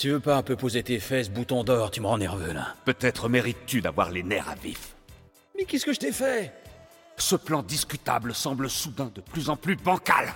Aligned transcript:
Tu 0.00 0.10
veux 0.10 0.18
pas 0.18 0.36
un 0.36 0.42
peu 0.42 0.56
poser 0.56 0.82
tes 0.82 0.98
fesses, 0.98 1.28
bouton 1.28 1.62
d'or, 1.62 1.90
tu 1.90 2.00
me 2.00 2.06
rends 2.06 2.16
nerveux 2.16 2.54
là. 2.54 2.74
Peut-être 2.86 3.28
mérites-tu 3.28 3.82
d'avoir 3.82 4.10
les 4.10 4.22
nerfs 4.22 4.48
à 4.48 4.54
vif. 4.54 4.94
Mais 5.54 5.66
qu'est-ce 5.66 5.84
que 5.84 5.92
je 5.92 5.98
t'ai 5.98 6.10
fait? 6.10 6.54
Ce 7.18 7.36
plan 7.36 7.62
discutable 7.62 8.34
semble 8.34 8.70
soudain 8.70 9.12
de 9.14 9.20
plus 9.20 9.50
en 9.50 9.58
plus 9.58 9.76
bancal. 9.76 10.32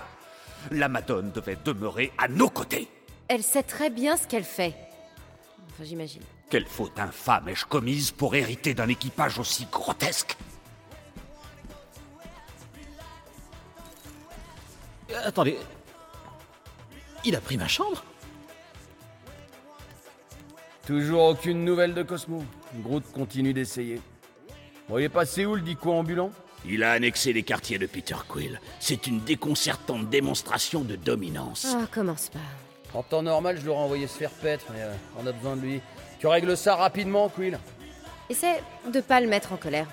La 0.71 0.91
Madone 0.91 1.31
devait 1.31 1.57
demeurer 1.65 2.13
à 2.19 2.29
nos 2.29 2.51
côtés. 2.51 2.91
Elle 3.29 3.43
sait 3.43 3.63
très 3.63 3.89
bien 3.89 4.19
ce 4.19 4.27
qu'elle 4.27 4.45
fait. 4.45 4.75
Enfin, 5.71 5.85
j'imagine. 5.85 6.21
Quelle 6.51 6.67
faute 6.67 6.99
infâme 6.99 7.49
ai-je 7.49 7.65
commise 7.65 8.11
pour 8.11 8.35
hériter 8.35 8.75
d'un 8.75 8.89
équipage 8.89 9.39
aussi 9.39 9.67
grotesque? 9.73 10.37
Euh, 15.11 15.23
Attendez. 15.25 15.57
Il 17.25 17.35
a 17.35 17.41
pris 17.41 17.57
ma 17.57 17.67
chambre? 17.67 18.05
Toujours 20.87 21.25
aucune 21.25 21.65
nouvelle 21.65 21.95
de 21.95 22.03
Cosmo. 22.03 22.45
Groot 22.83 23.05
continue 23.13 23.55
d'essayer. 23.55 24.01
Bon, 24.89 24.99
il 24.99 25.05
est 25.05 25.09
passé 25.09 25.47
où 25.47 25.55
le 25.55 25.63
dico 25.63 25.93
ambulant? 25.93 26.31
Il 26.67 26.83
a 26.83 26.93
annexé 26.93 27.33
les 27.33 27.43
quartiers 27.43 27.79
de 27.79 27.87
Peter 27.87 28.17
Quill. 28.29 28.61
C'est 28.81 29.07
une 29.07 29.21
déconcertante 29.21 30.09
démonstration 30.11 30.83
de 30.83 30.97
dominance. 30.97 31.67
Ah, 31.75 31.87
commence 31.91 32.29
pas. 32.29 32.39
En 32.99 33.03
temps 33.03 33.23
normal, 33.23 33.59
je 33.61 33.67
l'aurais 33.67 33.83
envoyé 33.83 34.07
se 34.07 34.17
faire 34.17 34.31
pète, 34.31 34.65
mais 34.73 34.83
euh, 34.83 34.95
on 35.19 35.27
a 35.27 35.33
besoin 35.33 35.57
de 35.57 35.63
lui. 35.63 35.81
Tu 36.19 36.27
règles 36.27 36.57
ça 36.57 36.77
rapidement, 36.77 37.29
Quill? 37.29 37.59
Essaie 38.29 38.63
de 38.91 39.01
pas 39.01 39.21
le 39.21 39.27
mettre 39.27 39.53
en 39.53 39.57
colère. 39.57 39.87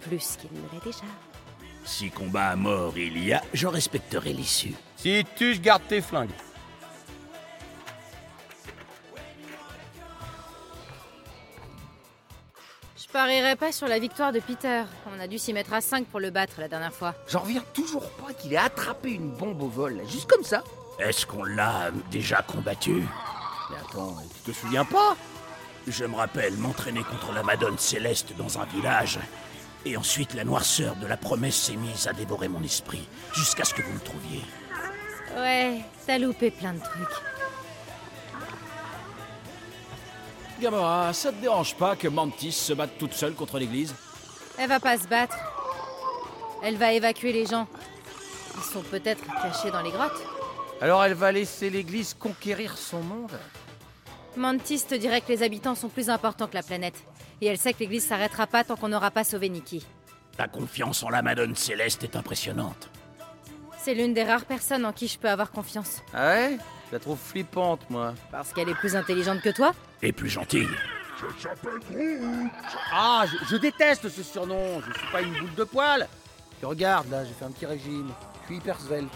Plus 0.00 0.36
qu'il 0.36 0.50
ne 0.52 0.62
l'est 0.72 0.84
déjà. 0.84 1.04
Si 1.84 2.10
combat 2.10 2.48
à 2.48 2.56
mort 2.56 2.94
il 2.96 3.22
y 3.22 3.32
a, 3.32 3.42
je 3.52 3.66
respecterai 3.66 4.32
l'issue. 4.32 4.74
Si 4.96 5.24
tu, 5.36 5.54
je 5.54 5.60
garde 5.60 5.82
tes 5.88 6.00
flingues. 6.00 6.30
Parierais 13.16 13.56
pas 13.56 13.72
sur 13.72 13.88
la 13.88 13.98
victoire 13.98 14.30
de 14.30 14.40
Peter. 14.40 14.82
On 15.06 15.18
a 15.18 15.26
dû 15.26 15.38
s'y 15.38 15.54
mettre 15.54 15.72
à 15.72 15.80
5 15.80 16.06
pour 16.06 16.20
le 16.20 16.28
battre 16.28 16.56
la 16.58 16.68
dernière 16.68 16.92
fois. 16.92 17.14
J'en 17.26 17.40
reviens 17.40 17.64
toujours 17.72 18.10
pas 18.10 18.34
qu'il 18.34 18.52
ait 18.52 18.58
attrapé 18.58 19.10
une 19.12 19.30
bombe 19.30 19.62
au 19.62 19.68
vol, 19.68 20.02
juste 20.06 20.28
comme 20.28 20.44
ça. 20.44 20.62
Est-ce 20.98 21.24
qu'on 21.24 21.42
l'a 21.42 21.90
déjà 22.10 22.42
combattu? 22.42 23.02
Mais 23.70 23.76
attends, 23.78 24.18
tu 24.44 24.52
te 24.52 24.58
souviens 24.58 24.84
pas? 24.84 25.16
Je 25.86 26.04
me 26.04 26.14
rappelle 26.14 26.58
m'entraîner 26.58 27.02
contre 27.04 27.32
la 27.32 27.42
Madone 27.42 27.78
Céleste 27.78 28.36
dans 28.36 28.58
un 28.58 28.66
village. 28.66 29.18
Et 29.86 29.96
ensuite, 29.96 30.34
la 30.34 30.44
noirceur 30.44 30.94
de 30.96 31.06
la 31.06 31.16
promesse 31.16 31.56
s'est 31.56 31.76
mise 31.76 32.06
à 32.08 32.12
dévorer 32.12 32.48
mon 32.48 32.62
esprit, 32.62 33.08
jusqu'à 33.32 33.64
ce 33.64 33.72
que 33.72 33.80
vous 33.80 33.92
me 33.94 34.00
trouviez. 34.00 34.42
Ouais, 35.38 35.80
t'as 36.06 36.18
loupé 36.18 36.50
plein 36.50 36.74
de 36.74 36.80
trucs. 36.80 37.35
Gamora, 40.60 41.12
ça 41.12 41.32
te 41.32 41.40
dérange 41.40 41.74
pas 41.74 41.96
que 41.96 42.08
Mantis 42.08 42.52
se 42.52 42.72
batte 42.72 42.96
toute 42.98 43.12
seule 43.12 43.34
contre 43.34 43.58
l'église 43.58 43.94
Elle 44.58 44.68
va 44.68 44.80
pas 44.80 44.96
se 44.96 45.06
battre. 45.06 45.36
Elle 46.62 46.76
va 46.76 46.92
évacuer 46.92 47.32
les 47.32 47.46
gens. 47.46 47.66
Ils 48.56 48.62
sont 48.62 48.82
peut-être 48.82 49.22
cachés 49.42 49.70
dans 49.70 49.82
les 49.82 49.90
grottes. 49.90 50.22
Alors 50.80 51.04
elle 51.04 51.14
va 51.14 51.30
laisser 51.32 51.68
l'église 51.68 52.14
conquérir 52.14 52.76
son 52.76 53.00
monde 53.00 53.38
Mantis 54.36 54.82
te 54.82 54.94
dirait 54.94 55.20
que 55.20 55.28
les 55.28 55.42
habitants 55.42 55.74
sont 55.74 55.88
plus 55.88 56.10
importants 56.10 56.46
que 56.46 56.54
la 56.54 56.62
planète. 56.62 57.02
Et 57.40 57.46
elle 57.46 57.58
sait 57.58 57.72
que 57.72 57.80
l'église 57.80 58.06
s'arrêtera 58.06 58.46
pas 58.46 58.64
tant 58.64 58.76
qu'on 58.76 58.88
n'aura 58.88 59.10
pas 59.10 59.24
sauvé 59.24 59.48
Nikki. 59.48 59.84
Ta 60.36 60.48
confiance 60.48 61.02
en 61.02 61.08
la 61.08 61.22
Madone 61.22 61.54
Céleste 61.54 62.04
est 62.04 62.16
impressionnante. 62.16 62.90
C'est 63.86 63.94
l'une 63.94 64.14
des 64.14 64.24
rares 64.24 64.46
personnes 64.46 64.84
en 64.84 64.92
qui 64.92 65.06
je 65.06 65.16
peux 65.16 65.28
avoir 65.30 65.52
confiance. 65.52 66.02
Ah 66.12 66.30
ouais? 66.30 66.58
Je 66.88 66.94
la 66.94 66.98
trouve 66.98 67.20
flippante, 67.20 67.88
moi. 67.88 68.14
Parce 68.32 68.52
qu'elle 68.52 68.68
est 68.68 68.74
plus 68.74 68.96
intelligente 68.96 69.40
que 69.40 69.50
toi 69.50 69.74
Et 70.02 70.10
plus 70.10 70.28
gentille. 70.28 70.66
Ah, 72.92 73.26
je, 73.30 73.46
je 73.48 73.56
déteste 73.56 74.08
ce 74.08 74.24
surnom 74.24 74.82
Je 74.84 74.92
suis 74.92 75.12
pas 75.12 75.22
une 75.22 75.34
boule 75.34 75.54
de 75.54 75.62
poil 75.62 76.08
Tu 76.58 76.66
regardes, 76.66 77.08
là, 77.12 77.24
j'ai 77.24 77.32
fait 77.32 77.44
un 77.44 77.52
petit 77.52 77.64
régime. 77.64 78.10
Je 78.40 78.46
suis 78.46 78.56
hyper 78.56 78.80
svelte. 78.80 79.08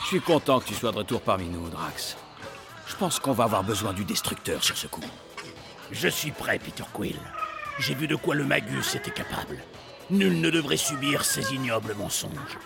Je 0.00 0.06
suis 0.06 0.20
content 0.20 0.60
que 0.60 0.66
tu 0.66 0.74
sois 0.74 0.92
de 0.92 0.98
retour 0.98 1.22
parmi 1.22 1.48
nous, 1.48 1.68
Drax. 1.70 2.16
Je 2.86 2.94
pense 2.94 3.18
qu'on 3.18 3.32
va 3.32 3.42
avoir 3.42 3.64
besoin 3.64 3.92
du 3.92 4.04
destructeur 4.04 4.62
sur 4.62 4.76
ce 4.76 4.86
coup. 4.86 5.02
Je 5.90 6.06
suis 6.06 6.30
prêt, 6.30 6.60
Peter 6.60 6.84
Quill. 6.92 7.18
J'ai 7.80 7.96
vu 7.96 8.06
de 8.06 8.14
quoi 8.14 8.36
le 8.36 8.44
Magus 8.44 8.94
était 8.94 9.10
capable. 9.10 9.58
Nul 10.12 10.42
ne 10.42 10.50
devrait 10.50 10.76
subir 10.76 11.24
ces 11.24 11.54
ignobles 11.54 11.94
mensonges. 11.94 12.58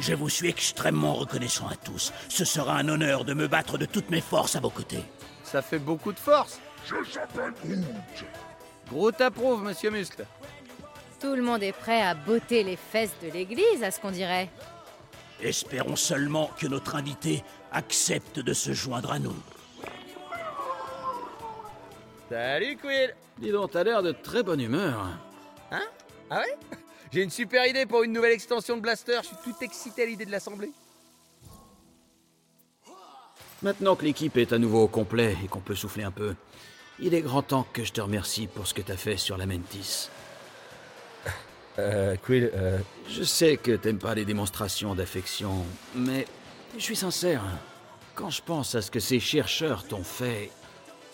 Je 0.00 0.14
vous 0.14 0.30
suis 0.30 0.48
extrêmement 0.48 1.12
reconnaissant 1.12 1.68
à 1.68 1.76
tous. 1.76 2.14
Ce 2.30 2.46
sera 2.46 2.78
un 2.78 2.88
honneur 2.88 3.26
de 3.26 3.34
me 3.34 3.46
battre 3.46 3.76
de 3.76 3.84
toutes 3.84 4.08
mes 4.08 4.22
forces 4.22 4.56
à 4.56 4.60
vos 4.60 4.70
côtés. 4.70 5.04
Ça 5.44 5.60
fait 5.60 5.78
beaucoup 5.78 6.12
de 6.12 6.18
force 6.18 6.60
Groot 8.88 9.20
approuve, 9.20 9.62
monsieur 9.62 9.90
Muscle. 9.90 10.24
Tout 11.20 11.34
le 11.34 11.42
monde 11.42 11.62
est 11.62 11.72
prêt 11.72 12.00
à 12.00 12.14
botter 12.14 12.64
les 12.64 12.76
fesses 12.76 13.14
de 13.22 13.28
l'église, 13.30 13.82
à 13.82 13.90
ce 13.90 14.00
qu'on 14.00 14.10
dirait. 14.10 14.48
Espérons 15.42 15.96
seulement 15.96 16.50
que 16.58 16.66
notre 16.66 16.96
invité 16.96 17.44
accepte 17.70 18.40
de 18.40 18.54
se 18.54 18.72
joindre 18.72 19.12
à 19.12 19.18
nous. 19.18 19.36
Salut, 22.30 22.78
Quill 22.78 23.14
Dis 23.38 23.50
donc, 23.50 23.72
t'as 23.72 23.84
l'air 23.84 24.02
de 24.02 24.12
très 24.12 24.42
bonne 24.42 24.60
humeur. 24.60 25.06
Hein? 25.70 25.82
Ah 26.34 26.38
ouais? 26.38 26.56
J'ai 27.12 27.22
une 27.22 27.30
super 27.30 27.66
idée 27.66 27.84
pour 27.84 28.04
une 28.04 28.12
nouvelle 28.12 28.32
extension 28.32 28.76
de 28.78 28.80
Blaster. 28.80 29.18
Je 29.20 29.26
suis 29.26 29.36
tout 29.44 29.54
excité 29.60 30.02
à 30.02 30.06
l'idée 30.06 30.24
de 30.24 30.30
l'assembler. 30.30 30.70
Maintenant 33.60 33.96
que 33.96 34.04
l'équipe 34.06 34.38
est 34.38 34.54
à 34.54 34.58
nouveau 34.58 34.84
au 34.84 34.88
complet 34.88 35.36
et 35.44 35.48
qu'on 35.48 35.60
peut 35.60 35.74
souffler 35.74 36.04
un 36.04 36.10
peu, 36.10 36.34
il 36.98 37.12
est 37.12 37.20
grand 37.20 37.42
temps 37.42 37.66
que 37.74 37.84
je 37.84 37.92
te 37.92 38.00
remercie 38.00 38.46
pour 38.46 38.66
ce 38.66 38.72
que 38.72 38.80
t'as 38.80 38.96
fait 38.96 39.18
sur 39.18 39.36
la 39.36 39.46
Mentis. 39.46 40.08
Euh, 41.78 42.16
Quill, 42.16 42.50
euh... 42.52 42.78
Je 43.08 43.22
sais 43.22 43.56
que 43.56 43.72
t'aimes 43.72 43.98
pas 43.98 44.14
les 44.14 44.26
démonstrations 44.26 44.94
d'affection, 44.94 45.64
mais 45.94 46.26
je 46.76 46.82
suis 46.82 46.96
sincère. 46.96 47.42
Quand 48.14 48.28
je 48.28 48.42
pense 48.42 48.74
à 48.74 48.82
ce 48.82 48.90
que 48.90 49.00
ces 49.00 49.20
chercheurs 49.20 49.88
t'ont 49.88 50.04
fait, 50.04 50.50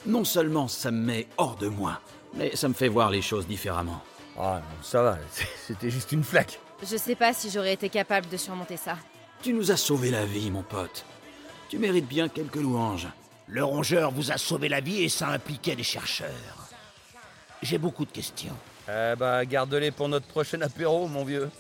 non 0.04 0.24
seulement 0.24 0.66
ça 0.66 0.90
me 0.90 0.98
met 0.98 1.28
hors 1.36 1.54
de 1.54 1.68
moi, 1.68 2.00
mais 2.34 2.56
ça 2.56 2.66
me 2.66 2.74
fait 2.74 2.88
voir 2.88 3.08
les 3.08 3.22
choses 3.22 3.46
différemment. 3.46 4.02
Ah, 4.38 4.60
non, 4.60 4.82
ça 4.82 5.03
va, 5.03 5.19
c'était 5.66 5.91
juste 5.91 6.12
une 6.12 6.22
flaque. 6.25 6.60
Je 6.82 6.97
sais 6.97 7.16
pas 7.16 7.32
si 7.32 7.50
j'aurais 7.50 7.72
été 7.72 7.88
capable 7.88 8.28
de 8.28 8.37
surmonter 8.37 8.76
ça. 8.76 8.97
Tu 9.43 9.53
nous 9.53 9.71
as 9.71 9.76
sauvé 9.76 10.10
la 10.10 10.25
vie, 10.25 10.50
mon 10.50 10.62
pote. 10.62 11.04
Tu 11.69 11.78
mérites 11.78 12.06
bien 12.06 12.28
quelques 12.28 12.56
louanges. 12.56 13.09
Le 13.47 13.65
rongeur 13.65 14.10
vous 14.10 14.31
a 14.31 14.37
sauvé 14.37 14.69
la 14.69 14.81
vie 14.81 15.03
et 15.03 15.09
ça 15.09 15.28
impliquait 15.28 15.77
des 15.77 15.82
chercheurs. 15.82 16.28
J'ai 17.62 17.78
beaucoup 17.78 18.04
de 18.04 18.10
questions. 18.10 18.56
Eh 18.88 19.15
bah, 19.16 19.44
garde-les 19.44 19.91
pour 19.91 20.09
notre 20.09 20.27
prochain 20.27 20.60
apéro, 20.60 21.09
mon 21.09 21.25
vieux. 21.25 21.50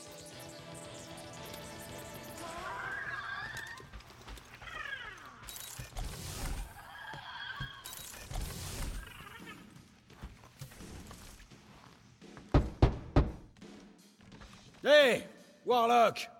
Hé 14.98 15.22
Warlock 15.66 16.30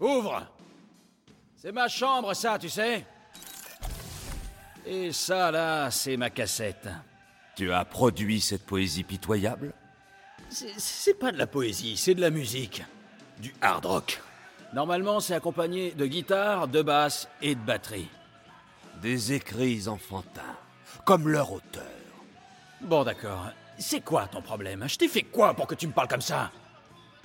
Ouvre 0.00 0.46
C'est 1.56 1.72
ma 1.72 1.88
chambre, 1.88 2.34
ça, 2.34 2.58
tu 2.58 2.68
sais 2.68 3.04
Et 4.86 5.12
ça, 5.12 5.50
là, 5.50 5.90
c'est 5.90 6.16
ma 6.16 6.30
cassette. 6.30 6.88
Tu 7.56 7.72
as 7.72 7.84
produit 7.84 8.40
cette 8.40 8.64
poésie 8.66 9.02
pitoyable? 9.04 9.72
C'est- 10.48 10.78
C'est 10.78 11.14
pas 11.14 11.32
de 11.32 11.38
la 11.38 11.46
poésie, 11.46 11.96
c'est 11.96 12.14
de 12.14 12.20
la 12.20 12.30
musique. 12.30 12.82
Du 13.38 13.54
hard 13.60 13.84
rock. 13.86 14.22
Normalement, 14.72 15.20
c'est 15.20 15.34
accompagné 15.34 15.92
de 15.92 16.06
guitare, 16.06 16.68
de 16.68 16.82
basse 16.82 17.28
et 17.42 17.54
de 17.54 17.60
batterie. 17.60 18.08
Des 19.02 19.32
écrits 19.32 19.88
enfantins, 19.88 20.56
comme 21.04 21.28
leur 21.28 21.50
auteur. 21.52 21.82
Bon, 22.80 23.04
d'accord. 23.04 23.46
C'est 23.78 24.00
quoi 24.02 24.26
ton 24.28 24.40
problème? 24.42 24.86
Je 24.88 24.96
t'ai 24.96 25.08
fait 25.08 25.22
quoi 25.22 25.54
pour 25.54 25.66
que 25.66 25.74
tu 25.74 25.86
me 25.86 25.92
parles 25.92 26.08
comme 26.08 26.20
ça? 26.22 26.50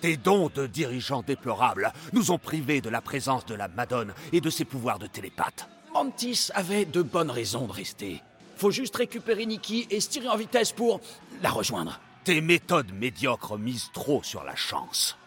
Tes 0.01 0.17
dons 0.17 0.49
de 0.49 0.65
dirigeants 0.65 1.21
déplorables 1.21 1.93
nous 2.11 2.31
ont 2.31 2.39
privés 2.39 2.81
de 2.81 2.89
la 2.89 3.01
présence 3.01 3.45
de 3.45 3.53
la 3.53 3.67
Madone 3.67 4.15
et 4.33 4.41
de 4.41 4.49
ses 4.49 4.65
pouvoirs 4.65 4.97
de 4.97 5.05
télépathe. 5.05 5.69
Mantis 5.93 6.49
avait 6.55 6.85
de 6.85 7.03
bonnes 7.03 7.29
raisons 7.29 7.67
de 7.67 7.71
rester. 7.71 8.23
Faut 8.57 8.71
juste 8.71 8.95
récupérer 8.95 9.45
Nikki 9.45 9.85
et 9.91 9.99
se 9.99 10.09
tirer 10.09 10.27
en 10.27 10.37
vitesse 10.37 10.71
pour 10.71 11.01
la 11.43 11.51
rejoindre. 11.51 11.99
Tes 12.23 12.41
méthodes 12.41 12.91
médiocres 12.93 13.59
misent 13.59 13.91
trop 13.93 14.23
sur 14.23 14.43
la 14.43 14.55
chance. 14.55 15.17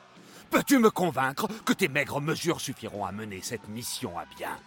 Peux-tu 0.50 0.78
me 0.78 0.90
convaincre 0.90 1.46
que 1.64 1.72
tes 1.72 1.88
maigres 1.88 2.20
mesures 2.20 2.60
suffiront 2.60 3.04
à 3.04 3.12
mener 3.12 3.42
cette 3.42 3.68
mission 3.68 4.18
à 4.18 4.24
bien? 4.36 4.58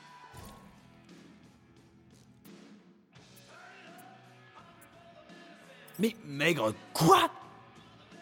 Mais 6.00 6.16
maigre 6.26 6.74
quoi? 6.94 7.30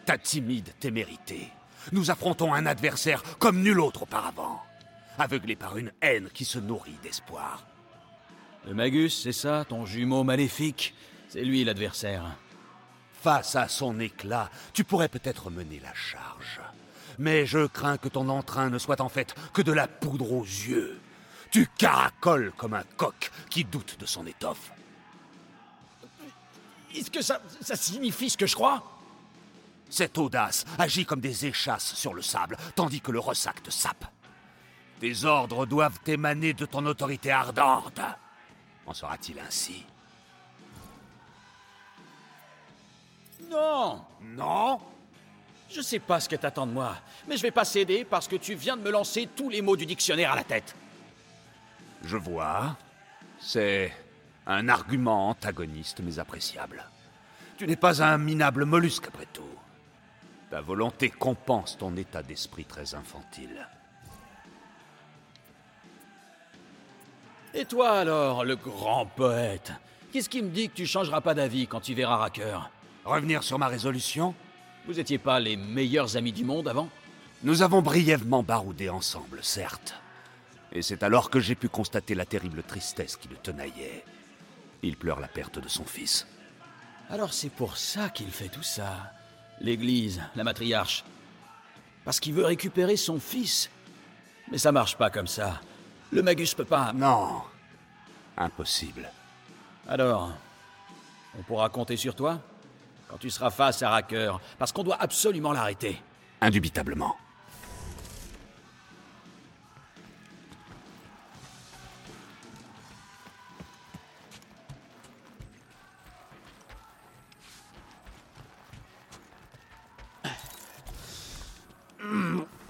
Ta 0.04 0.18
timide 0.18 0.72
témérité. 0.80 1.48
Nous 1.92 2.10
affrontons 2.10 2.52
un 2.52 2.66
adversaire 2.66 3.22
comme 3.38 3.62
nul 3.62 3.80
autre 3.80 4.02
auparavant, 4.02 4.62
aveuglé 5.18 5.56
par 5.56 5.76
une 5.76 5.92
haine 6.00 6.28
qui 6.32 6.44
se 6.44 6.58
nourrit 6.58 6.98
d'espoir. 7.02 7.64
Le 8.66 8.74
Magus, 8.74 9.22
c'est 9.22 9.32
ça, 9.32 9.64
ton 9.68 9.86
jumeau 9.86 10.24
maléfique? 10.24 10.94
C'est 11.28 11.44
lui 11.44 11.64
l'adversaire. 11.64 12.24
Face 13.22 13.56
à 13.56 13.68
son 13.68 14.00
éclat, 14.00 14.50
tu 14.72 14.84
pourrais 14.84 15.08
peut-être 15.08 15.50
mener 15.50 15.80
la 15.80 15.94
charge. 15.94 16.60
Mais 17.18 17.46
je 17.46 17.66
crains 17.66 17.96
que 17.96 18.08
ton 18.08 18.28
entrain 18.28 18.70
ne 18.70 18.78
soit 18.78 19.00
en 19.00 19.08
fait 19.08 19.34
que 19.52 19.62
de 19.62 19.72
la 19.72 19.86
poudre 19.86 20.32
aux 20.32 20.44
yeux. 20.44 21.00
Tu 21.50 21.66
caracoles 21.78 22.52
comme 22.56 22.74
un 22.74 22.84
coq 22.96 23.30
qui 23.48 23.64
doute 23.64 23.98
de 23.98 24.06
son 24.06 24.26
étoffe. 24.26 24.72
Est-ce 26.94 27.10
que 27.10 27.22
ça, 27.22 27.40
ça 27.60 27.76
signifie 27.76 28.30
ce 28.30 28.36
que 28.36 28.46
je 28.46 28.54
crois? 28.54 28.95
Cette 29.88 30.18
audace 30.18 30.64
agit 30.78 31.06
comme 31.06 31.20
des 31.20 31.46
échasses 31.46 31.94
sur 31.94 32.14
le 32.14 32.22
sable, 32.22 32.56
tandis 32.74 33.00
que 33.00 33.12
le 33.12 33.20
ressac 33.20 33.62
te 33.62 33.70
sape. 33.70 34.04
Tes 35.00 35.24
ordres 35.24 35.66
doivent 35.66 35.98
émaner 36.06 36.54
de 36.54 36.66
ton 36.66 36.84
autorité 36.86 37.30
ardente. 37.30 38.00
En 38.86 38.94
sera-t-il 38.94 39.38
ainsi? 39.38 39.84
Non 43.50 44.04
Non? 44.22 44.80
Je 45.68 45.80
sais 45.80 45.98
pas 45.98 46.20
ce 46.20 46.28
que 46.28 46.36
t'attends 46.36 46.66
de 46.66 46.72
moi, 46.72 46.96
mais 47.28 47.36
je 47.36 47.42
vais 47.42 47.50
pas 47.50 47.64
céder 47.64 48.04
parce 48.04 48.28
que 48.28 48.36
tu 48.36 48.54
viens 48.54 48.76
de 48.76 48.82
me 48.82 48.90
lancer 48.90 49.28
tous 49.34 49.50
les 49.50 49.62
mots 49.62 49.76
du 49.76 49.84
dictionnaire 49.84 50.32
à 50.32 50.36
la 50.36 50.44
tête. 50.44 50.74
Je 52.04 52.16
vois. 52.16 52.76
C'est 53.40 53.92
un 54.46 54.68
argument 54.68 55.28
antagoniste 55.28 56.00
mais 56.00 56.18
appréciable. 56.18 56.84
Tu 57.58 57.66
n'es 57.66 57.76
pas 57.76 58.02
un 58.02 58.18
minable 58.18 58.64
mollusque 58.64 59.08
après 59.08 59.26
tout. 59.32 59.42
Ta 60.50 60.60
volonté 60.60 61.10
compense 61.10 61.76
ton 61.76 61.96
état 61.96 62.22
d'esprit 62.22 62.64
très 62.64 62.94
infantile. 62.94 63.66
Et 67.54 67.64
toi 67.64 67.92
alors, 67.92 68.44
le 68.44 68.56
grand 68.56 69.06
poète 69.06 69.72
Qu'est-ce 70.12 70.28
qui 70.28 70.42
me 70.42 70.50
dit 70.50 70.68
que 70.68 70.74
tu 70.74 70.86
changeras 70.86 71.20
pas 71.20 71.34
d'avis 71.34 71.66
quand 71.66 71.80
tu 71.80 71.94
verras 71.94 72.16
Racker? 72.16 72.70
Revenir 73.04 73.42
sur 73.42 73.58
ma 73.58 73.66
résolution? 73.66 74.34
Vous 74.86 75.00
étiez 75.00 75.18
pas 75.18 75.40
les 75.40 75.56
meilleurs 75.56 76.16
amis 76.16 76.32
du 76.32 76.44
monde 76.44 76.68
avant? 76.68 76.88
Nous 77.42 77.62
avons 77.62 77.82
brièvement 77.82 78.42
baroudé 78.42 78.88
ensemble, 78.88 79.40
certes. 79.42 79.94
Et 80.72 80.82
c'est 80.82 81.02
alors 81.02 81.28
que 81.28 81.40
j'ai 81.40 81.54
pu 81.54 81.68
constater 81.68 82.14
la 82.14 82.24
terrible 82.24 82.62
tristesse 82.62 83.16
qui 83.16 83.28
le 83.28 83.36
tenaillait. 83.36 84.04
Il 84.82 84.96
pleure 84.96 85.20
la 85.20 85.28
perte 85.28 85.58
de 85.58 85.68
son 85.68 85.84
fils. 85.84 86.26
Alors 87.10 87.32
c'est 87.32 87.50
pour 87.50 87.76
ça 87.76 88.08
qu'il 88.08 88.30
fait 88.30 88.48
tout 88.48 88.62
ça. 88.62 89.12
L'Église, 89.60 90.20
la 90.34 90.44
matriarche. 90.44 91.04
Parce 92.04 92.20
qu'il 92.20 92.34
veut 92.34 92.44
récupérer 92.44 92.96
son 92.96 93.18
fils. 93.18 93.70
Mais 94.50 94.58
ça 94.58 94.72
marche 94.72 94.96
pas 94.96 95.10
comme 95.10 95.26
ça. 95.26 95.60
Le 96.12 96.22
Magus 96.22 96.54
peut 96.54 96.64
pas. 96.64 96.92
Non. 96.92 97.42
Impossible. 98.36 99.10
Alors, 99.88 100.32
on 101.38 101.42
pourra 101.42 101.68
compter 101.68 101.96
sur 101.96 102.14
toi 102.14 102.40
Quand 103.08 103.18
tu 103.18 103.30
seras 103.30 103.50
face 103.50 103.82
à 103.82 103.90
Racker, 103.90 104.38
parce 104.58 104.72
qu'on 104.72 104.84
doit 104.84 105.00
absolument 105.00 105.52
l'arrêter. 105.52 106.00
Indubitablement. 106.40 107.16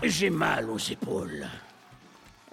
J'ai 0.08 0.30
mal 0.30 0.70
aux 0.70 0.78
épaules. 0.78 1.48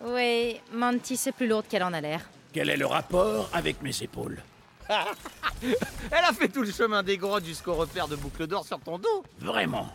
Oui, 0.04 0.60
Mantis 0.72 1.20
est 1.28 1.32
plus 1.32 1.48
lourde 1.48 1.66
qu'elle 1.70 1.84
en 1.84 1.94
a 1.94 2.02
l'air. 2.02 2.22
Quel 2.52 2.70
est 2.70 2.78
le 2.78 2.88
rapport 2.88 3.48
avec 3.54 3.82
mes 3.84 4.02
épaules 4.02 4.42
Elle 4.90 6.24
a 6.26 6.34
fait 6.34 6.48
tout 6.50 6.64
le 6.64 6.72
chemin 6.72 7.04
des 7.04 7.18
grottes 7.18 7.46
jusqu'au 7.46 7.76
repère 7.76 8.08
de 8.08 8.16
boucle 8.16 8.48
d'or 8.48 8.66
sur 8.66 8.80
ton 8.80 8.98
dos. 8.98 9.24
Vraiment 9.40 9.88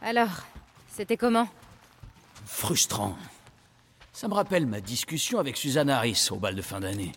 Alors, 0.00 0.28
c'était 0.88 1.16
comment? 1.16 1.48
Frustrant. 2.46 3.16
Ça 4.12 4.28
me 4.28 4.34
rappelle 4.34 4.66
ma 4.66 4.80
discussion 4.80 5.40
avec 5.40 5.56
Suzanne 5.56 5.90
Harris 5.90 6.28
au 6.30 6.36
bal 6.36 6.54
de 6.54 6.62
fin 6.62 6.80
d'année. 6.80 7.12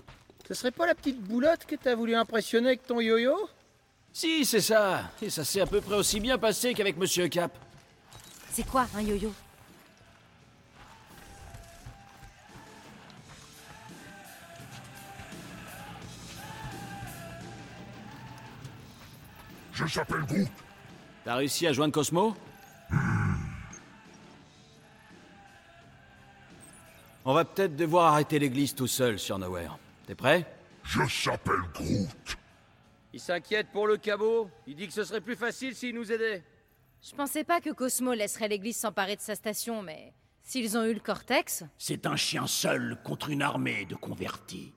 Ce 0.48 0.56
serait 0.56 0.72
pas 0.72 0.88
la 0.88 0.96
petite 0.96 1.22
boulotte 1.22 1.66
que 1.66 1.76
t'as 1.76 1.94
voulu 1.94 2.16
impressionner 2.16 2.70
avec 2.70 2.88
ton 2.88 3.00
yo-yo? 3.00 3.36
Si, 4.12 4.46
c'est 4.46 4.62
ça. 4.62 5.12
Et 5.22 5.30
ça 5.30 5.46
s'est 5.46 5.62
à 5.62 5.68
peu 5.68 5.80
près 5.80 5.96
aussi 5.96 6.20
bien 6.20 6.40
passé 6.40 6.74
qu'avec 6.74 6.98
Monsieur 6.98 7.28
Cap. 7.28 7.52
C'est 8.52 8.68
quoi 8.68 8.88
un 8.96 9.02
yo-yo? 9.02 9.32
Je 19.80 19.88
s'appelle 19.88 20.26
Groot. 20.26 20.50
T'as 21.24 21.36
réussi 21.36 21.66
à 21.66 21.72
joindre 21.72 21.94
Cosmo 21.94 22.36
On 27.24 27.34
va 27.34 27.46
peut-être 27.46 27.78
devoir 27.78 28.12
arrêter 28.14 28.40
l'église 28.40 28.76
tout 28.76 28.88
seul 28.88 29.18
sur 29.18 29.40
Nowhere. 29.40 29.78
T'es 30.06 30.16
prêt? 30.16 30.46
Je 30.84 31.08
s'appelle 31.08 31.62
Groot. 31.74 32.38
Il 33.14 33.22
s'inquiète 33.22 33.68
pour 33.72 33.88
le 33.88 33.96
cabot. 33.96 34.50
Il 34.68 34.76
dit 34.76 34.86
que 34.86 34.94
ce 34.94 35.06
serait 35.06 35.22
plus 35.22 35.38
facile 35.38 35.74
s'il 35.74 35.96
nous 35.96 36.12
aidait. 36.12 36.44
Je 37.02 37.16
pensais 37.16 37.46
pas 37.46 37.62
que 37.62 37.70
Cosmo 37.70 38.14
laisserait 38.14 38.50
l'église 38.50 38.76
s'emparer 38.76 39.16
de 39.16 39.22
sa 39.22 39.36
station, 39.36 39.82
mais 39.82 40.12
s'ils 40.44 40.78
ont 40.78 40.84
eu 40.84 40.94
le 40.94 41.00
cortex, 41.00 41.64
C'est 41.78 42.06
un 42.06 42.18
chien 42.18 42.48
seul 42.48 42.98
contre 43.06 43.30
une 43.30 43.44
armée 43.44 43.86
de 43.86 43.96
convertis. 43.96 44.74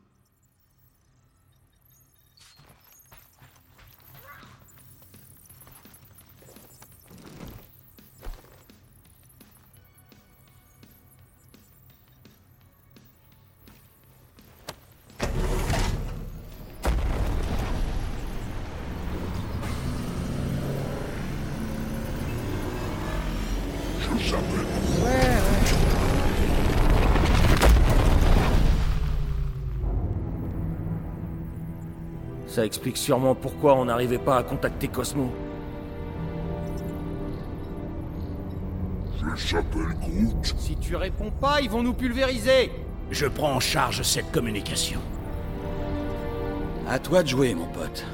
Ça 32.52 32.66
explique 32.66 32.98
sûrement 32.98 33.34
pourquoi 33.34 33.74
on 33.76 33.86
n'arrivait 33.86 34.18
pas 34.18 34.36
à 34.36 34.42
contacter 34.42 34.86
Cosmo. 34.86 35.30
Je 39.16 39.42
s'appelle 39.42 39.96
Groot. 40.02 40.54
Si 40.58 40.76
tu 40.76 40.94
réponds 40.94 41.30
pas, 41.30 41.62
ils 41.62 41.70
vont 41.70 41.82
nous 41.82 41.94
pulvériser. 41.94 42.70
Je 43.10 43.24
prends 43.24 43.54
en 43.54 43.60
charge 43.60 44.02
cette 44.02 44.30
communication. 44.32 45.00
À 46.86 46.98
toi 46.98 47.22
de 47.22 47.28
jouer, 47.28 47.54
mon 47.54 47.68
pote. 47.68 48.04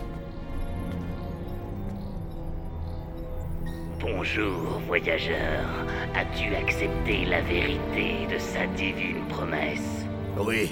Bonjour, 4.01 4.81
voyageur. 4.87 5.67
As-tu 6.15 6.55
accepté 6.55 7.25
la 7.25 7.41
vérité 7.41 8.29
de 8.33 8.39
sa 8.39 8.69
divine 8.77 9.27
promesse? 9.29 10.07
Oui. 10.39 10.71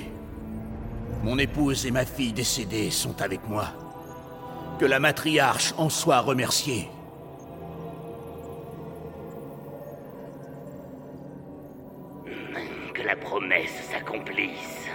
Mon 1.26 1.38
épouse 1.38 1.86
et 1.86 1.90
ma 1.90 2.04
fille 2.04 2.32
décédée 2.32 2.88
sont 2.88 3.20
avec 3.20 3.48
moi. 3.48 3.66
Que 4.78 4.84
la 4.86 5.00
matriarche 5.00 5.74
en 5.76 5.88
soit 5.88 6.20
remerciée. 6.20 6.88
Que 12.94 13.02
la 13.02 13.16
promesse 13.16 13.88
s'accomplisse. 13.90 14.86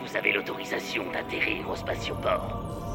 Vous 0.00 0.16
avez 0.16 0.32
l'autorisation 0.32 1.04
d'atterrir 1.12 1.68
au 1.68 1.76
spatioport. 1.76 2.85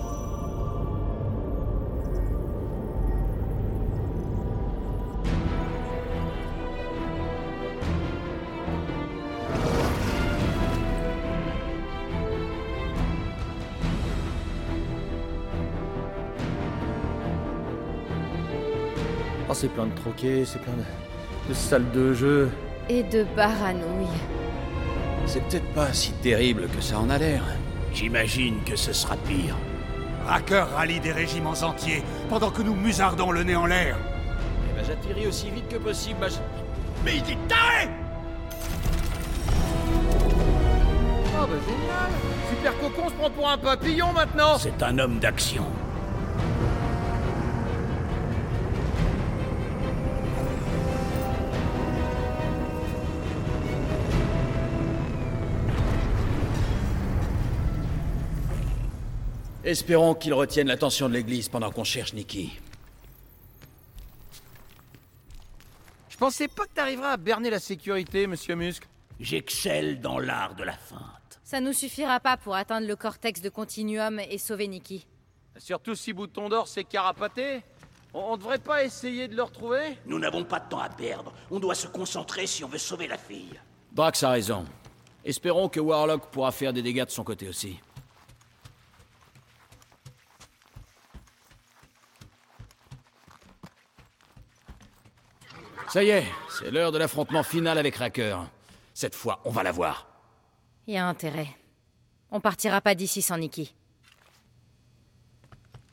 C'est 19.62 19.68
plein 19.68 19.86
de 19.86 19.94
troquets, 19.94 20.44
c'est 20.44 20.58
plein 20.60 20.74
de, 20.74 21.50
de 21.50 21.54
salles 21.54 21.92
de 21.92 22.14
jeu. 22.16 22.50
et 22.90 23.04
de 23.04 23.24
baranouilles. 23.36 24.08
C'est 25.28 25.40
peut-être 25.44 25.72
pas 25.76 25.94
si 25.94 26.14
terrible 26.14 26.68
que 26.76 26.82
ça 26.82 26.98
en 26.98 27.12
a 27.12 27.20
l'air. 27.20 27.44
J'imagine 27.94 28.56
que 28.66 28.76
ce 28.76 28.92
sera 28.92 29.16
pire. 29.18 29.56
Racker 30.26 30.66
rallie 30.76 31.00
des 31.00 31.12
régiments 31.12 31.54
entiers 31.62 32.02
pendant 32.28 32.50
que 32.50 32.64
nous 32.64 32.74
musardons 32.74 33.30
le 33.30 33.44
nez 33.44 33.56
en 33.56 33.68
l'air. 33.68 33.98
Eh 34.72 34.80
ben, 34.80 34.84
j'atterris 34.84 35.28
aussi 35.28 35.52
vite 35.52 35.68
que 35.68 35.78
possible, 35.78 36.20
ma... 36.20 36.28
Mais 37.06 37.18
il 37.18 37.32
est 37.32 37.48
taré 37.48 37.88
Oh 41.40 41.46
bah 41.48 41.58
génial 41.68 42.12
Super 42.50 42.80
Cocon 42.80 43.10
se 43.10 43.14
prend 43.14 43.30
pour 43.30 43.48
un 43.48 43.58
papillon 43.60 44.12
maintenant 44.12 44.58
C'est 44.58 44.82
un 44.82 44.98
homme 44.98 45.20
d'action. 45.20 45.66
Espérons 59.72 60.16
qu'il 60.16 60.34
retienne 60.34 60.68
l'attention 60.68 61.08
de 61.08 61.14
l'église 61.14 61.48
pendant 61.48 61.72
qu'on 61.72 61.86
cherche 61.86 62.12
Nikki. 62.12 62.60
Je 66.10 66.18
pensais 66.18 66.50
pas 66.50 66.66
que 66.66 66.74
t'arriveras 66.74 67.12
à 67.14 67.18
berner 67.18 67.50
la 67.50 67.60
sécurité, 67.60 68.28
monsieur 68.28 68.56
Musk. 68.56 68.84
J'excelle 69.22 70.02
dans 70.02 70.20
l'art 70.20 70.56
de 70.56 70.66
la 70.66 70.74
feinte. 70.74 71.40
Ça 71.46 71.62
nous 71.62 71.72
suffira 71.72 72.20
pas 72.20 72.36
pour 72.36 72.54
atteindre 72.54 72.86
le 72.86 72.98
cortex 72.98 73.40
de 73.40 73.48
Continuum 73.48 74.20
et 74.20 74.38
sauver 74.38 74.68
Nikki. 74.68 75.08
Surtout 75.58 75.96
si 75.96 76.12
Bouton 76.12 76.50
d'Or 76.50 76.68
s'est 76.68 76.84
carapaté. 76.84 77.62
On, 78.14 78.34
on 78.34 78.36
devrait 78.36 78.60
pas 78.60 78.84
essayer 78.84 79.30
de 79.30 79.38
le 79.38 79.44
retrouver 79.44 79.98
Nous 80.06 80.20
n'avons 80.20 80.44
pas 80.44 80.60
de 80.60 80.68
temps 80.68 80.80
à 80.82 80.90
perdre. 80.90 81.32
On 81.50 81.62
doit 81.62 81.76
se 81.76 81.88
concentrer 81.88 82.46
si 82.46 82.66
on 82.66 82.68
veut 82.68 82.78
sauver 82.78 83.08
la 83.08 83.18
fille. 83.18 83.58
Drax 83.94 84.22
a 84.24 84.32
raison. 84.32 84.66
Espérons 85.24 85.70
que 85.70 85.80
Warlock 85.80 86.26
pourra 86.30 86.52
faire 86.52 86.74
des 86.74 86.82
dégâts 86.82 87.06
de 87.06 87.10
son 87.10 87.24
côté 87.24 87.48
aussi. 87.48 87.80
Ça 95.92 96.06
y 96.06 96.10
est, 96.10 96.26
c'est 96.50 96.72
l'heure 96.72 96.94
de 96.94 96.98
l'affrontement 96.98 97.44
final 97.44 97.78
avec 97.78 97.98
Racker. 97.98 98.38
Cette 98.94 99.14
fois, 99.14 99.42
on 99.44 99.50
va 99.50 99.62
la 99.62 99.74
voir. 99.74 100.08
Y 100.88 100.96
a 100.96 101.06
intérêt. 101.06 101.50
On 102.32 102.40
partira 102.40 102.80
pas 102.80 102.96
d'ici 102.96 103.22
sans 103.22 103.38
Nikki. 103.38 103.76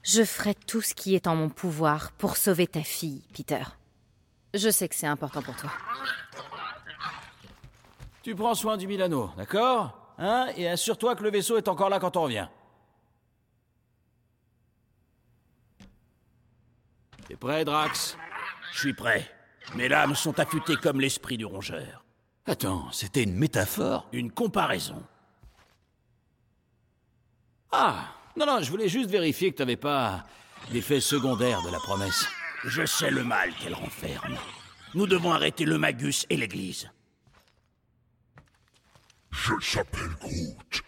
Je 0.04 0.22
ferai 0.22 0.54
tout 0.54 0.82
ce 0.82 0.94
qui 0.94 1.16
est 1.16 1.26
en 1.26 1.34
mon 1.34 1.48
pouvoir 1.48 2.12
pour 2.12 2.36
sauver 2.36 2.68
ta 2.68 2.84
fille, 2.84 3.24
Peter. 3.34 3.64
Je 4.54 4.70
sais 4.70 4.88
que 4.88 4.94
c'est 4.94 5.08
important 5.08 5.42
pour 5.42 5.56
toi. 5.56 5.72
Tu 8.22 8.36
prends 8.36 8.54
soin 8.54 8.76
du 8.76 8.86
Milano, 8.86 9.32
d'accord? 9.36 10.14
Hein? 10.16 10.52
Et 10.56 10.68
assure-toi 10.68 11.16
que 11.16 11.24
le 11.24 11.32
vaisseau 11.32 11.56
est 11.56 11.66
encore 11.66 11.88
là 11.88 11.98
quand 11.98 12.16
on 12.16 12.22
revient. 12.22 12.46
T'es 17.26 17.34
prêt, 17.34 17.64
Drax? 17.64 18.16
Je 18.74 18.78
suis 18.78 18.94
prêt. 18.94 19.28
Mes 19.74 19.88
lames 19.88 20.14
sont 20.14 20.38
affûtées 20.40 20.76
comme 20.76 21.00
l'esprit 21.00 21.36
du 21.36 21.44
rongeur. 21.44 22.04
Attends, 22.46 22.90
c'était 22.92 23.22
une 23.22 23.34
métaphore 23.34 24.08
Une 24.12 24.32
comparaison. 24.32 25.02
Ah 27.70 28.06
Non, 28.36 28.46
non, 28.46 28.62
je 28.62 28.70
voulais 28.70 28.88
juste 28.88 29.10
vérifier 29.10 29.52
que 29.52 29.58
t'avais 29.58 29.76
pas 29.76 30.24
d'effet 30.70 31.00
secondaire 31.00 31.62
de 31.62 31.70
la 31.70 31.78
promesse. 31.78 32.26
Je 32.64 32.86
sais 32.86 33.10
le 33.10 33.22
mal 33.24 33.52
qu'elle 33.54 33.74
renferme. 33.74 34.36
Nous 34.94 35.06
devons 35.06 35.32
arrêter 35.32 35.64
le 35.64 35.78
Magus 35.78 36.26
et 36.30 36.36
l'Église. 36.36 36.90
Je 39.30 39.52
s'appelle 39.60 40.08
Groot. 40.20 40.82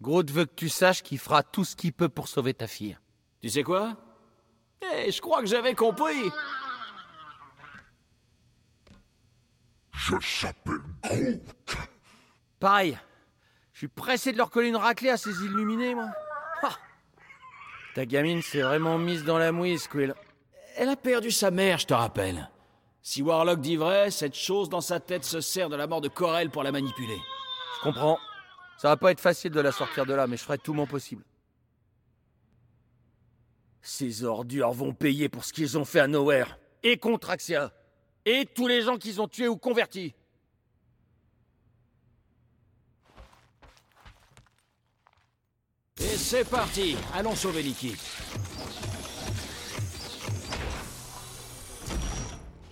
Groot 0.00 0.30
veut 0.30 0.44
que 0.46 0.54
tu 0.54 0.68
saches 0.68 1.02
qu'il 1.02 1.18
fera 1.18 1.44
tout 1.44 1.64
ce 1.64 1.76
qu'il 1.76 1.92
peut 1.92 2.08
pour 2.08 2.26
sauver 2.26 2.52
ta 2.54 2.66
fille. 2.66 2.98
Tu 3.40 3.48
sais 3.48 3.62
quoi? 3.62 3.96
Eh, 4.82 5.12
je 5.12 5.20
crois 5.20 5.40
que 5.40 5.46
j'avais 5.46 5.74
compris 5.74 6.30
Je 10.04 10.16
s'appelle 10.20 10.80
Groot. 11.02 11.76
Pareil. 12.58 12.98
Je 13.72 13.78
suis 13.78 13.88
pressé 13.88 14.32
de 14.32 14.38
leur 14.38 14.50
coller 14.50 14.68
une 14.68 14.76
raclée 14.76 15.10
à 15.10 15.16
ces 15.16 15.30
illuminés, 15.44 15.94
moi. 15.94 16.10
Ah. 16.62 16.76
Ta 17.94 18.04
gamine 18.04 18.42
s'est 18.42 18.62
vraiment 18.62 18.98
mise 18.98 19.24
dans 19.24 19.38
la 19.38 19.52
mouise, 19.52 19.86
Quill. 19.86 20.14
Elle 20.76 20.88
a 20.88 20.96
perdu 20.96 21.30
sa 21.30 21.50
mère, 21.50 21.78
je 21.78 21.86
te 21.86 21.94
rappelle. 21.94 22.50
Si 23.02 23.22
Warlock 23.22 23.60
dit 23.60 23.76
vrai, 23.76 24.10
cette 24.10 24.34
chose 24.34 24.68
dans 24.68 24.80
sa 24.80 24.98
tête 24.98 25.24
se 25.24 25.40
sert 25.40 25.68
de 25.68 25.76
la 25.76 25.86
mort 25.86 26.00
de 26.00 26.08
Corel 26.08 26.50
pour 26.50 26.62
la 26.62 26.72
manipuler. 26.72 27.18
Je 27.76 27.82
comprends. 27.82 28.18
Ça 28.78 28.88
va 28.88 28.96
pas 28.96 29.12
être 29.12 29.20
facile 29.20 29.52
de 29.52 29.60
la 29.60 29.72
sortir 29.72 30.06
de 30.06 30.14
là, 30.14 30.26
mais 30.26 30.36
je 30.36 30.42
ferai 30.42 30.58
tout 30.58 30.74
mon 30.74 30.86
possible. 30.86 31.24
Ces 33.80 34.24
ordures 34.24 34.72
vont 34.72 34.94
payer 34.94 35.28
pour 35.28 35.44
ce 35.44 35.52
qu'ils 35.52 35.78
ont 35.78 35.84
fait 35.84 36.00
à 36.00 36.08
Nowhere. 36.08 36.58
Et 36.82 36.96
contre 36.96 37.30
Axia. 37.30 37.72
Et 38.24 38.46
tous 38.46 38.68
les 38.68 38.82
gens 38.82 38.98
qu'ils 38.98 39.20
ont 39.20 39.28
tués 39.28 39.48
ou 39.48 39.56
convertis. 39.56 40.14
Et 45.98 46.16
c'est 46.16 46.48
parti 46.48 46.96
Allons 47.14 47.34
sauver 47.34 47.62
Nikki. 47.62 47.94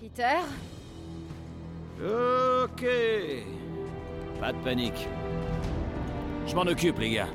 Peter 0.00 0.38
Ok. 2.02 2.86
Pas 4.40 4.52
de 4.52 4.58
panique. 4.64 5.08
Je 6.46 6.54
m'en 6.54 6.62
occupe, 6.62 6.98
les 6.98 7.10
gars. 7.10 7.28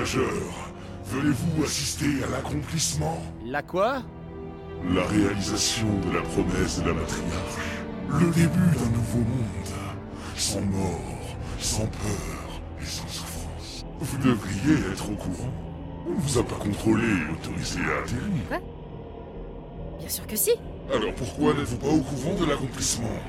Voyageurs. 0.00 0.72
Venez-vous 1.06 1.64
assister 1.64 2.24
à 2.24 2.30
l'accomplissement? 2.30 3.22
La 3.44 3.62
quoi? 3.62 4.02
La 4.94 5.04
réalisation 5.04 5.88
de 6.06 6.14
la 6.14 6.22
promesse 6.22 6.80
de 6.80 6.88
la 6.88 6.94
matriarche. 6.94 7.58
Le 8.08 8.26
début 8.30 8.76
d'un 8.76 8.90
nouveau 8.90 9.18
monde. 9.18 9.74
Sans 10.36 10.60
mort, 10.62 11.36
sans 11.58 11.86
peur 11.86 12.62
et 12.80 12.86
sans 12.86 13.08
souffrance. 13.08 13.84
Vous 14.00 14.18
devriez 14.18 14.90
être 14.92 15.10
au 15.10 15.16
courant. 15.16 15.52
On 16.06 16.12
ne 16.12 16.20
vous 16.20 16.38
a 16.38 16.42
pas 16.42 16.56
contrôlé 16.56 17.04
et 17.04 17.32
autorisé 17.32 17.80
à 17.80 18.02
atterrir. 18.02 18.60
Bien 19.98 20.08
sûr 20.08 20.26
que 20.26 20.36
si. 20.36 20.52
Alors 20.92 21.14
pourquoi 21.14 21.52
n'êtes-vous 21.54 21.76
pas 21.76 21.88
au 21.88 22.00
courant 22.00 22.34
de 22.40 22.46
l'accomplissement? 22.46 23.20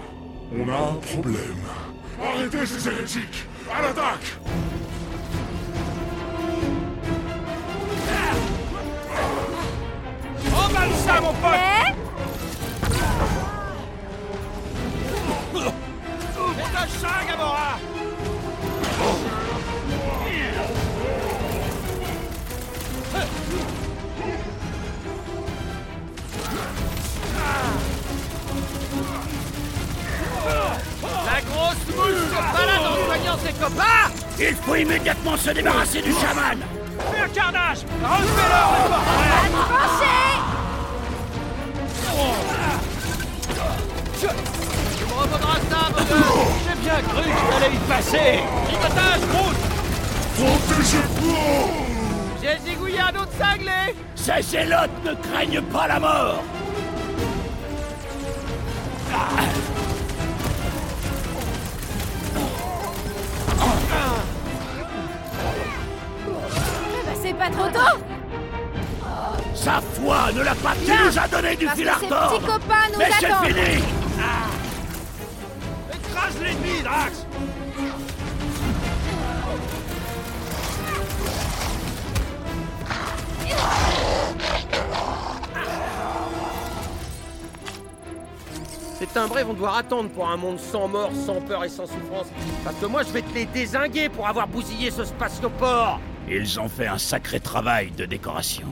On 0.57 0.69
a 0.69 0.91
un 0.91 0.93
problème. 0.95 1.61
Arrêtez 2.21 2.65
ces 2.65 2.87
hérétiques 2.87 3.45
À 3.73 3.81
l'attaque 3.81 4.37
Emballe 10.81 10.97
ça, 11.05 11.21
mon 11.21 11.33
pote. 11.33 11.51
Métage 16.57 16.89
ça, 16.99 17.07
Gamora. 17.27 17.77
La 31.25 31.41
grosse 31.41 31.95
mouche 31.95 32.21
se 32.25 32.35
balade 32.53 32.85
en 32.87 33.05
soignant 33.05 33.37
ses 33.45 33.53
copains. 33.53 33.83
Il 34.39 34.55
faut 34.55 34.75
immédiatement 34.75 35.37
se 35.37 35.51
débarrasser 35.51 36.01
du 36.01 36.11
chaman. 36.13 36.59
Fais 37.11 37.21
un 37.21 37.29
carnage. 37.29 37.79
Relevez-leur 38.01 38.71
le 38.83 38.89
bordel 38.89 40.30
Tu 44.19 45.05
me 45.05 45.13
revaudras 45.13 45.59
ça, 45.69 45.81
gars 45.97 46.05
J'ai 46.67 46.75
bien 46.81 46.99
cru 47.01 47.23
qu'il 47.23 47.53
allait 47.55 47.75
y 47.75 47.79
passer 47.87 48.39
Tricotage, 48.65 49.21
Groot 49.31 49.57
Protégez-vous 50.37 51.71
J'ai 52.41 52.69
zigouillé 52.69 52.99
un 52.99 53.15
autre 53.21 53.31
cinglé 53.39 53.95
Ces 54.15 54.41
zélotes 54.41 55.03
ne 55.05 55.13
craignent 55.13 55.61
pas 55.61 55.87
la 55.87 55.99
mort 55.99 56.43
Bah, 67.05 67.17
c'est 67.21 67.33
pas 67.33 67.49
trop 67.49 67.69
tôt 67.69 68.10
Sa 69.61 69.79
foi 69.79 70.31
ne 70.33 70.41
l'a 70.41 70.55
pas 70.55 70.73
tu 70.83 70.91
nous 70.91 71.19
a 71.19 71.27
donné 71.27 71.55
du 71.55 71.67
fil 71.69 71.87
à 71.87 71.93
retordre. 71.93 72.39
petits 72.39 72.45
copains 72.47 72.87
nous 72.91 72.97
Mais 72.97 73.11
c'est 73.19 73.27
fini. 73.27 73.83
Écrase 75.93 76.41
l'ennemi, 76.41 76.81
Drax. 76.83 77.27
Ces 88.97 89.05
timbrés 89.07 89.43
vont 89.43 89.53
devoir 89.53 89.77
attendre 89.77 90.09
pour 90.09 90.27
un 90.27 90.37
monde 90.37 90.59
sans 90.59 90.87
mort, 90.87 91.11
sans 91.25 91.39
peur 91.41 91.63
et 91.63 91.69
sans 91.69 91.85
souffrance. 91.85 92.27
Parce 92.63 92.77
que 92.77 92.87
moi, 92.87 93.03
je 93.03 93.09
vais 93.09 93.21
te 93.21 93.33
les 93.35 93.45
désinguer 93.45 94.09
pour 94.09 94.27
avoir 94.27 94.47
bousillé 94.47 94.89
ce 94.89 95.03
spatioport. 95.03 95.99
Ils 96.27 96.59
ont 96.59 96.69
fait 96.69 96.87
un 96.87 96.97
sacré 96.97 97.39
travail 97.39 97.91
de 97.91 98.05
décoration. 98.05 98.67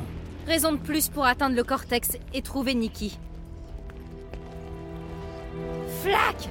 Raison 0.50 0.72
de 0.72 0.78
plus 0.78 1.10
pour 1.10 1.28
atteindre 1.28 1.56
le 1.56 1.64
cortex 1.64 2.18
et 2.34 2.42
trouver 2.42 2.74
Nikki. 2.74 3.20
Flac 6.02 6.50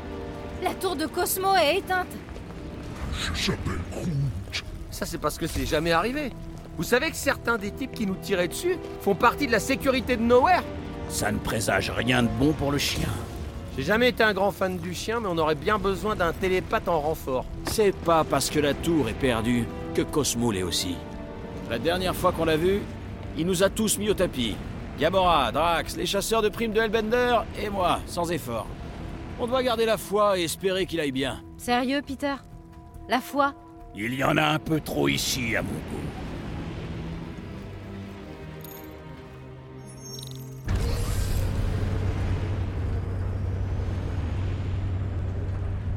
La 0.63 0.73
tour 0.75 0.95
de 0.95 1.05
Cosmo 1.07 1.57
est 1.57 1.79
éteinte. 1.79 2.07
Je 3.35 3.43
s'appelle 3.47 3.81
Groot. 3.91 4.65
Ça, 4.93 5.05
c'est 5.05 5.19
parce 5.19 5.37
que 5.37 5.49
c'est 5.49 5.67
jamais 5.67 5.91
arrivé. 5.91 6.31
Vous 6.77 6.85
savez 6.85 7.11
que 7.11 7.17
certains 7.17 7.59
des 7.59 7.73
types 7.73 7.91
qui 7.91 8.07
nous 8.07 8.15
tiraient 8.15 8.47
dessus 8.47 8.77
font 9.01 9.17
partie 9.17 9.49
de 9.49 9.53
la 9.53 9.59
sécurité 9.59 10.17
de 10.17 10.23
Nowhere 10.23 10.63
Ça 11.09 11.33
ne 11.33 11.39
présage 11.39 11.91
rien 11.91 12.23
de 12.23 12.29
bon 12.29 12.53
pour 12.53 12.71
le 12.71 12.79
chien. 12.79 13.09
J'ai 13.77 13.83
jamais 13.83 14.11
été 14.11 14.23
un 14.23 14.33
grand 14.33 14.53
fan 14.53 14.79
du 14.79 14.95
chien, 14.95 15.19
mais 15.19 15.29
on 15.29 15.39
aurait 15.39 15.57
bien 15.57 15.77
besoin 15.77 16.15
d'un 16.15 16.33
télépathe 16.33 16.87
en 16.87 17.01
renfort. 17.01 17.47
C'est 17.65 17.97
pas 17.97 18.23
parce 18.23 18.49
que 18.49 18.61
la 18.61 18.75
tour 18.75 19.09
est 19.09 19.19
perdue 19.19 19.67
que 19.97 20.03
Cosmo 20.03 20.53
l'est 20.53 20.63
aussi. 20.63 20.95
La 21.69 21.81
dernière 21.81 22.15
fois 22.15 22.31
qu'on 22.31 22.45
l'a 22.45 22.57
vu, 22.57 22.81
il 23.37 23.47
nous 23.47 23.63
a 23.63 23.69
tous 23.71 23.99
mis 23.99 24.11
au 24.11 24.15
tapis. 24.15 24.57
Gamora, 24.99 25.53
Drax, 25.53 25.97
les 25.97 26.07
chasseurs 26.07 26.43
de 26.43 26.49
primes 26.49 26.73
de 26.73 26.81
Hellbender 26.81 27.39
et 27.61 27.71
moi, 27.71 28.01
sans 28.07 28.31
effort. 28.33 28.67
On 29.39 29.47
doit 29.47 29.63
garder 29.63 29.87
la 29.87 29.97
foi 29.97 30.39
et 30.39 30.43
espérer 30.43 30.87
qu'il 30.87 30.99
aille 30.99 31.13
bien. 31.13 31.41
Sérieux, 31.57 32.03
Peter? 32.05 32.35
La 33.09 33.21
foi? 33.21 33.55
Il 33.95 34.15
y 34.15 34.25
en 34.25 34.37
a 34.37 34.45
un 34.45 34.59
peu 34.59 34.81
trop 34.81 35.09
ici, 35.09 35.55
à 35.55 35.63
mon 35.63 35.71
goût. 35.71 35.99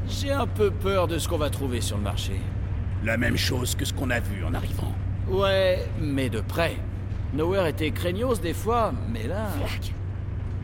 J'ai 0.08 0.32
un 0.32 0.46
peu 0.46 0.70
peur 0.70 1.08
de 1.08 1.18
ce 1.18 1.28
qu'on 1.28 1.40
va 1.40 1.50
trouver 1.50 1.82
sur 1.82 1.98
le 1.98 2.04
marché. 2.04 2.40
La 3.04 3.18
même 3.18 3.38
chose 3.38 3.74
que 3.74 3.86
ce 3.86 3.94
qu'on 3.94 4.12
a 4.12 4.20
vu 4.20 4.46
en 4.46 4.54
arrivant. 4.54 4.94
Ouais, 5.28 5.88
mais 6.00 6.30
de 6.30 6.42
près. 6.42 6.76
Nowhere 7.34 7.68
était 7.68 7.92
craignos 7.92 8.42
des 8.42 8.54
fois, 8.54 8.94
mais 9.12 9.28
là... 9.28 9.48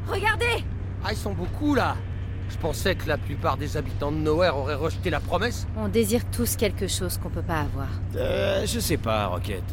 Regardez 0.08 0.64
Ah, 1.04 1.10
ils 1.12 1.18
sont 1.18 1.34
beaucoup 1.34 1.76
là 1.76 1.96
Je 2.50 2.58
pensais 2.58 2.96
que 2.96 3.08
la 3.08 3.18
plupart 3.18 3.58
des 3.58 3.78
habitants 3.78 4.12
de 4.12 4.18
Nowhere 4.18 4.56
auraient 4.58 4.76
rejeté 4.76 5.10
la 5.10 5.20
promesse. 5.20 5.68
On 5.78 5.88
désire 5.88 6.24
tous 6.32 6.56
quelque 6.56 6.88
chose 6.88 7.18
qu'on 7.18 7.30
peut 7.30 7.42
pas 7.42 7.62
avoir. 7.62 7.88
Euh, 8.16 8.66
je 8.66 8.80
sais 8.80 8.98
pas, 8.98 9.28
Rocket. 9.28 9.64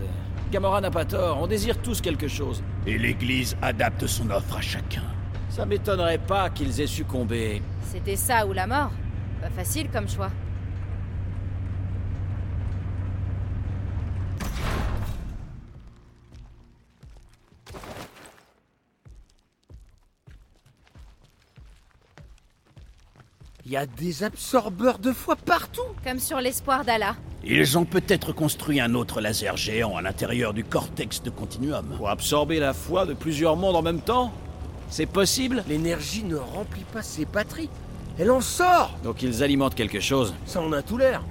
Gamora 0.52 0.80
n'a 0.80 0.90
pas 0.90 1.04
tort, 1.04 1.38
on 1.40 1.46
désire 1.48 1.78
tous 1.82 2.00
quelque 2.00 2.28
chose. 2.28 2.62
Et 2.86 2.96
l'Église 2.96 3.56
adapte 3.60 4.06
son 4.06 4.30
offre 4.30 4.56
à 4.56 4.60
chacun. 4.60 5.02
Ça 5.48 5.66
m'étonnerait 5.66 6.18
pas 6.18 6.50
qu'ils 6.50 6.80
aient 6.80 6.86
succombé. 6.86 7.60
C'était 7.82 8.16
ça 8.16 8.46
ou 8.46 8.52
la 8.52 8.66
mort 8.66 8.90
Pas 9.40 9.50
facile 9.50 9.88
comme 9.92 10.08
choix. 10.08 10.30
Il 23.66 23.72
y 23.72 23.78
a 23.78 23.86
des 23.86 24.24
absorbeurs 24.24 24.98
de 24.98 25.10
foi 25.10 25.36
partout 25.36 25.80
Comme 26.04 26.18
sur 26.18 26.38
l'espoir 26.38 26.84
d'Allah. 26.84 27.16
Ils 27.42 27.78
ont 27.78 27.86
peut-être 27.86 28.32
construit 28.32 28.78
un 28.78 28.94
autre 28.94 29.22
laser 29.22 29.56
géant 29.56 29.96
à 29.96 30.02
l'intérieur 30.02 30.52
du 30.52 30.64
cortex 30.64 31.22
de 31.22 31.30
Continuum. 31.30 31.86
Pour 31.96 32.10
absorber 32.10 32.58
la 32.58 32.74
foi 32.74 33.06
de 33.06 33.14
plusieurs 33.14 33.56
mondes 33.56 33.76
en 33.76 33.80
même 33.80 34.02
temps 34.02 34.34
C'est 34.90 35.06
possible 35.06 35.64
L'énergie 35.66 36.24
ne 36.24 36.36
remplit 36.36 36.84
pas 36.92 37.00
ses 37.00 37.24
batteries. 37.24 37.70
Elle 38.18 38.30
en 38.30 38.42
sort 38.42 38.98
Donc 39.02 39.22
ils 39.22 39.42
alimentent 39.42 39.74
quelque 39.74 40.00
chose. 40.00 40.34
Ça 40.44 40.60
en 40.60 40.72
a 40.72 40.82
tout 40.82 40.98
l'air. 40.98 41.22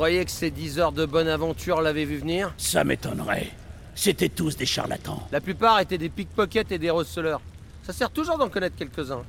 Croyez 0.00 0.24
que 0.24 0.30
ces 0.30 0.50
10 0.50 0.78
heures 0.78 0.92
de 0.92 1.04
bonne 1.04 1.28
aventure 1.28 1.82
l'avaient 1.82 2.06
vu 2.06 2.16
venir? 2.16 2.54
Ça 2.56 2.84
m'étonnerait. 2.84 3.48
C'étaient 3.94 4.30
tous 4.30 4.56
des 4.56 4.64
charlatans. 4.64 5.28
La 5.30 5.42
plupart 5.42 5.78
étaient 5.78 5.98
des 5.98 6.08
pickpockets 6.08 6.72
et 6.72 6.78
des 6.78 6.88
receleurs. 6.88 7.42
Ça 7.82 7.92
sert 7.92 8.08
toujours 8.08 8.38
d'en 8.38 8.48
connaître 8.48 8.76
quelques-uns. 8.76 9.24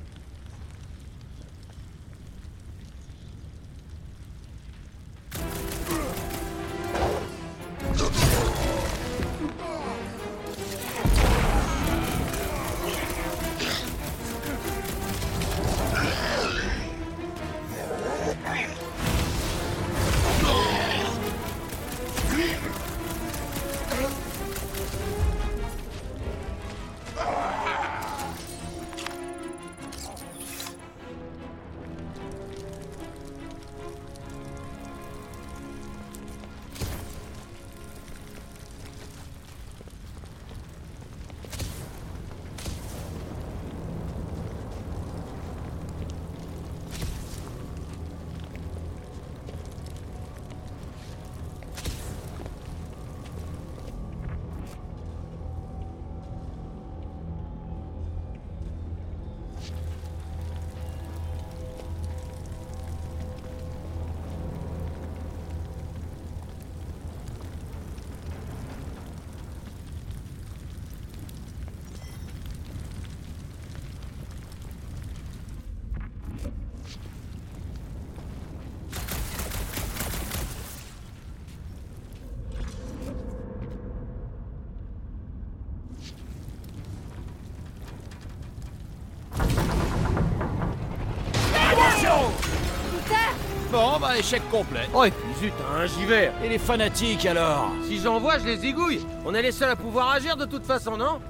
Bon, 93.72 93.98
bah 93.98 94.18
échec 94.18 94.42
complet. 94.50 94.86
Oh, 94.94 95.04
et 95.04 95.10
puis 95.10 95.34
zut, 95.40 95.54
un 95.74 95.86
j'y 95.86 96.02
Et 96.44 96.48
les 96.50 96.58
fanatiques 96.58 97.24
alors 97.24 97.70
Si 97.86 97.98
j'en 98.02 98.20
vois, 98.20 98.38
je 98.38 98.44
les 98.44 98.58
zigouille. 98.58 99.00
On 99.24 99.34
est 99.34 99.40
les 99.40 99.50
seuls 99.50 99.70
à 99.70 99.76
pouvoir 99.76 100.10
agir 100.10 100.36
de 100.36 100.44
toute 100.44 100.66
façon, 100.66 100.98
non? 100.98 101.20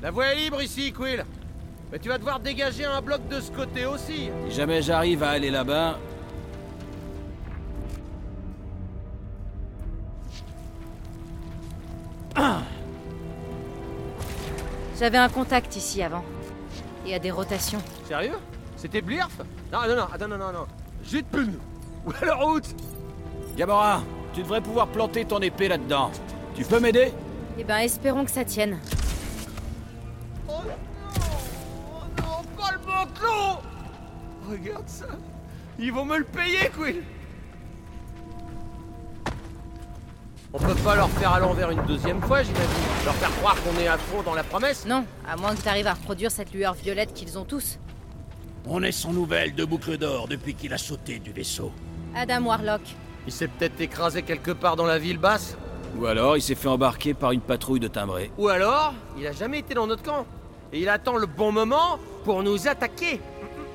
La 0.00 0.12
voie 0.12 0.26
est 0.26 0.36
libre 0.36 0.62
ici, 0.62 0.92
Quill. 0.92 1.24
Mais 1.90 1.98
tu 1.98 2.08
vas 2.08 2.18
devoir 2.18 2.38
dégager 2.38 2.84
un 2.84 3.02
bloc 3.02 3.26
de 3.26 3.40
ce 3.40 3.50
côté 3.50 3.84
aussi. 3.84 4.30
Si 4.48 4.54
jamais 4.54 4.80
j'arrive 4.80 5.24
à 5.24 5.30
aller 5.30 5.50
là-bas, 5.50 5.98
J'avais 15.00 15.18
un 15.18 15.30
contact 15.30 15.74
ici 15.76 16.02
avant. 16.02 16.22
Et 17.06 17.14
à 17.14 17.18
des 17.18 17.30
rotations. 17.30 17.80
Sérieux? 18.06 18.36
C'était 18.76 19.00
Blirf 19.00 19.40
Non, 19.72 19.80
non, 19.88 19.96
non, 19.96 20.06
attends, 20.12 20.28
non, 20.28 20.36
non, 20.36 20.52
non. 20.52 20.66
Jute 21.04 21.26
Pun 21.26 21.48
Ou 22.06 22.12
alors 22.22 22.40
route 22.52 22.74
Gamora, 23.56 24.02
tu 24.32 24.42
devrais 24.42 24.60
pouvoir 24.60 24.86
planter 24.88 25.24
ton 25.24 25.40
épée 25.40 25.68
là-dedans. 25.68 26.10
Tu 26.54 26.64
peux 26.64 26.80
m'aider? 26.80 27.12
Eh 27.58 27.64
ben, 27.64 27.78
espérons 27.78 28.24
que 28.24 28.30
ça 28.30 28.44
tienne. 28.44 28.78
Oh 30.48 30.52
non 30.64 30.74
Oh 31.18 32.22
non, 32.22 32.62
pas 32.62 32.72
le 32.72 32.78
matelot 32.86 33.60
Regarde 34.50 34.88
ça 34.88 35.06
Ils 35.78 35.92
vont 35.92 36.04
me 36.04 36.18
le 36.18 36.24
payer, 36.24 36.70
Quill 36.76 37.02
On 40.52 40.58
peut 40.58 40.74
pas 40.76 40.96
leur 40.96 41.10
faire 41.10 41.32
à 41.32 41.40
l'envers 41.40 41.70
une 41.70 41.82
deuxième 41.84 42.20
fois, 42.22 42.42
j'imagine. 42.42 42.66
Leur 43.04 43.14
faire 43.14 43.30
croire 43.36 43.56
qu'on 43.62 43.78
est 43.80 43.88
à 43.88 43.98
fond 43.98 44.22
dans 44.22 44.34
la 44.34 44.42
promesse? 44.42 44.86
Non, 44.86 45.04
à 45.28 45.36
moins 45.36 45.54
que 45.54 45.60
t'arrives 45.60 45.86
à 45.86 45.94
reproduire 45.94 46.30
cette 46.30 46.52
lueur 46.52 46.74
violette 46.74 47.12
qu'ils 47.14 47.38
ont 47.38 47.44
tous. 47.44 47.78
On 48.66 48.82
est 48.82 48.92
sans 48.92 49.12
nouvelles 49.12 49.54
de 49.54 49.64
Boucle 49.64 49.96
d'Or 49.96 50.28
depuis 50.28 50.54
qu'il 50.54 50.72
a 50.72 50.78
sauté 50.78 51.18
du 51.18 51.32
vaisseau. 51.32 51.72
Adam 52.14 52.44
Warlock. 52.44 52.82
Il 53.26 53.32
s'est 53.32 53.48
peut-être 53.48 53.80
écrasé 53.80 54.22
quelque 54.22 54.50
part 54.50 54.76
dans 54.76 54.86
la 54.86 54.98
ville 54.98 55.18
basse. 55.18 55.56
Ou 55.96 56.06
alors 56.06 56.36
il 56.36 56.42
s'est 56.42 56.54
fait 56.54 56.68
embarquer 56.68 57.14
par 57.14 57.32
une 57.32 57.40
patrouille 57.40 57.80
de 57.80 57.88
timbrés. 57.88 58.30
Ou 58.38 58.48
alors, 58.48 58.94
il 59.18 59.26
a 59.26 59.32
jamais 59.32 59.60
été 59.60 59.74
dans 59.74 59.86
notre 59.86 60.02
camp. 60.02 60.26
Et 60.72 60.80
il 60.80 60.88
attend 60.88 61.16
le 61.16 61.26
bon 61.26 61.52
moment 61.52 61.98
pour 62.24 62.42
nous 62.42 62.68
attaquer. 62.68 63.20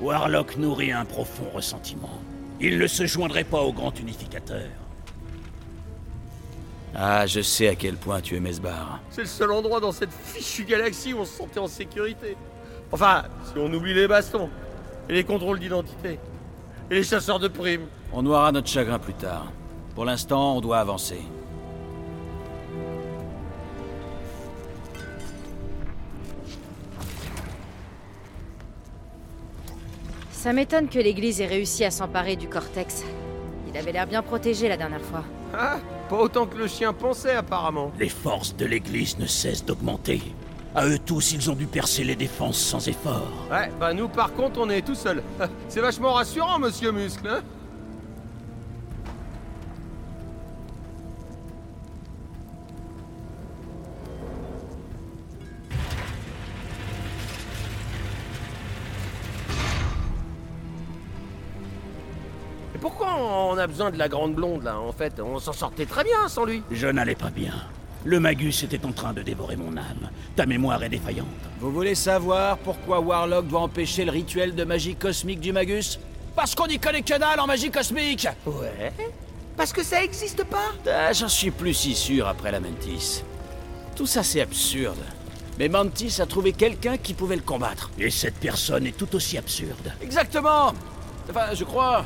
Warlock 0.00 0.56
nourrit 0.56 0.92
un 0.92 1.04
profond 1.04 1.48
ressentiment. 1.54 2.20
Il 2.60 2.78
ne 2.78 2.86
se 2.86 3.06
joindrait 3.06 3.44
pas 3.44 3.60
au 3.60 3.72
grand 3.72 3.98
unificateur. 3.98 4.68
Ah, 6.94 7.26
je 7.26 7.42
sais 7.42 7.68
à 7.68 7.74
quel 7.74 7.96
point 7.96 8.22
tu 8.22 8.36
es 8.36 8.40
Mesbar. 8.40 9.00
C'est 9.10 9.22
le 9.22 9.26
seul 9.26 9.50
endroit 9.52 9.80
dans 9.80 9.92
cette 9.92 10.12
fichue 10.12 10.64
galaxie 10.64 11.12
où 11.12 11.18
on 11.18 11.24
se 11.26 11.36
sentait 11.36 11.60
en 11.60 11.66
sécurité. 11.66 12.36
Enfin, 12.90 13.24
si 13.44 13.58
on 13.58 13.70
oublie 13.72 13.92
les 13.92 14.08
bastons, 14.08 14.48
et 15.08 15.12
les 15.12 15.24
contrôles 15.24 15.58
d'identité, 15.58 16.18
et 16.90 16.94
les 16.94 17.02
chasseurs 17.02 17.38
de 17.38 17.48
primes. 17.48 17.86
On 18.12 18.22
noiera 18.22 18.52
notre 18.52 18.68
chagrin 18.68 18.98
plus 18.98 19.14
tard. 19.14 19.52
Pour 19.94 20.04
l'instant, 20.04 20.56
on 20.56 20.60
doit 20.60 20.78
avancer. 20.78 21.20
Ça 30.30 30.52
m'étonne 30.52 30.88
que 30.88 31.00
l'Église 31.00 31.40
ait 31.40 31.46
réussi 31.46 31.84
à 31.84 31.90
s'emparer 31.90 32.36
du 32.36 32.48
cortex. 32.48 33.04
Il 33.68 33.76
avait 33.76 33.90
l'air 33.90 34.06
bien 34.06 34.22
protégé 34.22 34.68
la 34.68 34.76
dernière 34.76 35.00
fois. 35.00 35.24
Ah, 35.52 35.78
pas 36.08 36.18
autant 36.18 36.46
que 36.46 36.56
le 36.56 36.68
chien 36.68 36.92
pensait 36.92 37.34
apparemment. 37.34 37.90
Les 37.98 38.08
forces 38.08 38.54
de 38.54 38.64
l'Église 38.64 39.18
ne 39.18 39.26
cessent 39.26 39.64
d'augmenter. 39.64 40.22
À 40.76 40.86
eux 40.86 40.98
tous, 40.98 41.32
ils 41.32 41.50
ont 41.50 41.54
dû 41.54 41.64
percer 41.64 42.04
les 42.04 42.16
défenses 42.16 42.58
sans 42.58 42.86
effort. 42.86 43.32
Ouais, 43.50 43.70
bah 43.80 43.94
nous 43.94 44.08
par 44.08 44.34
contre 44.34 44.60
on 44.60 44.68
est 44.68 44.82
tout 44.82 44.94
seul. 44.94 45.22
C'est 45.70 45.80
vachement 45.80 46.12
rassurant, 46.12 46.58
monsieur 46.58 46.92
Muscle, 46.92 47.26
hein 47.26 47.40
Et 62.74 62.78
pourquoi 62.78 63.16
on 63.18 63.56
a 63.56 63.66
besoin 63.66 63.90
de 63.90 63.96
la 63.96 64.10
grande 64.10 64.34
blonde 64.34 64.64
là 64.64 64.78
En 64.78 64.92
fait, 64.92 65.20
on 65.20 65.38
s'en 65.38 65.54
sortait 65.54 65.86
très 65.86 66.04
bien 66.04 66.28
sans 66.28 66.44
lui. 66.44 66.62
Je 66.70 66.86
n'allais 66.86 67.14
pas 67.14 67.30
bien. 67.30 67.54
Le 68.06 68.20
Magus 68.20 68.62
était 68.62 68.86
en 68.86 68.92
train 68.92 69.12
de 69.12 69.20
dévorer 69.20 69.56
mon 69.56 69.76
âme. 69.76 70.10
Ta 70.36 70.46
mémoire 70.46 70.80
est 70.84 70.88
défaillante. 70.88 71.26
Vous 71.58 71.72
voulez 71.72 71.96
savoir 71.96 72.56
pourquoi 72.58 73.00
Warlock 73.00 73.48
doit 73.48 73.62
empêcher 73.62 74.04
le 74.04 74.12
rituel 74.12 74.54
de 74.54 74.62
magie 74.62 74.94
cosmique 74.94 75.40
du 75.40 75.52
Magus? 75.52 75.98
Parce 76.36 76.54
qu'on 76.54 76.68
n'y 76.68 76.78
connaît 76.78 77.02
que 77.02 77.18
dalle 77.18 77.40
en 77.40 77.48
magie 77.48 77.72
cosmique 77.72 78.28
Ouais. 78.46 78.92
Parce 79.56 79.72
que 79.72 79.82
ça 79.82 80.04
existe 80.04 80.44
pas? 80.44 80.70
Ah, 80.88 81.12
J'en 81.12 81.26
suis 81.28 81.50
plus 81.50 81.74
si 81.74 81.96
sûr 81.96 82.28
après 82.28 82.52
la 82.52 82.60
Mantis. 82.60 83.24
Tout 83.96 84.06
ça 84.06 84.22
c'est 84.22 84.40
absurde. 84.40 85.02
Mais 85.58 85.68
Mantis 85.68 86.20
a 86.20 86.26
trouvé 86.26 86.52
quelqu'un 86.52 86.98
qui 86.98 87.12
pouvait 87.12 87.34
le 87.36 87.42
combattre. 87.42 87.90
Et 87.98 88.10
cette 88.10 88.36
personne 88.36 88.86
est 88.86 88.96
tout 88.96 89.16
aussi 89.16 89.36
absurde. 89.36 89.92
Exactement 90.00 90.74
Enfin, 91.28 91.46
je 91.54 91.64
crois. 91.64 92.04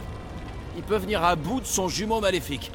Il 0.79 0.83
peut 0.83 0.97
venir 0.97 1.23
à 1.23 1.37
bout 1.37 1.61
de 1.61 1.67
son 1.67 1.89
jumeau 1.89 2.21
maléfique. 2.23 2.71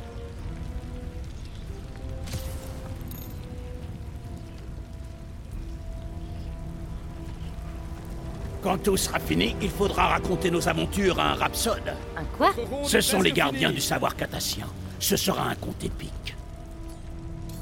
Quand 8.66 8.80
tout 8.80 8.98
sera 8.98 9.20
fini, 9.20 9.56
il 9.62 9.70
faudra 9.70 10.08
raconter 10.08 10.50
nos 10.50 10.68
aventures 10.68 11.20
à 11.20 11.34
un 11.34 11.36
rhapsode. 11.36 11.94
Un 12.18 12.24
quoi 12.36 12.52
Ce 12.84 13.00
sont 13.00 13.22
les 13.22 13.32
gardiens 13.32 13.72
du 13.72 13.80
savoir 13.80 14.16
catassien. 14.16 14.66
Ce 14.98 15.16
sera 15.16 15.48
un 15.48 15.54
conte 15.54 15.84
épique. 15.84 16.36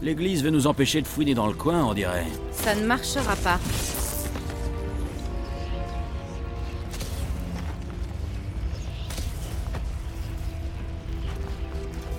L'église 0.02 0.42
veut 0.46 0.50
nous 0.50 0.66
empêcher 0.66 1.02
de 1.02 1.08
fouiner 1.08 1.34
dans 1.34 1.48
le 1.48 1.56
coin, 1.56 1.84
on 1.84 1.94
dirait. 1.94 2.28
Ça 2.54 2.74
ne 2.74 2.86
marchera 2.86 3.36
pas. 3.36 3.60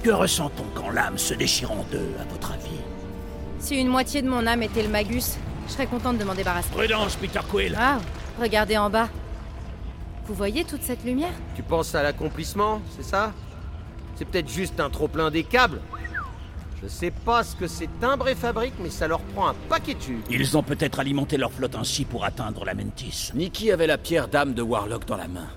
Que 0.03 0.11
ressent-on 0.11 0.65
quand 0.79 0.91
l'âme 0.91 1.17
se 1.17 1.33
déchire 1.33 1.73
en 1.73 1.87
deux, 1.91 2.11
à 2.21 2.31
votre 2.31 2.53
avis? 2.53 2.81
Si 3.61 3.77
une 3.77 3.89
moitié 3.89 4.21
de 4.21 4.29
mon 4.29 4.47
âme 4.47 4.63
était 4.63 4.83
le 4.83 4.91
Magus, 4.91 5.39
je 5.67 5.73
serais 5.73 5.87
contente 5.87 6.19
de 6.19 6.25
m'en 6.25 6.35
débarrasser. 6.35 6.69
Prudence, 6.71 7.17
Peter 7.17 7.41
Quill 7.51 7.75
Ah, 7.81 7.97
regardez 8.41 8.77
en 8.77 8.91
bas. 8.91 9.09
Vous 10.27 10.35
voyez 10.35 10.65
toute 10.65 10.83
cette 10.83 11.05
lumière? 11.05 11.33
Tu 11.55 11.63
penses 11.63 11.95
à 11.95 12.03
l'accomplissement, 12.03 12.81
c'est 12.97 13.05
ça? 13.05 13.33
C'est 14.17 14.25
peut-être 14.25 14.49
juste 14.49 14.81
un 14.81 14.91
trop-plein 14.91 15.31
des 15.31 15.45
câbles 15.45 15.81
Je 16.83 16.89
sais 16.89 17.11
pas 17.11 17.43
ce 17.43 17.57
que 17.57 17.67
c'est 17.67 17.89
timbre 18.01 18.29
et 18.29 18.35
fabrique, 18.35 18.75
mais 18.81 18.91
ça 18.91 19.09
leur 19.09 19.21
prend 19.21 19.49
un 19.49 19.55
paquet 19.69 19.95
de. 19.95 20.01
Ils 20.31 20.57
ont 20.57 20.63
peut-être 20.63 21.01
alimenté 21.01 21.37
leur 21.37 21.53
flotte 21.53 21.75
ainsi 21.75 22.05
pour 22.05 22.25
atteindre 22.25 22.65
la 22.65 22.75
Mentis. 22.75 23.33
Nikki 23.35 23.73
avait 23.73 23.87
la 23.87 23.99
pierre 23.99 24.29
d'âme 24.29 24.55
de 24.55 24.63
Warlock 24.63 25.05
dans 25.05 25.17
la 25.17 25.29
main. 25.29 25.49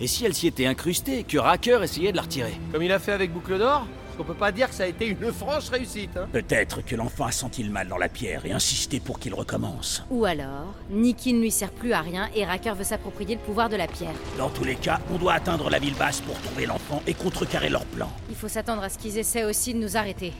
Et 0.00 0.06
si 0.06 0.24
elle 0.24 0.34
s'y 0.34 0.46
était 0.46 0.66
incrustée, 0.66 1.24
que 1.24 1.36
Racker 1.38 1.82
essayait 1.82 2.10
de 2.10 2.16
la 2.16 2.22
retirer? 2.22 2.58
Comme 2.72 2.82
il 2.82 2.92
a 2.92 2.98
fait 2.98 3.12
avec 3.12 3.32
Boucle 3.32 3.58
d'Or? 3.58 3.86
Parce 4.10 4.16
qu'on 4.16 4.24
peut 4.24 4.38
pas 4.38 4.50
dire 4.50 4.68
que 4.68 4.74
ça 4.74 4.82
a 4.82 4.86
été 4.86 5.06
une 5.06 5.32
franche 5.32 5.68
réussite, 5.68 6.16
hein 6.16 6.26
Peut-être 6.32 6.84
que 6.84 6.96
l'enfant 6.96 7.26
a 7.26 7.30
senti 7.30 7.62
le 7.62 7.70
mal 7.70 7.86
dans 7.86 7.96
la 7.96 8.08
pierre 8.08 8.44
et 8.44 8.50
insisté 8.50 8.98
pour 8.98 9.20
qu'il 9.20 9.34
recommence. 9.34 10.02
Ou 10.10 10.24
alors, 10.24 10.74
Nikki 10.90 11.32
ne 11.32 11.40
lui 11.40 11.52
sert 11.52 11.70
plus 11.70 11.92
à 11.92 12.00
rien 12.00 12.28
et 12.34 12.44
Racker 12.44 12.74
veut 12.74 12.82
s'approprier 12.82 13.36
le 13.36 13.40
pouvoir 13.40 13.68
de 13.68 13.76
la 13.76 13.86
pierre. 13.86 14.14
Dans 14.36 14.48
tous 14.48 14.64
les 14.64 14.74
cas, 14.74 14.98
on 15.14 15.16
doit 15.16 15.34
atteindre 15.34 15.70
la 15.70 15.78
ville 15.78 15.94
basse 15.94 16.22
pour 16.22 16.34
trouver 16.40 16.66
l'enfant 16.66 17.04
et 17.06 17.14
contrecarrer 17.14 17.68
leur 17.68 17.84
plan. 17.84 18.10
Il 18.28 18.34
faut 18.34 18.48
s'attendre 18.48 18.82
à 18.82 18.88
ce 18.88 18.98
qu'ils 18.98 19.16
essaient 19.16 19.44
aussi 19.44 19.74
de 19.74 19.78
nous 19.78 19.96
arrêter. 19.96 20.32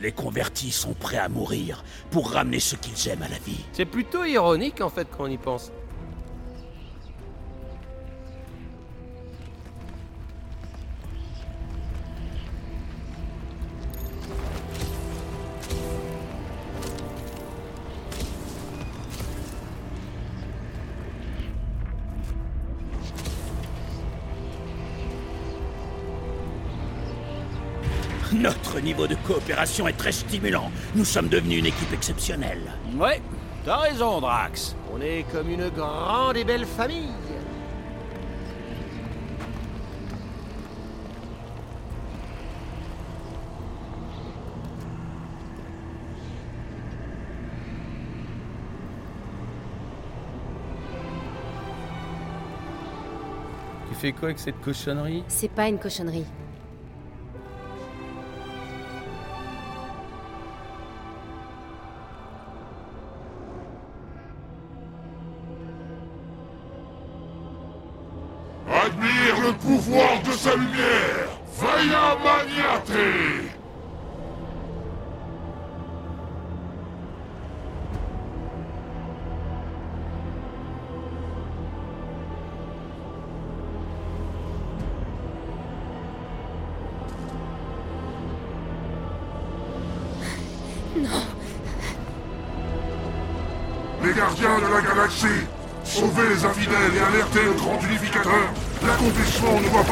Les 0.00 0.12
convertis 0.12 0.70
sont 0.70 0.94
prêts 0.94 1.18
à 1.18 1.28
mourir 1.28 1.84
pour 2.10 2.30
ramener 2.30 2.60
ce 2.60 2.76
qu'ils 2.76 3.10
aiment 3.10 3.24
à 3.24 3.28
la 3.28 3.38
vie. 3.38 3.62
C'est 3.74 3.84
plutôt 3.84 4.24
ironique 4.24 4.80
en 4.80 4.88
fait 4.88 5.06
quand 5.14 5.24
on 5.24 5.30
y 5.30 5.36
pense. 5.36 5.70
Notre 28.32 28.78
niveau 28.80 29.06
de 29.06 29.14
coopération 29.26 29.88
est 29.88 29.96
très 29.96 30.12
stimulant. 30.12 30.70
Nous 30.94 31.06
sommes 31.06 31.28
devenus 31.28 31.60
une 31.60 31.66
équipe 31.66 31.92
exceptionnelle. 31.94 32.60
Ouais, 32.94 33.22
t'as 33.64 33.78
raison, 33.78 34.20
Drax. 34.20 34.76
On 34.92 35.00
est 35.00 35.24
comme 35.32 35.48
une 35.48 35.70
grande 35.70 36.36
et 36.36 36.44
belle 36.44 36.66
famille. 36.66 37.08
Tu 53.88 53.94
fais 53.94 54.12
quoi 54.12 54.28
avec 54.28 54.38
cette 54.38 54.60
cochonnerie? 54.60 55.24
C'est 55.28 55.50
pas 55.50 55.68
une 55.68 55.78
cochonnerie. 55.78 56.26
Sa 70.48 70.56
lumière. 70.56 71.28
Vaya 71.58 72.16
Maniate. 72.24 73.48
Les 94.02 94.14
gardiens 94.14 94.58
de 94.58 94.74
la 94.74 94.80
galaxie 94.80 95.26
Sauvez 95.88 96.28
les 96.28 96.44
infidèles 96.44 96.94
et 96.96 97.00
alertez 97.00 97.44
le 97.44 97.52
grand 97.54 97.80
unificateur. 97.80 98.52
L'accomplissement 98.86 99.58
ne 99.58 99.68
doit 99.70 99.82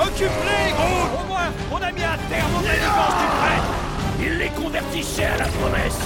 Occupe-les, 0.00 0.72
gros. 0.72 1.22
Au 1.22 1.26
moins, 1.26 1.50
on 1.72 1.76
a 1.82 1.90
mis 1.90 2.04
un 2.04 2.18
terme 2.30 2.54
aux 2.54 2.62
manigances 2.62 3.18
du 3.18 3.26
prêtre. 3.40 3.70
Il 4.20 4.38
les 4.38 4.48
convertissait 4.50 5.24
à 5.24 5.38
la 5.38 5.46
promesse. 5.46 5.98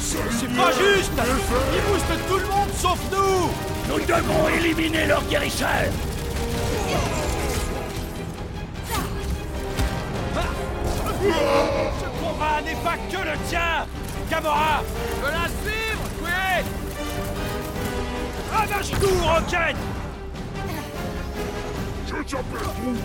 C'est 0.00 0.54
pas 0.54 0.70
juste. 0.70 1.12
Ils 1.74 1.82
boostent 1.90 2.28
tout 2.28 2.38
le 2.38 2.46
monde 2.46 2.70
sauf 2.76 2.98
nous. 3.10 3.50
Nous 3.88 4.00
devons 4.04 4.48
éliminer 4.56 5.06
leur 5.06 5.22
guérisseur. 5.24 5.90
Ce 12.00 12.08
combat 12.22 12.60
n'est 12.64 12.76
pas 12.76 12.96
que 13.10 13.16
le 13.16 13.36
tien 13.48 13.86
Gamora. 14.30 14.82
Je 15.20 15.26
la 15.26 15.48
Ravage-tout, 18.74 19.06
Rocket. 19.22 19.76
Je 22.06 22.12
t'appelle 22.12 22.42
tout 22.42 22.96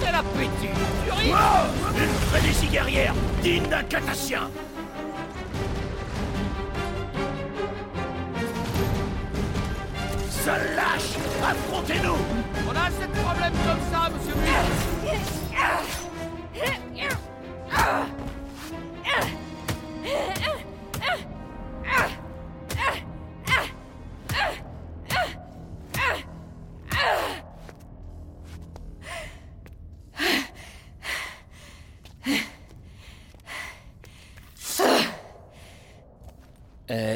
Quel 0.00 0.14
appétit. 0.14 0.68
Oh 1.10 1.98
Une 1.98 2.14
frénésie 2.28 2.68
guerrière 2.68 3.14
digne 3.42 3.66
d'un 3.68 3.82
catassien 3.82 4.48
Seul 10.30 10.76
lâche 10.76 11.18
Affrontez-nous. 11.42 12.16
On 12.68 12.76
a 12.76 12.86
assez 12.86 13.06
de 13.06 13.18
problèmes 13.22 13.52
comme 13.52 13.92
ça, 13.92 14.08
monsieur 14.10 14.34
Mille 14.34 14.93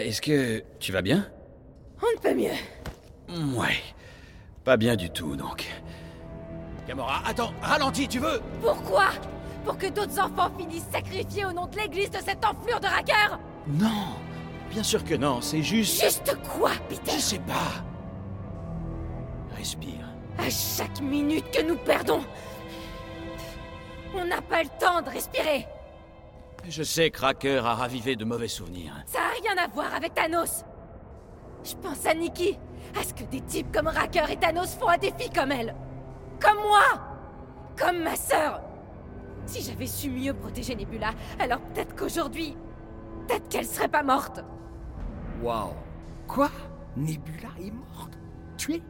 Est-ce 0.09 0.23
que 0.23 0.65
tu 0.81 0.91
vas 0.91 1.03
bien? 1.03 1.27
On 2.01 2.17
ne 2.17 2.19
peut 2.23 2.35
mieux. 2.35 3.55
Ouais. 3.55 3.77
Pas 4.65 4.79
bien 4.79 4.97
du 4.97 5.11
tout, 5.11 5.37
donc. 5.37 5.67
Gamora, 6.89 7.21
attends, 7.27 7.53
ralentis, 7.61 8.09
tu 8.09 8.19
veux? 8.19 8.41
Pourquoi? 8.63 9.09
Pour 9.67 9.77
que 9.77 9.89
d'autres 9.89 10.19
enfants 10.19 10.51
finissent 10.59 10.89
sacrifiés 10.91 11.45
au 11.45 11.53
nom 11.53 11.67
de 11.67 11.77
l'église 11.77 12.11
de 12.11 12.21
cette 12.25 12.43
enflure 12.43 12.81
de 12.81 12.87
raqueur 12.87 13.39
Non 13.67 14.17
Bien 14.71 14.83
sûr 14.83 15.05
que 15.05 15.15
non, 15.15 15.43
c'est 15.43 15.63
juste... 15.63 16.03
Juste 16.03 16.35
quoi, 16.57 16.71
Peter? 16.89 17.13
Je 17.15 17.21
sais 17.21 17.41
pas. 17.41 17.85
Respire. 19.59 20.09
À 20.39 20.49
chaque 20.49 21.03
minute 21.03 21.51
que 21.51 21.61
nous 21.61 21.77
perdons, 21.77 22.25
on 24.15 24.25
n'a 24.25 24.41
pas 24.41 24.63
le 24.63 24.71
temps 24.81 25.03
de 25.03 25.11
respirer. 25.11 25.67
Je 26.69 26.83
sais 26.83 27.11
que 27.11 27.17
Cracker 27.17 27.65
a 27.65 27.75
ravivé 27.75 28.15
de 28.15 28.27
mauvais 28.27 28.47
souvenirs. 28.49 28.93
Ça 29.07 29.21
a 29.21 29.41
rien 29.41 29.63
à 29.63 29.69
voir 29.69 29.95
avec 29.95 30.15
Thanos. 30.15 30.65
Je 31.65 31.75
pense 31.77 32.05
à 32.05 32.15
Nikki, 32.15 32.59
à 32.99 33.03
ce 33.03 33.15
que 33.15 33.25
des 33.25 33.41
types 33.41 33.73
comme 33.73 33.87
Racker 33.87 34.31
et 34.31 34.37
Thanos 34.37 34.77
font 34.79 34.89
à 34.89 34.99
des 34.99 35.13
filles 35.19 35.33
comme 35.35 35.51
elle. 35.51 35.75
Comme 36.41 36.59
moi 36.59 36.85
Comme 37.77 38.03
ma 38.03 38.17
sœur 38.17 38.61
Si 39.47 39.63
j'avais 39.63 39.87
su 39.87 40.11
mieux 40.11 40.35
protéger 40.35 40.75
Nebula, 40.75 41.13
alors 41.41 41.61
peut-être 41.61 41.97
qu'aujourd'hui, 41.97 42.55
peut-être 43.27 43.49
qu'elle 43.49 43.67
serait 43.67 43.89
pas 43.89 44.03
morte. 44.03 44.45
Waouh. 45.43 45.73
Quoi? 46.27 46.51
Nebula 46.97 47.49
est 47.61 47.71
morte? 47.71 48.19
Tuée 48.59 48.83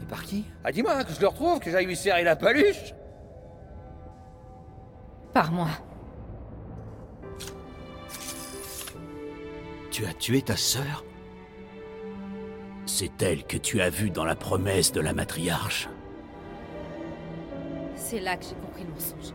Et 0.00 0.06
par 0.06 0.22
qui? 0.22 0.44
Ah 0.62 0.70
dis-moi, 0.70 1.02
que 1.02 1.12
je 1.12 1.20
le 1.20 1.26
retrouve, 1.26 1.58
que 1.58 1.70
j'aille 1.72 1.86
lui 1.86 1.96
serrer 1.96 2.22
la 2.22 2.36
paluche 2.36 2.94
Par 5.32 5.50
moi. 5.50 5.68
Tu 9.94 10.04
as 10.06 10.12
tué 10.12 10.42
ta 10.42 10.56
sœur 10.56 11.04
C'est 12.84 13.22
elle 13.22 13.44
que 13.44 13.56
tu 13.56 13.80
as 13.80 13.90
vue 13.90 14.10
dans 14.10 14.24
la 14.24 14.34
promesse 14.34 14.90
de 14.90 15.00
la 15.00 15.12
matriarche. 15.12 15.88
C'est 17.94 18.18
là 18.18 18.36
que 18.36 18.44
j'ai 18.44 18.56
compris 18.56 18.82
le 18.82 18.90
mensonge. 18.90 19.32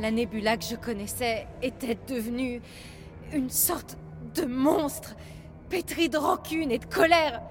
La 0.00 0.10
Nebula 0.10 0.56
que 0.56 0.64
je 0.64 0.74
connaissais 0.74 1.46
était 1.62 1.96
devenue 2.08 2.60
une 3.32 3.48
sorte 3.48 3.96
de 4.34 4.44
monstre, 4.44 5.14
pétri 5.68 6.08
de 6.08 6.16
rancune 6.16 6.72
et 6.72 6.80
de 6.80 6.86
colère, 6.86 7.42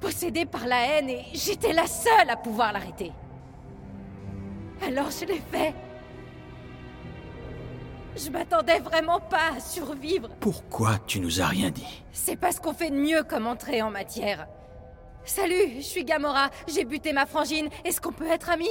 possédée 0.00 0.46
par 0.46 0.66
la 0.66 0.86
haine 0.86 1.10
et 1.10 1.24
j'étais 1.34 1.74
la 1.74 1.86
seule 1.86 2.30
à 2.30 2.36
pouvoir 2.36 2.72
l'arrêter. 2.72 3.12
Alors 4.80 5.10
je 5.10 5.26
l'ai 5.26 5.42
fait. 5.52 5.74
Je 8.16 8.30
m'attendais 8.30 8.80
vraiment 8.80 9.20
pas 9.20 9.52
à 9.56 9.60
survivre. 9.60 10.30
Pourquoi 10.40 10.98
tu 11.06 11.20
nous 11.20 11.42
as 11.42 11.46
rien 11.46 11.70
dit? 11.70 12.02
C'est 12.12 12.36
pas 12.36 12.50
ce 12.50 12.60
qu'on 12.60 12.72
fait 12.72 12.90
de 12.90 12.96
mieux 12.96 13.22
comme 13.22 13.46
entrée 13.46 13.82
en 13.82 13.90
matière. 13.90 14.48
Salut, 15.24 15.74
je 15.76 15.80
suis 15.82 16.04
Gamora, 16.04 16.50
j'ai 16.66 16.84
buté 16.84 17.12
ma 17.12 17.26
frangine, 17.26 17.68
est-ce 17.84 18.00
qu'on 18.00 18.12
peut 18.12 18.30
être 18.30 18.48
amis? 18.48 18.70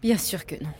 Bien 0.00 0.16
sûr 0.16 0.46
que 0.46 0.54
non. 0.62 0.72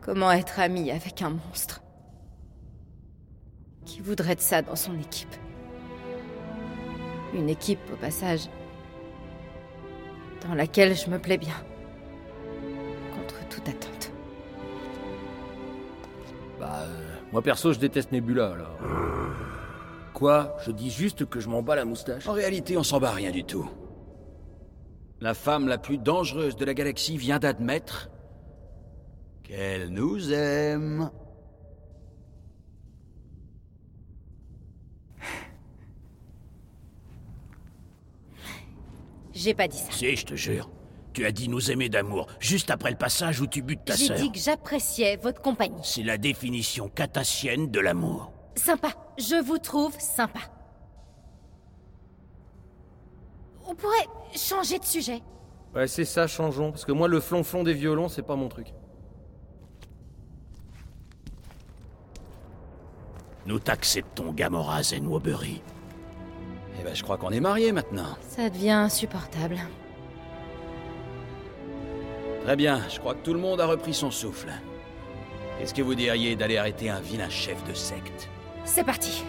Comment 0.00 0.30
être 0.30 0.60
ami 0.60 0.90
avec 0.90 1.20
un 1.20 1.30
monstre 1.30 1.82
Qui 3.84 4.00
voudrait 4.00 4.36
de 4.36 4.40
ça 4.40 4.62
dans 4.62 4.76
son 4.76 4.98
équipe? 4.98 5.34
Une 7.34 7.50
équipe, 7.50 7.80
au 7.92 7.96
passage, 7.96 8.48
dans 10.46 10.54
laquelle 10.54 10.96
je 10.96 11.10
me 11.10 11.18
plais 11.18 11.38
bien. 11.38 11.54
Contre 13.14 13.48
toute 13.48 13.68
attente. 13.68 14.12
Bah, 16.60 16.80
euh, 16.82 17.14
moi 17.32 17.42
perso, 17.42 17.72
je 17.72 17.78
déteste 17.78 18.12
Nebula, 18.12 18.52
alors. 18.52 18.78
Quoi? 20.14 20.56
Je 20.66 20.72
dis 20.72 20.90
juste 20.90 21.26
que 21.26 21.38
je 21.40 21.48
m'en 21.48 21.62
bats 21.62 21.76
la 21.76 21.84
moustache 21.84 22.26
En 22.26 22.32
réalité, 22.32 22.76
on 22.76 22.82
s'en 22.82 22.98
bat 22.98 23.12
rien 23.12 23.30
du 23.30 23.44
tout. 23.44 23.68
La 25.20 25.34
femme 25.34 25.68
la 25.68 25.78
plus 25.78 25.98
dangereuse 25.98 26.56
de 26.56 26.64
la 26.64 26.74
galaxie 26.74 27.16
vient 27.16 27.38
d'admettre 27.38 28.10
qu'elle 29.42 29.88
nous 29.88 30.32
aime. 30.32 31.10
J'ai 39.38 39.54
pas 39.54 39.68
dit 39.68 39.78
ça. 39.78 39.92
Si, 39.92 40.16
je 40.16 40.26
te 40.26 40.34
jure. 40.34 40.68
Tu 41.12 41.24
as 41.24 41.30
dit 41.30 41.48
nous 41.48 41.70
aimer 41.70 41.88
d'amour, 41.88 42.26
juste 42.40 42.70
après 42.70 42.90
le 42.90 42.96
passage 42.96 43.40
où 43.40 43.46
tu 43.46 43.62
butes 43.62 43.84
ta 43.84 43.94
J'ai 43.94 44.06
sœur. 44.08 44.16
dit 44.16 44.32
que 44.32 44.38
j'appréciais 44.38 45.16
votre 45.16 45.40
compagnie. 45.40 45.80
C'est 45.84 46.02
la 46.02 46.18
définition 46.18 46.88
catassienne 46.88 47.70
de 47.70 47.78
l'amour. 47.78 48.32
Sympa. 48.56 48.88
Je 49.16 49.40
vous 49.40 49.58
trouve 49.58 49.94
sympa. 50.00 50.40
On 53.68 53.74
pourrait 53.76 54.06
changer 54.36 54.80
de 54.80 54.84
sujet. 54.84 55.22
Ouais, 55.72 55.86
c'est 55.86 56.04
ça, 56.04 56.26
changeons. 56.26 56.72
Parce 56.72 56.84
que 56.84 56.92
moi, 56.92 57.06
le 57.06 57.20
flonflon 57.20 57.62
des 57.62 57.74
violons, 57.74 58.08
c'est 58.08 58.22
pas 58.22 58.34
mon 58.36 58.48
truc. 58.48 58.74
Nous 63.46 63.60
t'acceptons, 63.60 64.32
Gamora 64.32 64.82
Zenwobury. 64.82 65.62
Eh 66.78 66.84
ben, 66.84 66.94
je 66.94 67.02
crois 67.02 67.16
qu'on 67.16 67.30
est 67.30 67.40
mariés 67.40 67.72
maintenant. 67.72 68.16
Ça 68.28 68.48
devient 68.48 68.70
insupportable. 68.70 69.58
Très 72.44 72.56
bien, 72.56 72.80
je 72.88 72.98
crois 72.98 73.14
que 73.14 73.24
tout 73.24 73.34
le 73.34 73.40
monde 73.40 73.60
a 73.60 73.66
repris 73.66 73.92
son 73.92 74.10
souffle. 74.10 74.50
Qu'est-ce 75.58 75.74
que 75.74 75.82
vous 75.82 75.94
diriez 75.94 76.36
d'aller 76.36 76.56
arrêter 76.56 76.88
un 76.88 77.00
vilain 77.00 77.28
chef 77.28 77.62
de 77.64 77.74
secte? 77.74 78.28
C'est 78.64 78.84
parti. 78.84 79.24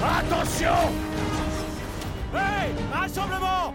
Attention 0.00 0.92
Hey 2.32 2.72
Rassemblement 2.92 3.74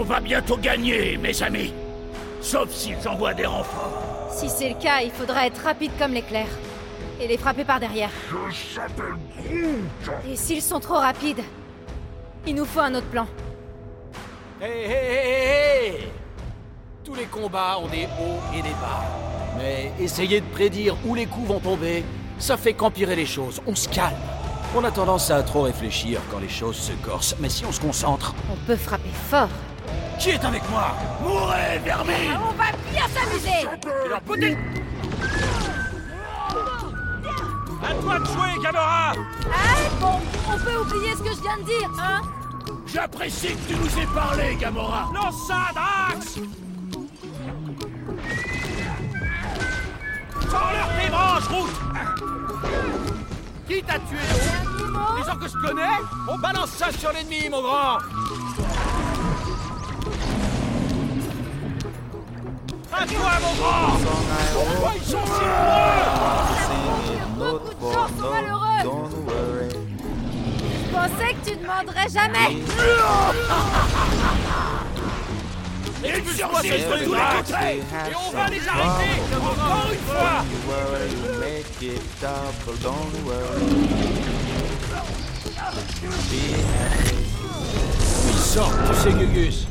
On 0.00 0.04
va 0.04 0.18
bientôt 0.18 0.56
gagner, 0.56 1.18
mes 1.18 1.42
amis. 1.42 1.74
Sauf 2.40 2.70
s'ils 2.70 3.06
envoient 3.06 3.34
des 3.34 3.44
renforts. 3.44 4.30
Si 4.30 4.48
c'est 4.48 4.70
le 4.70 4.74
cas, 4.76 5.02
il 5.02 5.10
faudra 5.10 5.46
être 5.46 5.62
rapide 5.62 5.90
comme 5.98 6.14
l'éclair. 6.14 6.46
Et 7.20 7.28
les 7.28 7.36
frapper 7.36 7.64
par 7.64 7.80
derrière. 7.80 8.08
Je 8.48 8.74
s'appelle 8.76 9.12
Groot 9.36 10.16
Et 10.26 10.36
s'ils 10.36 10.62
sont 10.62 10.80
trop 10.80 10.94
rapides, 10.94 11.42
il 12.46 12.54
nous 12.54 12.64
faut 12.64 12.80
un 12.80 12.94
autre 12.94 13.08
plan. 13.08 13.26
Hé 14.62 14.64
hé 14.64 14.90
hé 14.90 15.96
hé 15.98 16.08
Tous 17.04 17.14
les 17.14 17.26
combats 17.26 17.78
ont 17.78 17.88
des 17.88 18.06
hauts 18.06 18.56
et 18.56 18.62
des 18.62 18.70
bas. 18.80 19.04
Mais 19.58 19.92
essayer 20.02 20.40
de 20.40 20.46
prédire 20.46 20.96
où 21.04 21.14
les 21.14 21.26
coups 21.26 21.46
vont 21.46 21.60
tomber, 21.60 22.04
ça 22.38 22.56
fait 22.56 22.72
qu'empirer 22.72 23.16
les 23.16 23.26
choses. 23.26 23.60
On 23.66 23.74
se 23.74 23.86
calme. 23.86 24.16
On 24.74 24.82
a 24.82 24.90
tendance 24.90 25.30
à 25.30 25.42
trop 25.42 25.62
réfléchir 25.62 26.22
quand 26.30 26.38
les 26.38 26.48
choses 26.48 26.76
se 26.76 26.92
corsent, 27.04 27.36
mais 27.38 27.50
si 27.50 27.66
on 27.66 27.72
se 27.72 27.80
concentre... 27.80 28.34
On 28.50 28.56
peut 28.66 28.76
frapper 28.76 29.10
fort. 29.28 29.50
Qui 30.20 30.28
est 30.28 30.44
avec 30.44 30.68
moi 30.68 30.94
Mourez, 31.22 31.78
vermine 31.82 32.36
On 32.36 32.52
va 32.52 32.72
bien 32.92 33.08
s'amuser. 33.08 33.66
Alors, 34.04 34.20
potez 34.20 34.54
À 37.82 37.94
toi 37.94 38.18
de 38.18 38.24
jouer, 38.26 38.62
Gamora. 38.62 39.12
Ah 39.50 39.76
bon, 39.98 40.20
on 40.46 40.58
peut 40.58 40.76
oublier 40.76 41.12
ce 41.12 41.22
que 41.22 41.34
je 41.34 41.40
viens 41.40 41.56
de 41.56 41.62
dire, 41.62 41.90
hein 41.98 42.20
J'apprécie 42.86 43.54
que 43.54 43.72
tu 43.72 43.76
nous 43.76 43.98
aies 43.98 44.08
parlé, 44.14 44.56
Gamora. 44.56 45.08
Lance 45.14 45.46
ça, 45.48 45.70
Drax. 45.74 46.34
Sors-leur 50.50 50.88
tes 51.00 51.08
branches, 51.08 51.48
route 51.48 51.70
Qui 53.66 53.82
t'a 53.82 53.94
tué, 53.94 54.18
l'autre 54.30 55.16
Les 55.16 55.24
gens 55.24 55.38
que 55.38 55.48
je 55.48 55.66
connais 55.66 55.96
On 56.28 56.36
balance 56.36 56.72
ça 56.72 56.92
sur 56.92 57.10
l'ennemi, 57.10 57.48
mon 57.48 57.62
grand 57.62 57.98
À 63.00 63.06
toi, 63.06 63.30
mon 63.40 63.54
grand 63.54 63.96
Pourquoi 64.52 64.92
ils 64.94 65.02
sont 65.02 65.24
si 65.24 65.44
nombreux 66.84 67.52
Beaucoup 67.52 67.74
de 67.74 67.80
gens 67.92 68.08
sont 68.08 68.28
malheureux 68.30 68.80
Je 70.84 70.92
pensais 70.92 71.32
que 71.32 71.40
tu 71.48 71.56
demanderais 71.56 72.10
jamais 72.12 72.48
Exorciste 76.04 76.74
de 76.74 77.04
tous 77.04 77.14
les 77.14 77.28
côtés 77.36 77.70
Et 77.70 78.14
on 78.14 78.30
va 78.32 78.46
les 78.48 78.68
arrêter 78.68 79.12
Encore 79.34 79.88
une 79.90 79.98
fois 80.00 80.44
Ils 88.28 88.38
sortent, 88.38 88.78
tu 88.88 88.94
sais, 89.00 89.12
Gugus. 89.12 89.66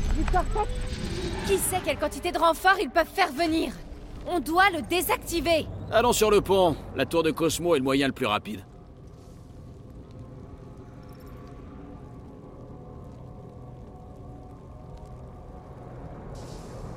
Qui 1.46 1.58
sait 1.58 1.80
quelle 1.84 1.98
quantité 1.98 2.32
de 2.32 2.38
renforts 2.38 2.78
ils 2.80 2.90
peuvent 2.90 3.06
faire 3.06 3.32
venir? 3.32 3.72
On 4.26 4.40
doit 4.40 4.70
le 4.70 4.82
désactiver 4.82 5.66
Allons 5.90 6.12
sur 6.12 6.30
le 6.30 6.40
pont. 6.40 6.76
La 6.94 7.06
tour 7.06 7.22
de 7.22 7.30
Cosmo 7.30 7.74
est 7.74 7.78
le 7.78 7.84
moyen 7.84 8.06
le 8.06 8.12
plus 8.12 8.26
rapide. 8.26 8.64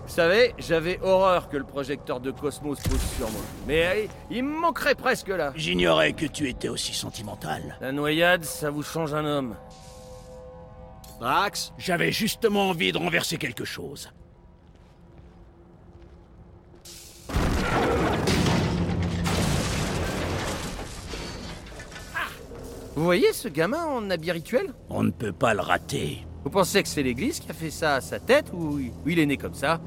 Vous 0.05 0.13
savez, 0.17 0.53
j'avais 0.59 0.99
horreur 1.01 1.49
que 1.49 1.57
le 1.57 1.63
projecteur 1.63 2.19
de 2.19 2.29
Cosmos 2.29 2.79
pose 2.81 3.01
sur 3.17 3.31
moi. 3.31 3.41
Mais 3.65 3.85
euh, 3.87 4.07
il 4.29 4.43
me 4.43 4.59
manquerait 4.59 4.93
presque 4.93 5.29
là. 5.29 5.51
J'ignorais 5.55 6.13
que 6.13 6.27
tu 6.27 6.47
étais 6.47 6.69
aussi 6.69 6.93
sentimental. 6.93 7.77
La 7.81 7.91
noyade, 7.91 8.43
ça 8.43 8.69
vous 8.69 8.83
change 8.83 9.15
un 9.15 9.25
homme. 9.25 9.55
Drax 11.19 11.73
J'avais 11.79 12.11
justement 12.11 12.69
envie 12.69 12.91
de 12.91 12.99
renverser 12.99 13.37
quelque 13.37 13.65
chose. 13.65 14.11
Vous 22.95 23.03
voyez 23.03 23.33
ce 23.33 23.47
gamin 23.47 23.85
en 23.85 24.09
habit 24.11 24.31
rituel? 24.31 24.71
On 24.89 25.01
ne 25.03 25.09
peut 25.09 25.31
pas 25.31 25.53
le 25.55 25.61
rater. 25.61 26.25
Vous 26.43 26.51
pensez 26.51 26.83
que 26.83 26.89
c'est 26.89 27.01
l'église 27.01 27.39
qui 27.39 27.49
a 27.49 27.53
fait 27.53 27.71
ça 27.71 27.95
à 27.95 28.01
sa 28.01 28.19
tête 28.19 28.51
ou 28.53 28.79
il 29.05 29.19
est 29.19 29.25
né 29.25 29.37
comme 29.37 29.55
ça? 29.55 29.81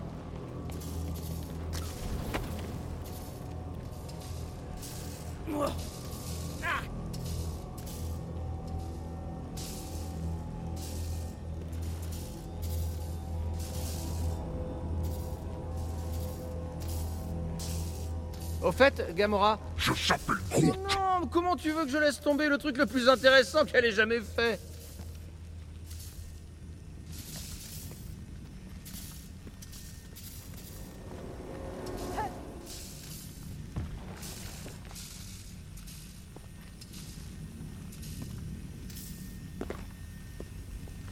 Au 18.63 18.73
fait, 18.73 19.15
Gamora, 19.15 19.61
Je 19.77 19.93
s'appelle 19.95 20.37
Groot 20.51 21.06
non, 21.21 21.27
comment 21.27 21.57
tu 21.57 21.71
veux 21.71 21.85
que 21.85 21.91
je 21.91 21.99
laisse 21.99 22.21
tomber 22.21 22.49
le 22.49 22.59
truc 22.59 22.77
le 22.77 22.87
plus 22.87 23.09
intéressant 23.09 23.65
qu'elle 23.65 23.85
ait 23.85 23.93
jamais 23.93 24.21
fait 24.21 24.61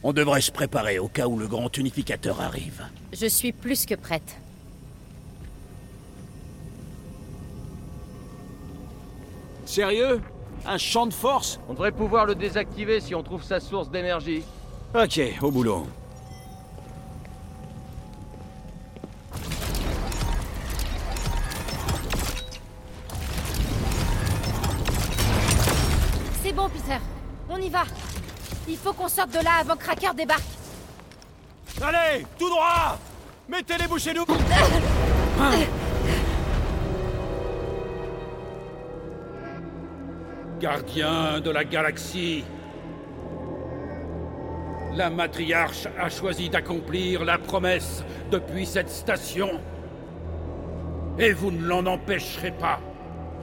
On 0.07 0.13
devrait 0.13 0.41
se 0.41 0.51
préparer 0.51 0.99
au 0.99 1.07
cas 1.07 1.25
où 1.25 1.35
le 1.35 1.47
grand 1.47 1.75
unificateur 1.77 2.39
arrive. 2.39 2.85
Je 3.11 3.25
suis 3.25 3.51
plus 3.51 3.87
que 3.87 3.95
prête. 3.95 4.37
Sérieux? 9.75 10.21
Un 10.65 10.77
champ 10.77 11.05
de 11.05 11.13
force? 11.13 11.59
On 11.67 11.73
devrait 11.73 11.91
pouvoir 11.91 12.25
le 12.25 12.33
désactiver 12.33 13.01
si 13.01 13.13
on 13.13 13.21
trouve 13.21 13.43
sa 13.43 13.59
source 13.59 13.89
d'énergie. 13.89 14.41
Ok, 14.97 15.19
au 15.41 15.51
boulot. 15.51 15.85
C'est 26.41 26.53
bon, 26.53 26.69
Peter. 26.69 26.99
On 27.49 27.57
y 27.57 27.67
va. 27.67 27.83
Il 28.69 28.77
faut 28.77 28.93
qu'on 28.93 29.09
sorte 29.09 29.31
de 29.31 29.43
là 29.43 29.55
avant 29.59 29.75
que 29.75 29.83
Cracker 29.83 30.13
débarque. 30.15 30.41
Allez, 31.81 32.25
tout 32.39 32.49
droit 32.49 32.97
Mettez 33.49 33.77
les 33.77 33.87
bouchées 33.87 34.13
nous 34.13 34.23
Gardien 40.65 41.41
de 41.41 41.51
la 41.51 41.63
galaxie, 41.63 42.43
la 44.95 45.11
matriarche 45.11 45.87
a 45.95 46.09
choisi 46.09 46.49
d'accomplir 46.49 47.23
la 47.23 47.37
promesse 47.37 48.03
depuis 48.31 48.65
cette 48.65 48.89
station. 48.89 49.61
Et 51.19 51.33
vous 51.33 51.51
ne 51.51 51.63
l'en 51.63 51.85
empêcherez 51.85 52.49
pas. 52.49 52.79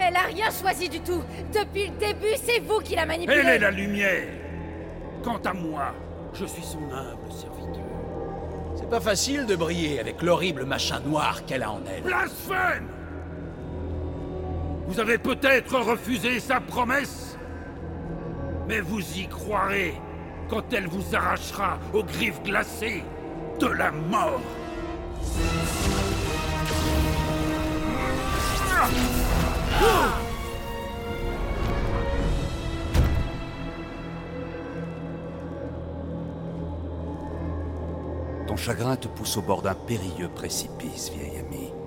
Elle 0.01 0.17
a 0.17 0.23
rien 0.35 0.51
choisi 0.51 0.89
du 0.89 0.99
tout. 0.99 1.23
Depuis 1.55 1.87
le 1.87 1.97
début, 1.97 2.35
c'est 2.35 2.59
vous 2.59 2.81
qui 2.81 2.97
la 2.97 3.07
manipulez. 3.07 3.39
Elle 3.39 3.49
est 3.51 3.59
la 3.61 3.71
lumière. 3.71 4.27
Quant 5.23 5.41
à 5.45 5.53
moi, 5.53 5.95
je 6.35 6.45
suis 6.45 6.65
son 6.65 6.83
humble 6.93 7.31
serviteur. 7.31 7.85
C'est 8.75 8.91
pas 8.91 9.01
facile 9.01 9.47
de 9.47 9.55
briller 9.55 10.01
avec 10.01 10.23
l'horrible 10.23 10.65
machin 10.65 10.99
noir 11.07 11.45
qu'elle 11.47 11.63
a 11.63 11.71
en 11.71 11.83
elle. 11.87 12.03
Blasphème 12.03 12.89
Vous 14.93 15.01
avez 15.01 15.17
peut-être 15.17 15.81
refusé 15.81 16.39
sa 16.39 16.61
promesse, 16.61 17.39
mais 18.69 18.81
vous 18.81 19.01
y 19.17 19.27
croirez 19.27 19.95
quand 20.51 20.71
elle 20.71 20.87
vous 20.87 21.17
arrachera 21.17 21.79
aux 21.95 22.05
griffes 22.05 22.43
glacées 22.43 23.03
de 23.59 23.69
la 23.69 23.91
mort. 23.91 24.43
Ton 38.47 38.57
chagrin 38.57 38.97
te 38.97 39.09
pousse 39.09 39.39
au 39.39 39.43
bord 39.43 39.63
d'un 39.63 39.75
périlleux 39.75 40.29
précipice, 40.29 41.11
vieil 41.15 41.39
ami. 41.39 41.82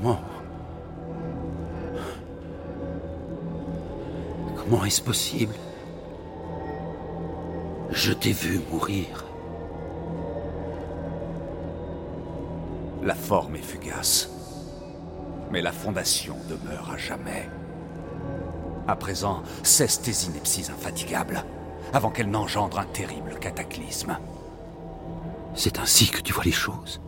Comment 0.00 0.20
Comment 4.56 4.84
est-ce 4.84 5.02
possible? 5.02 5.54
Je 7.90 8.12
t'ai 8.12 8.30
vu 8.32 8.60
mourir. 8.70 9.24
La 13.02 13.14
forme 13.16 13.56
est 13.56 13.62
fugace. 13.62 14.30
Mais 15.50 15.62
la 15.62 15.72
fondation 15.72 16.36
demeure 16.48 16.90
à 16.92 16.96
jamais. 16.96 17.48
À 18.86 18.94
présent, 18.94 19.42
cesse 19.64 20.00
tes 20.00 20.26
inepties 20.26 20.70
infatigables, 20.70 21.42
avant 21.92 22.10
qu'elles 22.10 22.30
n'engendrent 22.30 22.78
un 22.78 22.86
terrible 22.86 23.36
cataclysme. 23.40 24.16
C'est 25.54 25.80
ainsi 25.80 26.08
que 26.08 26.20
tu 26.20 26.32
vois 26.32 26.44
les 26.44 26.52
choses. 26.52 27.00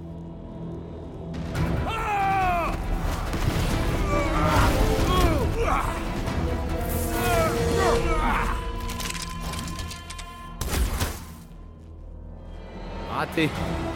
safety. 13.41 13.90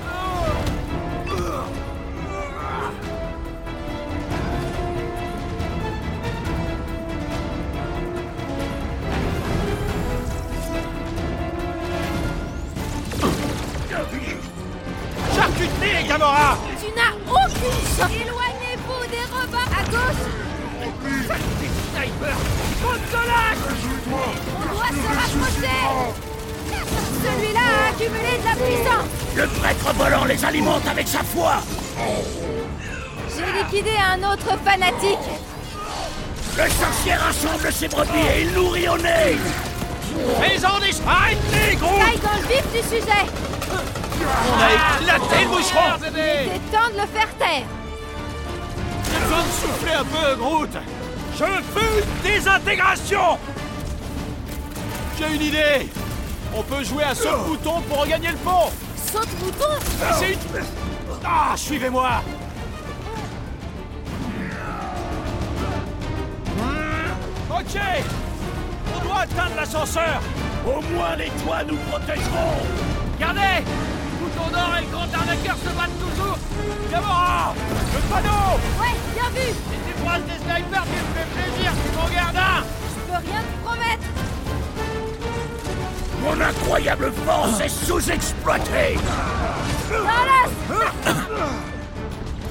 Fanatique 34.64 35.18
Le 36.57 36.70
sorcier 36.70 37.14
rassemble 37.14 37.72
ses 37.72 37.88
brebis 37.88 38.11
et 38.36 38.42
il 38.42 38.53
nourrit 38.53 38.88
au 38.88 38.99
nez. 38.99 39.36
Fais-en 40.40 40.78
des... 40.80 40.95
Arrêtez, 41.07 41.76
gros. 41.76 41.99
Taille 41.99 42.18
dans 42.18 42.40
le 42.40 42.49
vif 42.49 42.72
du 42.72 42.88
sujet. 42.88 43.26
On 44.24 44.61
a 44.61 44.72
éclaté 45.03 45.45
le 45.45 45.49
boucheron 45.49 45.80
Il 46.01 46.18
est 46.18 46.72
temps 46.72 46.88
de 46.88 47.01
le 47.01 47.07
faire 47.07 47.28
taire. 47.38 47.66
J'ai 49.12 49.20
besoin 49.20 49.42
de 49.42 49.51
souffler 49.51 49.92
un 49.92 50.05
peu, 50.05 50.36
Groot. 50.36 50.70
Je 51.36 51.45
veux 51.45 52.01
une 52.01 52.22
désintégration 52.22 53.38
J'ai 55.18 55.34
une 55.34 55.42
idée. 55.42 55.88
On 56.57 56.62
peut 56.62 56.84
jouer 56.84 57.03
à 57.03 57.14
saute-bouton 57.14 57.80
pour 57.88 58.03
regagner 58.03 58.28
le 58.28 58.36
pont 58.36 58.70
Saute-bouton? 58.97 59.74
C'est 60.18 60.32
une... 60.32 60.38
Ah, 61.24 61.55
suivez-moi 61.57 62.22
l'ascenseur. 69.65 70.21
Au 70.67 70.81
moins 70.95 71.17
les 71.17 71.31
toits 71.43 71.65
nous 71.67 71.77
protégeront. 71.89 72.61
Regardez 73.15 73.65
Bouton 74.21 74.51
d'or 74.53 74.77
et 74.79 74.85
le 74.85 74.91
grand 74.91 75.21
arnaqueur 75.21 75.57
se 75.57 75.71
battent 75.77 75.99
toujours. 75.99 76.39
Gamora 76.91 77.55
Le 77.95 78.01
panneau. 78.12 78.61
Ouais, 78.81 78.95
bien 79.15 79.31
vu. 79.31 79.49
Et 79.49 79.81
tu 79.87 79.95
prends 80.05 80.19
des 80.19 80.39
snipers, 80.39 80.85
tu 80.85 80.99
me 81.01 81.11
fais 81.15 81.29
plaisir, 81.35 81.73
c'est 81.83 81.95
mon 81.97 82.09
gardien 82.15 82.65
Je 82.91 83.01
peux 83.11 83.21
rien 83.31 83.41
te 83.41 83.55
promettre. 83.65 84.09
Mon 86.23 86.41
incroyable 86.41 87.12
force 87.25 87.61
est 87.61 87.87
sous-exploitée. 87.87 88.99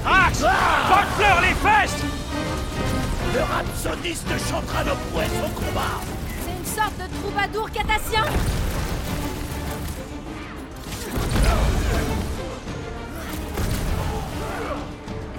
Axe 0.06 0.44
Fuck-leur 0.88 1.40
les 1.40 1.54
fesses. 1.54 2.02
Le 3.34 3.40
rhapsodiste 3.40 4.28
chantera 4.48 4.84
nos 4.84 4.96
prouesses 5.10 5.40
au 5.44 5.60
combat 5.60 6.00
une 6.64 6.74
sorte 6.74 6.96
de 6.96 7.06
troubadour 7.20 7.70
catassien 7.70 8.24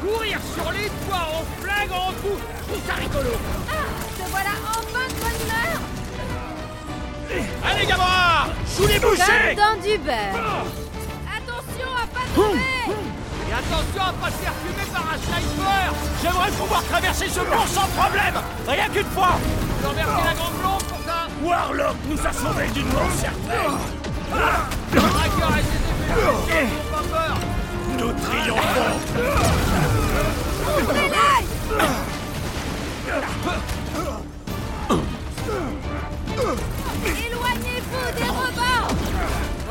Courir 0.02 0.40
sur 0.54 0.72
les 0.72 0.90
toits 1.08 1.28
en 1.34 1.44
flagrant 1.62 2.12
tout 2.22 2.38
Je 2.38 2.64
trouve 2.68 2.82
ça 2.88 2.94
rigolo. 2.94 3.32
Ah 3.70 3.74
Te 4.18 4.30
voilà 4.30 4.54
enfin 4.70 5.06
de 5.08 5.16
bonne 5.22 5.40
humeur. 5.46 5.80
Allez 7.66 7.86
Gamora 7.88 8.48
Sous 8.68 8.88
les 8.88 9.00
bouchées. 9.00 9.56
Comme 9.56 9.78
dans 9.78 9.82
du 9.82 9.98
beurre. 9.98 10.66
Attention 11.38 11.90
à 11.98 12.06
pas 12.14 12.28
tomber. 12.36 12.60
Et 13.50 13.54
attention 13.54 14.02
à 14.02 14.14
pas 14.14 14.28
se 14.28 14.38
faire 14.44 14.54
fumer 14.64 14.88
par 14.94 15.06
un 15.12 15.18
sniper. 15.18 15.94
J'aimerais 16.22 16.52
pouvoir 16.52 16.84
traverser 16.84 17.28
ce 17.30 17.40
pont 17.40 17.68
sans 17.68 17.88
problème. 18.00 18.36
Rien 18.68 18.90
qu'une 18.90 19.10
fois. 19.12 19.40
La 19.84 20.34
grande 20.34 20.75
Warlock 21.44 21.96
nous 22.10 22.20
a 22.26 22.32
sauvés 22.32 22.68
d'une 22.74 22.88
mort 22.88 23.12
certaine. 23.20 23.78
Nous 27.98 28.14
triomphons. 28.14 29.00
Éloignez-vous 37.06 38.08
des 38.18 38.30
robots 38.30 38.90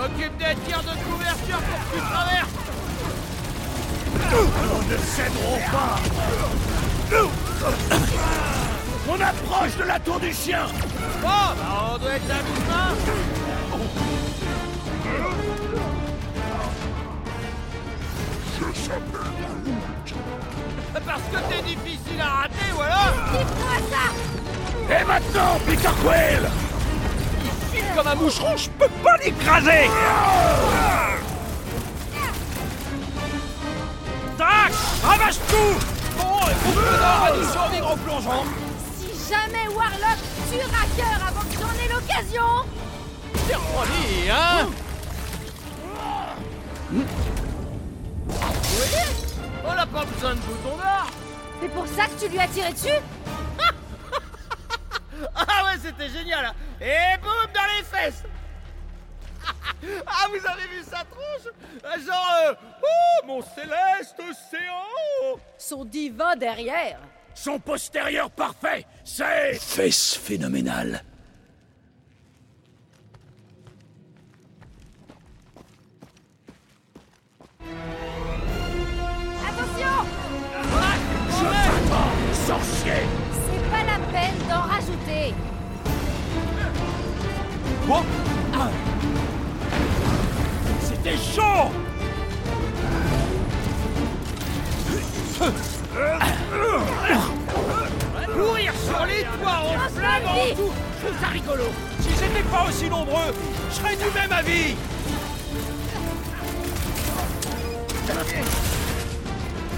Occupe 0.05 0.37
des 0.39 0.55
tirs 0.67 0.83
de 0.83 0.95
couverture 1.11 1.61
pour 1.61 1.79
que 1.79 1.89
tu 1.95 2.01
traverses. 2.13 2.55
Nous 4.31 4.83
ne 4.91 4.97
céderons 4.99 5.61
pas 5.73 5.97
On 9.07 9.21
approche 9.21 9.77
de 9.77 9.85
la 9.85 10.01
tour 10.01 10.19
du 10.19 10.33
chien. 10.33 10.67
Bon, 11.21 11.29
bah 11.29 11.93
on 11.95 11.99
doit 11.99 12.15
être 12.15 12.31
à 12.31 12.43
mi-chemin 12.43 12.95
Parce 21.07 21.23
que 21.23 21.53
t'es 21.53 21.63
difficile 21.63 22.21
à 22.21 22.43
rater, 22.43 22.73
voilà 22.75 23.13
Dites-moi 23.33 23.77
ça. 23.91 24.95
Et 24.95 25.05
maintenant, 25.05 25.59
Peter 25.67 25.89
Quill. 26.03 26.51
Vite 27.73 27.85
comme 27.97 28.07
un 28.07 28.15
moucheron, 28.15 28.57
je 28.57 28.71
peux 28.71 28.89
pas 29.03 29.17
l'écraser. 29.19 29.91
Tac 34.39 34.73
Ravage 35.03 35.39
tout. 35.49 35.77
Bon, 36.19 36.39
et 36.49 36.55
pour 36.63 36.75
que 36.75 36.99
d'or 36.99 37.25
a 37.25 37.33
dû 37.33 37.45
survivre 37.53 37.91
en 37.91 37.97
plongeant 37.97 38.45
Si 38.45 38.64
jamais 39.35 39.67
Warlock 39.69 40.19
tue 40.51 40.61
Racker 40.61 41.15
avant 41.29 41.43
que 41.43 41.57
j'en 41.61 41.75
ai 41.85 41.89
l'occasion. 41.93 42.49
C'est 43.47 43.57
refroidi, 43.57 44.31
hein 44.31 44.67
Oui 46.93 47.05
On 49.67 49.75
n'a 49.75 49.87
pas 49.87 50.05
besoin 50.05 50.35
de 50.35 50.41
bouton 50.41 50.77
d'or 50.77 51.07
C'est 51.61 51.69
pour 51.69 51.87
ça 51.87 52.07
que 52.07 52.19
tu 52.25 52.29
lui 52.29 52.39
as 52.39 52.49
tiré 52.49 52.73
dessus 52.73 52.89
Ah 55.35 55.65
ouais, 55.65 55.79
c'était 55.83 56.09
génial 56.09 56.47
hein. 56.47 56.55
Et 56.81 57.19
boum, 57.21 57.47
dans 57.53 57.67
les 57.77 57.83
fesses. 57.85 58.23
Ah, 60.07 60.29
vous 60.31 60.47
avez 60.47 60.67
vu 60.69 60.83
sa 60.83 61.05
tronche 61.05 61.53
Ah, 61.85 61.99
Genre, 61.99 62.35
euh, 62.47 62.55
oh, 62.83 63.27
mon 63.27 63.43
céleste 63.43 64.19
océan 64.19 65.39
Son 65.59 65.85
divin 65.85 66.35
derrière 66.37 66.99
Son 67.35 67.59
postérieur 67.59 68.31
parfait, 68.31 68.87
c'est... 69.05 69.59
Fesse 69.61 70.15
phénoménale. 70.17 71.03
Attention! 79.47 80.07
Je 81.29 81.45
t'attends, 81.45 82.13
sorcier. 82.47 83.03
C'est 83.33 83.71
pas 83.71 83.85
la 83.85 83.99
peine 84.11 84.39
d'en 84.49 84.63
rajouter. 84.63 85.35
C'était 90.81 91.19
chaud 91.19 91.71
tout 100.21 100.73
Je 101.01 101.07
trouve 101.07 101.21
ça 101.21 101.29
rigolo 101.29 101.65
Si 102.01 102.09
j'étais 102.11 102.43
pas 102.49 102.67
aussi 102.69 102.89
nombreux, 102.89 103.35
je 103.71 103.75
serais 103.75 103.97
du 103.97 104.05
même 104.15 104.33
avis. 104.33 104.77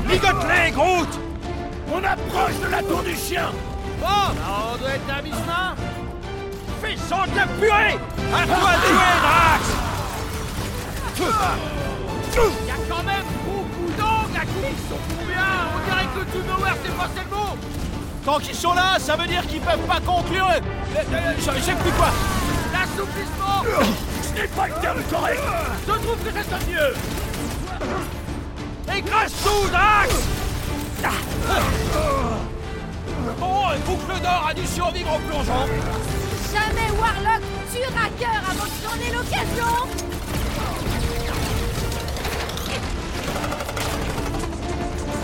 Ligote-les, 0.08 0.70
Groot. 0.72 1.08
On 1.92 2.04
approche 2.04 2.58
de 2.62 2.70
la 2.70 2.82
tour 2.82 3.02
du 3.02 3.14
chien. 3.16 3.50
Bon, 4.00 4.06
on 4.06 4.76
doit 4.78 4.90
être 4.90 5.18
à 5.18 5.22
mi-chemin. 5.22 5.74
Fais 6.82 6.96
sang 6.96 7.24
de 7.30 7.36
la 7.36 7.46
purée 7.46 7.98
À 8.34 8.46
toi 8.46 8.72
de 8.76 8.86
jouer, 8.86 9.14
Drax. 9.22 9.86
Il 11.18 12.66
y 12.66 12.70
a 12.70 12.74
quand 12.88 13.02
même 13.02 13.24
beaucoup 13.46 13.90
d'angles 13.96 14.36
à 14.36 14.44
qui 14.44 14.60
ils 14.60 14.88
sont 14.88 15.00
combien? 15.08 15.48
On 15.74 15.90
dirait 15.90 16.08
que 16.14 16.30
tout 16.30 16.44
nowhere 16.46 16.76
c'est 16.84 16.94
pas 16.94 17.08
le 17.16 17.30
mot 17.34 17.75
Tant 18.26 18.40
qu'ils 18.40 18.56
sont 18.56 18.74
là, 18.74 18.98
ça 18.98 19.14
veut 19.14 19.28
dire 19.28 19.46
qu'ils 19.46 19.60
peuvent 19.60 19.86
pas 19.86 20.00
conclure. 20.04 20.48
euh, 20.48 20.58
euh, 21.12 21.32
je 21.38 21.60
sais 21.60 21.74
plus 21.74 21.92
quoi. 21.92 22.08
L'assouplissement 22.72 23.62
Ce 24.20 24.40
n'est 24.42 24.48
pas 24.48 24.66
le 24.66 24.74
terme 24.80 25.00
correct 25.08 25.40
Je 25.86 25.92
trouve 25.92 26.18
que 26.24 26.32
ça 26.32 26.42
sonne 26.42 26.68
mieux 26.68 26.92
Écrase 28.98 29.32
tout, 29.44 29.68
Drax 29.70 30.14
Bon, 33.38 33.68
euh, 33.70 33.76
boucle 33.86 34.20
d'or 34.20 34.46
a 34.50 34.54
dû 34.54 34.66
survivre 34.66 35.12
en 35.12 35.18
plongeant. 35.20 35.66
Jamais 36.52 36.90
Warlock 36.98 37.42
tue 37.72 37.86
Racker 37.94 38.38
avant 38.50 38.64
que 38.64 38.78
j'en 38.82 38.96
ai 39.06 39.10
l'occasion 39.14 39.72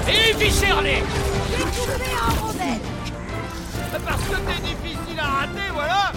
Et 0.08 0.32
viscérez 0.36 1.02
J'ai 1.50 1.64
coupé 1.64 2.10
en 2.20 2.46
rondelles 2.46 2.51
Parce 4.06 4.22
que 4.22 4.36
t'es 4.36 4.60
difficile 4.60 5.20
à 5.20 5.26
rater, 5.26 5.70
voilà. 5.72 6.12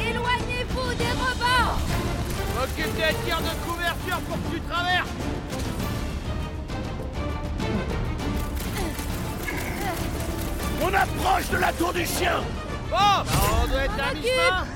Éloignez-vous 0.00 0.94
des 0.94 1.12
rebords 1.12 1.78
Occupe 2.62 2.96
tes 2.96 3.14
tirs 3.24 3.38
de 3.38 3.68
couverture 3.68 4.20
pour 4.28 4.36
que 4.36 4.54
tu 4.54 4.60
traverses. 4.62 5.08
On 10.80 10.94
approche 10.94 11.48
de 11.50 11.56
la 11.58 11.72
tour 11.72 11.92
du 11.92 12.06
chien. 12.06 12.40
Bon, 12.90 12.96
bah, 12.96 13.24
on 13.62 13.66
doit 13.68 13.84
être 13.84 14.08
à 14.10 14.14
mi-chemin. 14.14 14.66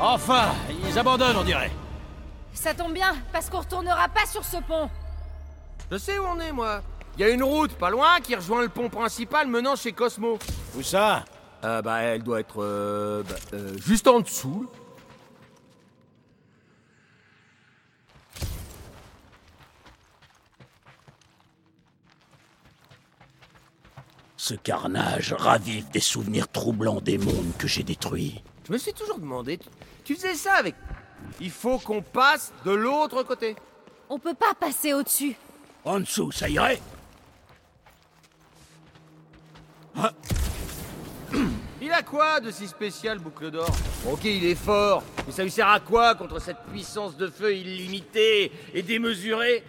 Enfin, 0.00 0.54
ils 0.86 0.98
abandonnent, 0.98 1.36
on 1.36 1.44
dirait. 1.44 1.70
Ça 2.52 2.74
tombe 2.74 2.92
bien, 2.92 3.14
parce 3.32 3.48
qu'on 3.48 3.60
retournera 3.60 4.08
pas 4.08 4.26
sur 4.26 4.44
ce 4.44 4.56
pont 4.56 4.90
Je 5.90 5.98
sais 5.98 6.18
où 6.18 6.24
on 6.24 6.40
est, 6.40 6.52
moi 6.52 6.82
Il 7.16 7.20
y 7.20 7.24
a 7.24 7.28
une 7.28 7.42
route 7.42 7.72
pas 7.74 7.90
loin 7.90 8.20
qui 8.20 8.34
rejoint 8.34 8.62
le 8.62 8.68
pont 8.68 8.88
principal 8.88 9.46
menant 9.46 9.76
chez 9.76 9.92
Cosmo. 9.92 10.38
Où 10.76 10.82
ça 10.82 11.24
Euh, 11.64 11.80
bah, 11.80 12.00
elle 12.02 12.22
doit 12.22 12.40
être 12.40 12.62
euh, 12.62 13.22
bah, 13.22 13.34
euh, 13.54 13.76
juste 13.78 14.06
en 14.08 14.20
dessous. 14.20 14.68
Ce 24.36 24.54
carnage 24.54 25.32
ravive 25.32 25.88
des 25.90 26.00
souvenirs 26.00 26.48
troublants 26.48 27.00
des 27.00 27.18
mondes 27.18 27.52
que 27.58 27.66
j'ai 27.66 27.82
détruits. 27.82 28.42
Je 28.66 28.72
me 28.72 28.78
suis 28.78 28.92
toujours 28.92 29.18
demandé, 29.18 29.58
tu, 29.58 29.68
tu 30.04 30.14
faisais 30.14 30.34
ça 30.34 30.54
avec... 30.54 30.74
Il 31.40 31.50
faut 31.50 31.78
qu'on 31.78 32.02
passe 32.02 32.52
de 32.64 32.70
l'autre 32.70 33.22
côté. 33.22 33.56
On 34.08 34.18
peut 34.18 34.34
pas 34.34 34.54
passer 34.54 34.92
au-dessus. 34.92 35.36
En 35.86 36.00
dessous, 36.00 36.32
ça 36.32 36.48
irait 36.48 36.82
Il 41.80 41.92
a 41.92 42.02
quoi 42.02 42.40
de 42.40 42.50
si 42.50 42.66
spécial, 42.66 43.20
Boucle 43.20 43.52
d'Or? 43.52 43.70
Ok, 44.10 44.24
il 44.24 44.44
est 44.44 44.56
fort, 44.56 45.04
mais 45.24 45.32
ça 45.32 45.44
lui 45.44 45.50
sert 45.50 45.68
à 45.68 45.78
quoi 45.78 46.16
contre 46.16 46.40
cette 46.40 46.58
puissance 46.72 47.16
de 47.16 47.28
feu 47.28 47.54
illimitée 47.54 48.50
et 48.74 48.82
démesurée? 48.82 49.62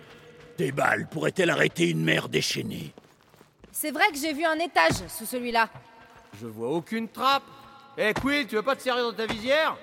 Des 0.57 0.72
balles 0.72 1.07
pourraient-elles 1.07 1.51
arrêter 1.51 1.91
une 1.91 2.03
mer 2.03 2.30
déchaînée? 2.30 2.91
C'est 3.72 3.91
vrai 3.91 4.09
que 4.11 4.18
j'ai 4.18 4.34
vu 4.34 4.43
un 4.43 4.57
étage 4.57 5.07
sous 5.07 5.28
celui-là. 5.28 5.70
Je 6.41 6.47
vois 6.47 6.70
aucune 6.70 7.07
trappe. 7.07 7.43
Eh, 7.95 8.11
Quill, 8.15 8.47
tu 8.47 8.55
veux 8.55 8.63
pas 8.63 8.76
te 8.76 8.82
servir 8.82 9.03
dans 9.03 9.13
ta 9.13 9.28
visière? 9.28 9.78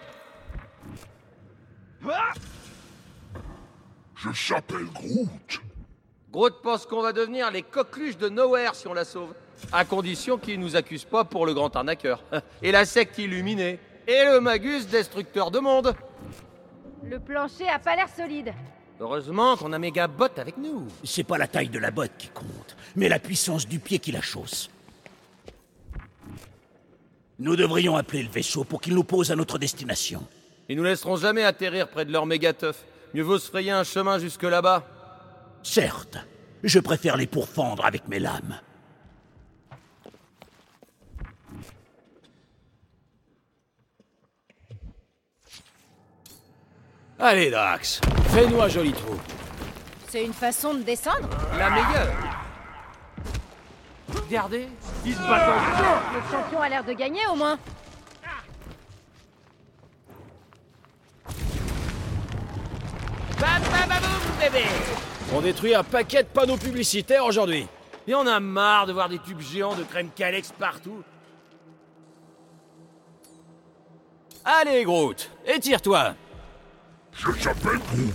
Je 4.16 4.32
s'appelle 4.32 4.87
Groot. 4.87 5.61
Groot 6.35 6.62
pense 6.64 6.85
qu'on 6.85 7.01
va 7.01 7.12
devenir 7.12 7.53
les 7.53 7.62
coqueluches 7.62 8.18
de 8.18 8.28
Nowhere 8.28 8.74
si 8.74 8.89
on 8.89 8.93
la 8.93 9.05
sauve? 9.05 9.32
À 9.70 9.85
condition 9.85 10.37
qu'il 10.37 10.59
nous 10.59 10.74
accuse 10.74 11.05
pas 11.05 11.22
pour 11.22 11.47
le 11.47 11.55
grand 11.55 11.76
arnaqueur. 11.76 12.24
Et 12.62 12.72
la 12.72 12.85
secte 12.87 13.18
illuminée. 13.18 13.78
Et 14.09 14.24
le 14.24 14.41
magus 14.41 14.89
destructeur 14.89 15.53
de 15.53 15.61
monde. 15.61 15.95
Le 17.05 17.20
plancher 17.20 17.68
a 17.68 17.78
pas 17.78 17.95
l'air 17.95 18.09
solide. 18.09 18.53
Heureusement 18.99 19.57
qu'on 19.57 19.72
a 19.72 19.78
Megabot 19.78 20.26
avec 20.37 20.57
nous. 20.59 20.89
C'est 21.05 21.22
pas 21.22 21.39
la 21.39 21.47
taille 21.47 21.68
de 21.68 21.78
la 21.78 21.93
botte 21.93 22.16
qui 22.18 22.26
compte, 22.26 22.76
mais 22.97 23.09
la 23.09 23.20
puissance 23.20 23.68
du 23.68 23.78
pied 23.78 24.01
qui 24.01 24.11
la 24.11 24.20
chausse. 24.20 24.70
Nous 27.39 27.55
devrions 27.55 27.95
appeler 27.95 28.24
le 28.24 28.28
vaisseau 28.28 28.64
pour 28.64 28.80
qu'il 28.80 28.97
nous 28.97 29.05
pose 29.05 29.30
à 29.30 29.37
notre 29.37 29.57
destination. 29.57 30.26
Ils 30.68 30.76
nous 30.76 30.82
laisseront 30.82 31.14
jamais 31.14 31.45
atterrir 31.45 31.87
près 31.87 32.05
de 32.05 32.11
leur 32.11 32.26
mégateuf. 32.26 32.85
Mieux 33.14 33.22
vaut 33.22 33.39
se 33.39 33.49
frayer 33.49 33.70
un 33.70 33.85
chemin 33.85 34.18
jusque 34.18 34.43
là-bas. 34.43 34.85
Certes, 35.65 36.19
je 36.62 36.79
préfère 36.79 37.17
les 37.17 37.27
pourfendre 37.27 37.87
avec 37.87 38.07
mes 38.07 38.19
lames. 38.19 38.61
Allez, 47.19 47.51
Drax, 47.51 48.03
fais-nous 48.29 48.61
un 48.61 48.69
joli 48.69 48.93
trou. 48.93 49.19
C'est 50.09 50.25
une 50.25 50.35
façon 50.35 50.75
de 50.75 50.83
descendre 50.83 51.29
La 51.57 51.71
meilleure. 51.71 52.15
Regardez, 54.15 54.69
ils 55.07 55.15
se 55.15 55.19
battent 55.19 55.49
en 55.49 56.15
Le 56.15 56.21
champion 56.31 56.61
a 56.61 56.69
l'air 56.69 56.85
de 56.85 56.93
gagner 56.93 57.27
au 57.33 57.37
moins. 57.37 57.59
Bam, 63.41 63.62
bam, 63.62 63.89
bam, 63.89 64.03
boum, 64.03 64.39
bébé 64.39 64.67
On 65.37 65.41
détruit 65.41 65.74
un 65.74 65.82
paquet 65.82 66.22
de 66.22 66.28
panneaux 66.28 66.57
publicitaires 66.57 67.24
aujourd'hui. 67.24 67.66
Et 68.07 68.14
on 68.14 68.24
a 68.24 68.39
marre 68.39 68.87
de 68.87 68.93
voir 68.93 69.09
des 69.09 69.18
tubes 69.18 69.41
géants 69.41 69.74
de 69.74 69.82
crème 69.82 70.11
Calex 70.14 70.53
partout. 70.57 71.03
Allez, 74.45 74.85
Groot, 74.85 75.28
étire-toi. 75.45 76.14
Je 77.12 77.32
s'appelle 77.32 77.80
Groot. 77.93 78.14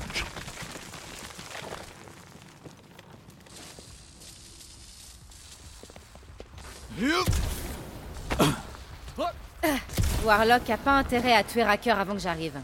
Warlock 10.24 10.70
a 10.70 10.78
pas 10.78 10.91
intérêt 10.91 11.34
à 11.34 11.43
tuer 11.43 11.63
Racker 11.63 11.91
avant 11.91 12.13
que 12.13 12.20
j'arrive. 12.20 12.59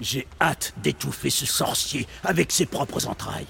J'ai 0.00 0.26
hâte 0.40 0.72
d'étouffer 0.78 1.28
ce 1.30 1.44
sorcier 1.44 2.06
avec 2.24 2.50
ses 2.52 2.64
propres 2.66 3.06
entrailles. 3.06 3.46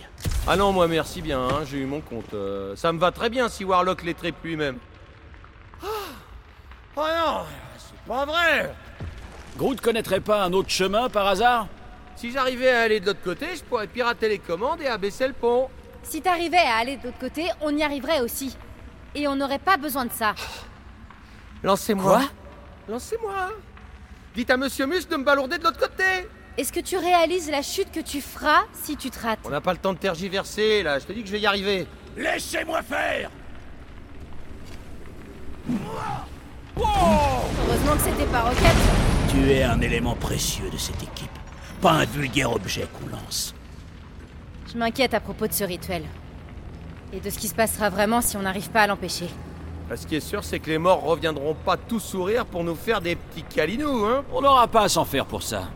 Ah 0.49 0.57
non, 0.57 0.73
moi 0.73 0.89
merci 0.89 1.23
bien, 1.23 1.41
hein, 1.41 1.61
j'ai 1.65 1.79
eu 1.79 1.87
mon 1.87 2.01
compte. 2.01 2.35
euh, 2.35 2.75
ça 2.75 2.93
me 2.93 2.99
va 2.99 3.13
très 3.13 3.31
bien 3.31 3.49
si 3.49 3.65
Warlock 3.65 4.03
les 4.03 4.15
traite 4.15 4.35
lui-même. 4.43 4.79
Ah 5.83 5.87
Oh 6.97 7.01
non, 7.07 7.43
c'est 7.79 8.09
pas 8.09 8.25
vrai 8.27 8.75
Groot 9.57 9.81
connaîtrait 9.81 10.21
pas 10.21 10.43
un 10.45 10.53
autre 10.53 10.71
chemin 10.71 11.09
par 11.09 11.27
hasard? 11.29 11.69
Si 12.17 12.33
j'arrivais 12.33 12.71
à 12.71 12.81
aller 12.83 13.01
de 13.01 13.07
l'autre 13.07 13.23
côté, 13.23 13.47
je 13.57 13.63
pourrais 13.63 13.87
pirater 13.87 14.29
les 14.29 14.39
commandes 14.39 14.81
et 14.81 14.87
abaisser 14.89 15.27
le 15.29 15.33
pont. 15.33 15.69
Si 16.03 16.21
t'arrivais 16.21 16.57
à 16.59 16.77
aller 16.77 16.97
de 16.97 17.05
l'autre 17.05 17.19
côté, 17.19 17.49
on 17.61 17.77
y 17.77 17.83
arriverait 17.83 18.21
aussi. 18.21 18.57
Et 19.15 19.29
on 19.29 19.37
n'aurait 19.37 19.59
pas 19.59 19.77
besoin 19.77 20.05
de 20.05 20.13
ça. 20.13 20.35
Lancez-moi. 21.63 22.19
Quoi? 22.19 22.29
Lancez-moi. 22.89 23.51
Dites 24.35 24.51
à 24.51 24.57
Monsieur 24.57 24.87
Mus 24.87 25.07
de 25.09 25.17
me 25.17 25.25
balourder 25.25 25.59
de 25.59 25.65
l'autre 25.65 25.79
côté. 25.79 26.29
Est-ce 26.61 26.75
que 26.75 26.81
tu 26.81 26.99
réalises 26.99 27.51
la 27.51 27.63
chute 27.63 27.91
que 27.91 28.01
tu 28.01 28.21
feras 28.21 28.65
si 28.75 28.95
tu 28.95 29.09
te 29.09 29.19
rates 29.19 29.39
On 29.47 29.49
n'a 29.49 29.63
pas 29.63 29.73
le 29.73 29.79
temps 29.79 29.95
de 29.95 29.99
tergiverser, 29.99 30.83
là. 30.83 30.99
Je 30.99 31.07
te 31.07 31.13
dis 31.15 31.23
que 31.23 31.27
je 31.27 31.33
vais 31.33 31.41
y 31.41 31.47
arriver. 31.47 31.87
Laissez-moi 32.19 32.83
faire 32.83 33.31
Heureusement 36.77 37.95
que 37.97 38.03
c'était 38.03 38.31
pas 38.31 38.43
Rocket. 38.43 38.77
Tu 39.31 39.51
es 39.53 39.63
un 39.63 39.81
élément 39.81 40.15
précieux 40.15 40.69
de 40.69 40.77
cette 40.77 41.03
équipe, 41.03 41.31
pas 41.81 41.93
un 41.93 42.05
vulgaire 42.05 42.53
objet 42.53 42.87
qu'on 42.93 43.09
lance. 43.09 43.55
Je 44.71 44.77
m'inquiète 44.77 45.15
à 45.15 45.21
propos 45.21 45.47
de 45.47 45.55
ce 45.55 45.65
rituel. 45.65 46.03
Et 47.15 47.21
de 47.21 47.31
ce 47.31 47.39
qui 47.39 47.49
se 47.49 47.55
passera 47.55 47.89
vraiment 47.89 48.21
si 48.21 48.37
on 48.37 48.43
n'arrive 48.43 48.69
pas 48.69 48.83
à 48.83 48.87
l'empêcher. 48.87 49.31
Bah, 49.89 49.97
Ce 49.97 50.07
qui 50.07 50.17
est 50.17 50.21
sûr, 50.21 50.45
c'est 50.45 50.59
que 50.59 50.69
les 50.69 50.77
morts 50.77 51.01
reviendront 51.01 51.55
pas 51.55 51.79
tous 51.79 52.01
sourire 52.01 52.45
pour 52.45 52.65
nous 52.65 52.77
faire 52.77 53.01
des 53.01 53.17
petits 53.17 53.45
calinous, 53.45 54.05
hein. 54.05 54.25
On 54.31 54.43
n'aura 54.43 54.69
pas 54.69 54.83
à 54.83 54.89
s'en 54.91 55.07
faire 55.07 55.25
pour 55.25 55.43
ça. 55.43 55.71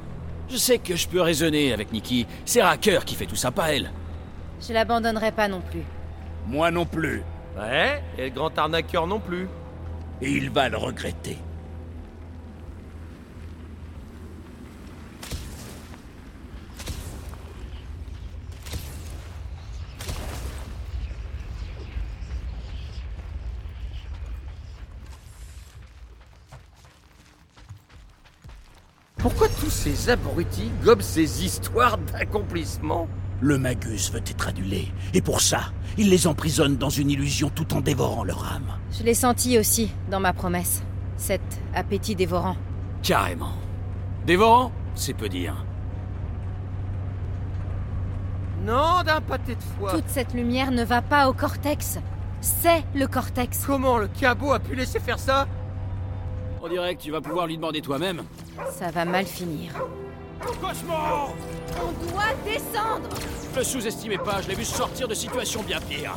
Je 0.49 0.57
sais 0.57 0.79
que 0.79 0.95
je 0.95 1.09
peux 1.09 1.21
raisonner 1.21 1.73
avec 1.73 1.93
Nikki. 1.93 2.27
C'est 2.45 2.63
Racker 2.63 3.01
qui 3.05 3.15
fait 3.15 3.27
tout 3.27 3.37
ça, 3.37 3.51
pas 3.51 3.75
elle. 3.75 3.91
Je 4.67 4.73
l'abandonnerai 4.73 5.33
pas 5.33 5.49
non 5.49 5.61
plus. 5.61 5.83
Moi 6.47 6.71
non 6.71 6.87
plus. 6.87 7.23
Ouais, 7.59 8.03
et 8.19 8.25
le 8.25 8.31
grand 8.31 8.57
arnaqueur 8.59 9.07
non 9.07 9.21
plus. 9.21 9.49
Et 10.21 10.31
il 10.31 10.51
va 10.51 10.69
le 10.69 10.77
regretter. 10.77 11.39
Pourquoi 29.25 29.49
tous 29.49 29.71
ces 29.71 30.11
abrutis 30.11 30.71
gobent 30.85 31.01
ces 31.01 31.47
histoires 31.47 31.97
d'accomplissement 31.97 33.09
Le 33.41 33.57
Magus 33.57 34.13
veut 34.13 34.19
être 34.19 34.49
annulé, 34.49 34.93
et 35.15 35.23
pour 35.23 35.41
ça, 35.41 35.73
il 35.97 36.11
les 36.11 36.27
emprisonne 36.27 36.77
dans 36.77 36.91
une 36.91 37.09
illusion 37.09 37.49
tout 37.49 37.73
en 37.73 37.81
dévorant 37.81 38.23
leur 38.23 38.45
âme. 38.53 38.77
Je 38.93 39.03
l'ai 39.03 39.15
senti 39.15 39.59
aussi 39.59 39.91
dans 40.11 40.21
ma 40.21 40.35
promesse. 40.35 40.83
Cet 41.17 41.41
appétit 41.75 42.15
dévorant. 42.15 42.59
Carrément. 43.03 43.55
Dévorant, 44.27 44.73
c'est 44.95 45.15
peu 45.15 45.31
dire. 45.31 45.65
Non, 48.63 49.03
d'un 49.07 49.23
pâté 49.23 49.55
de 49.55 49.63
foie. 49.79 49.93
Toute 49.93 50.09
cette 50.09 50.35
lumière 50.35 50.71
ne 50.71 50.85
va 50.85 51.01
pas 51.01 51.31
au 51.31 51.33
cortex. 51.33 51.99
C'est 52.43 52.85
le 52.95 53.07
cortex. 53.07 53.65
Comment 53.67 53.97
le 53.97 54.09
cabot 54.09 54.53
a 54.53 54.59
pu 54.59 54.75
laisser 54.75 55.01
faire 55.01 55.19
ça? 55.19 55.49
On 56.67 56.69
dirait 56.69 56.95
que 56.95 57.03
tu 57.03 57.11
vas 57.11 57.21
pouvoir 57.21 57.47
lui 57.47 57.57
demander 57.57 57.83
toi-même. 57.83 58.25
Ça 58.73 58.91
va 58.91 59.05
mal 59.05 59.27
finir. 59.27 59.71
Cosmo 60.63 60.95
On 61.77 61.93
doit 62.11 62.33
descendre 62.43 63.07
Ne 63.55 63.63
sous-estimez 63.63 64.17
pas, 64.17 64.41
je 64.41 64.49
l'ai 64.49 64.55
vu 64.55 64.65
sortir 64.65 65.07
de 65.07 65.13
situations 65.13 65.63
bien 65.63 65.79
pires. 65.81 66.17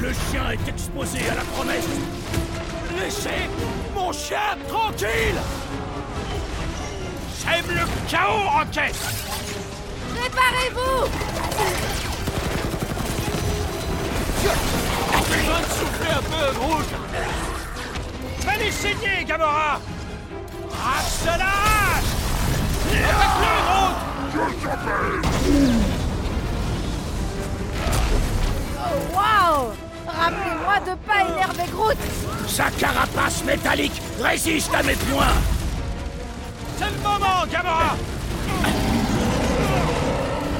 Le 0.00 0.12
chien 0.14 0.50
est 0.50 0.66
exposé 0.66 1.18
à 1.30 1.34
la 1.34 1.42
promesse. 1.42 1.88
Laissez 2.98 3.50
mon 3.94 4.10
chien 4.12 4.56
tranquille 4.66 5.36
J'aime 7.42 7.66
le 7.68 7.84
chaos, 8.10 8.48
Rocket 8.48 8.96
Préparez-vous 10.14 11.98
Besoin 15.28 15.60
de 15.60 15.64
souffler 15.66 16.10
un 16.10 16.22
peu, 16.22 16.58
Groot. 16.58 16.88
Allez 18.48 18.70
saigner, 18.72 19.24
Gamora. 19.26 19.80
Accélère 20.98 22.02
Attaque-le, 22.90 23.54
Groot. 24.32 24.58
Oh, 28.80 29.14
waouh 29.14 29.72
Rappelez-moi 30.06 30.76
de 30.86 30.94
pas 31.06 31.20
énerver 31.28 31.70
Groot. 31.72 31.98
Sa 32.46 32.70
carapace 32.70 33.44
métallique 33.44 34.00
résiste 34.20 34.74
à 34.74 34.82
mes 34.82 34.94
poings. 34.94 35.26
C'est 36.78 36.86
le 36.86 37.02
moment, 37.02 37.46
Gamora. 37.50 37.96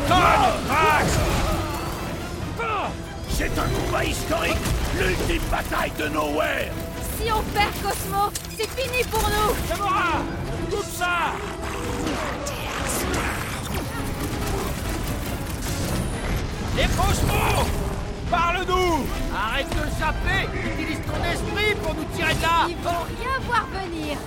C'est 0.06 0.14
un 0.14 1.17
combat 3.98 4.04
historique, 4.04 4.56
l'ultime 4.98 5.42
bataille 5.50 5.92
de 5.98 6.08
Nowhere. 6.08 6.70
Si 7.20 7.30
on 7.32 7.42
perd 7.52 7.72
Cosmo, 7.82 8.30
c'est 8.56 8.68
fini 8.70 9.02
pour 9.10 9.22
nous. 9.22 9.54
Gamora 9.68 10.22
Coupe 10.70 10.84
ça. 10.84 11.32
Et 16.78 16.86
Cosmo 16.96 17.66
Parle-nous. 18.30 19.06
Arrête 19.34 19.68
de 19.70 19.90
zapper. 19.98 20.48
Utilise 20.54 21.00
ton 21.06 21.24
esprit 21.24 21.74
pour 21.82 21.94
nous 21.94 22.04
tirer 22.14 22.34
de 22.34 22.42
là. 22.42 22.66
Ils 22.68 22.76
vont 22.76 23.04
rien 23.08 23.38
voir 23.46 23.66
venir. 23.72 24.18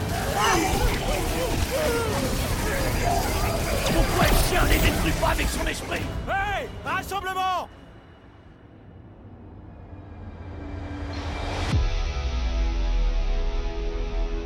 Pourquoi 3.94 4.26
le 4.26 4.50
chien 4.50 4.64
les 4.70 4.80
détruit 4.80 5.14
pas 5.22 5.30
avec 5.30 5.48
son 5.48 5.68
esprit? 5.68 6.02
Hey 6.28 6.68
Rassemblement 6.84 7.70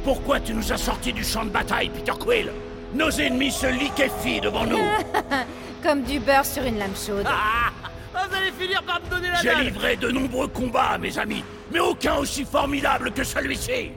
Pourquoi 0.06 0.40
tu 0.40 0.54
nous 0.54 0.72
as 0.72 0.78
sortis 0.78 1.12
du 1.12 1.24
champ 1.24 1.46
de 1.46 1.50
bataille, 1.50 1.90
Peter 1.90 2.12
Quill 2.12 2.52
Nos 2.94 3.10
ennemis 3.10 3.52
se 3.52 3.66
liquéfient 3.66 4.40
devant 4.40 4.64
nous. 4.64 4.78
Comme 5.84 6.04
du 6.04 6.20
beurre 6.20 6.46
sur 6.46 6.62
une 6.62 6.78
lame 6.78 6.96
chaude. 6.96 7.26
Ah 7.28 7.72
Vous 8.14 8.36
allez 8.36 8.52
finir 8.52 8.84
par 8.84 9.02
me 9.02 9.10
donner 9.10 9.30
la 9.32 9.42
J'ai 9.42 9.56
livré 9.64 9.96
de 9.96 10.12
nombreux 10.12 10.48
combats, 10.48 11.00
mes 11.00 11.18
amis, 11.18 11.44
mais 11.72 11.80
aucun 11.80 12.18
aussi 12.18 12.46
formidable 12.46 13.12
que 13.14 13.24
celui-ci. 13.24 13.94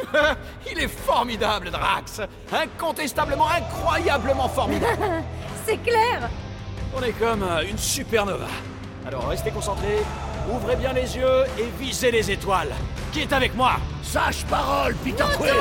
Il 0.72 0.78
est 0.80 0.88
formidable, 0.88 1.70
Drax 1.70 2.20
Incontestablement, 2.52 3.46
incroyablement 3.48 4.48
formidable 4.48 5.22
C'est 5.64 5.76
clair 5.84 6.28
On 6.96 7.02
est 7.02 7.12
comme 7.12 7.44
euh, 7.44 7.62
une 7.70 7.78
supernova. 7.78 8.48
Alors 9.06 9.28
restez 9.28 9.52
concentrés, 9.52 10.02
ouvrez 10.50 10.76
bien 10.76 10.92
les 10.92 11.16
yeux 11.16 11.44
et 11.58 11.68
visez 11.78 12.10
les 12.10 12.30
étoiles. 12.30 12.72
Qui 13.12 13.20
est 13.20 13.32
avec 13.32 13.54
moi? 13.54 13.72
Sage 14.02 14.44
parole, 14.46 14.94
Peter 15.04 15.24
Quill. 15.38 15.52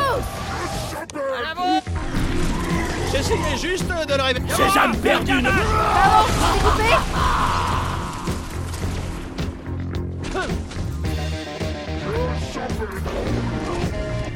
J'essayais 3.11 3.57
juste 3.57 3.87
de 3.87 4.13
le 4.15 4.21
réveiller. 4.23 4.47
Ces 4.49 4.77
âmes 4.77 4.95
perdues 4.97 5.41
ne... 5.41 5.49
Pardon, 5.49 6.25
je 6.27 6.33
t'ai 6.53 6.59
coupé 6.63 6.83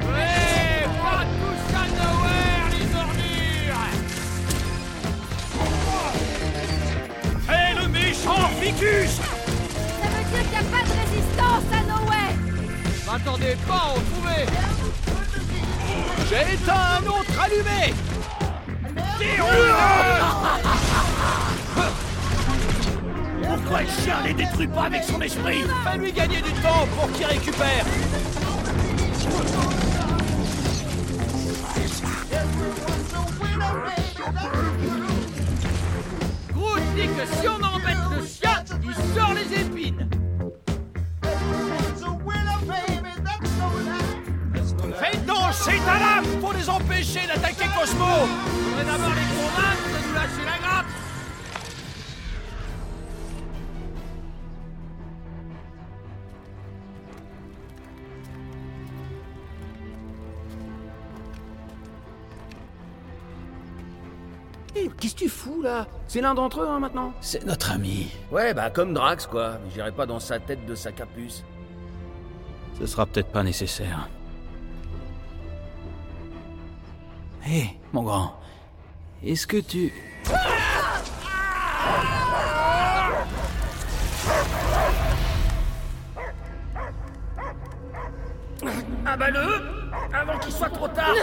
Ouais, 0.02 0.86
pas 1.02 1.24
tous 1.40 1.64
à 1.74 1.78
nowhere, 1.96 2.66
les 2.72 2.88
ordures 2.96 3.84
Et 7.50 7.70
le 7.82 7.86
méchant 7.88 8.50
Ficus 8.62 9.14
résistance 11.36 11.64
à 11.72 11.84
Nowhere 11.84 12.36
M'attendez 13.06 13.56
pas 13.68 13.74
à 13.74 13.90
en 13.90 13.94
trouver. 13.94 14.46
J'ai 16.30 16.54
éteint 16.54 16.86
un 16.98 17.04
autre 17.08 17.40
allumé. 17.40 17.94
Pourquoi 23.44 23.82
le 23.82 23.88
chien 23.88 24.22
les 24.26 24.34
détruit 24.34 24.68
pas 24.68 24.86
avec 24.86 25.04
son 25.04 25.22
esprit? 25.22 25.64
Fais-lui 25.84 26.12
gagner 26.12 26.42
du 26.42 26.52
temps 26.54 26.88
pour 26.98 27.12
qu'il 27.12 27.28
récupère. 27.28 27.86
Groot 36.54 36.82
dit 36.96 37.08
que 37.08 37.26
si 37.40 37.48
on 37.48 37.64
embête 37.64 37.98
le 38.12 38.26
chien, 38.26 38.64
il 38.84 38.96
sort 39.16 39.34
les 39.34 39.54
épines 39.62 40.08
Fais 45.64 45.72
donc 45.78 45.86
ces 45.86 46.00
lame 46.00 46.40
pour 46.42 46.54
les 46.54 46.70
empêcher 46.70 47.28
d'attaquer 47.28 47.66
Cosmo 47.78 48.06
Faudrait 48.06 48.86
d'abord 48.86 49.16
les 49.16 49.28
convaincre 49.36 49.88
de 49.88 50.08
nous 50.08 50.14
lâcher 50.14 50.46
la 50.46 50.58
grappe 50.68 50.86
Eh, 64.76 64.90
Qu'est-ce 65.00 65.14
que 65.14 65.20
tu 65.20 65.30
fous 65.30 65.62
là? 65.62 65.88
C'est 66.08 66.20
l'un 66.22 66.34
d'entre 66.34 66.62
eux 66.62 66.68
hein, 66.68 66.80
maintenant? 66.80 67.14
C'est 67.22 67.46
notre 67.46 67.72
ami. 67.72 68.08
Ouais, 68.32 68.54
bah 68.54 68.70
comme 68.70 68.94
Drax, 68.94 69.26
quoi. 69.26 69.58
Mais 69.64 69.72
J'irai 69.74 69.92
pas 69.92 70.06
dans 70.06 70.20
sa 70.20 70.40
tête 70.40 70.66
de 70.66 70.76
sa 70.76 70.92
capuce. 70.92 71.44
Ce 72.78 72.86
sera 72.86 73.06
peut-être 73.06 73.30
pas 73.32 73.44
nécessaire. 73.44 74.10
Hé, 77.48 77.78
mon 77.94 78.02
grand. 78.02 78.40
Est-ce 79.24 79.46
que 79.46 79.58
tu... 79.58 79.94
Abat-le 89.06 89.46
Avant 90.12 90.40
qu'il 90.40 90.52
soit 90.52 90.70
trop 90.70 90.88
tard. 90.88 91.14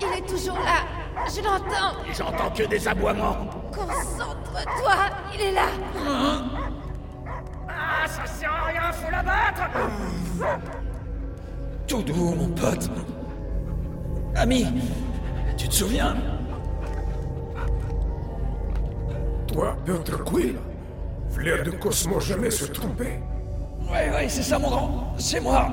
Il 0.00 0.18
est 0.18 0.26
toujours 0.28 0.58
là. 0.60 0.84
Je 1.28 1.42
l'entends. 1.42 1.96
J'entends 2.16 2.50
que 2.50 2.62
des 2.62 2.86
aboiements. 2.86 3.36
Concentre-toi 3.74 4.94
Il 5.34 5.40
est 5.40 5.52
là. 5.52 5.66
Ah, 7.68 8.06
ça 8.06 8.26
sert 8.26 8.52
à 8.52 8.66
rien, 8.66 8.92
faut 8.92 9.10
l'abattre. 9.10 9.62
Tout 11.88 12.02
doux, 12.02 12.34
mon 12.34 12.48
pote. 12.48 12.88
Ami, 14.42 14.66
tu 15.56 15.68
te 15.68 15.72
souviens? 15.72 16.16
Toi, 19.46 19.76
Peter 19.86 20.16
Quill, 20.26 20.56
flair 21.30 21.62
de 21.62 21.70
Cosmo 21.70 22.18
jamais 22.18 22.50
se 22.50 22.64
tromper. 22.64 23.20
Ouais, 23.88 24.10
ouais, 24.10 24.28
c'est 24.28 24.42
ça, 24.42 24.58
mon 24.58 24.68
grand. 24.68 25.14
C'est 25.16 25.38
moi. 25.38 25.70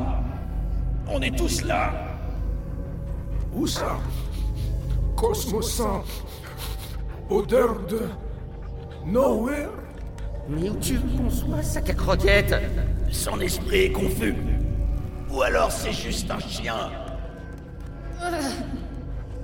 On 1.08 1.20
est 1.20 1.36
tous 1.36 1.64
là. 1.64 1.92
Où 3.56 3.66
ça? 3.66 3.98
Cosmo 5.16 5.64
sent 5.64 6.04
odeur 7.28 7.80
de 7.88 8.02
nowhere? 9.04 9.72
Mais 10.48 10.70
où 10.70 10.76
tu 10.76 10.98
veux 10.98 11.18
qu'on 11.18 11.32
soit, 11.32 11.64
sac 11.64 11.90
à 11.90 11.94
croquettes 11.96 12.54
Son 13.10 13.40
esprit 13.40 13.86
est 13.86 13.92
confus. 13.92 14.36
Ou 15.32 15.42
alors 15.42 15.72
c'est 15.72 15.92
juste 15.92 16.30
un 16.30 16.38
chien 16.38 16.92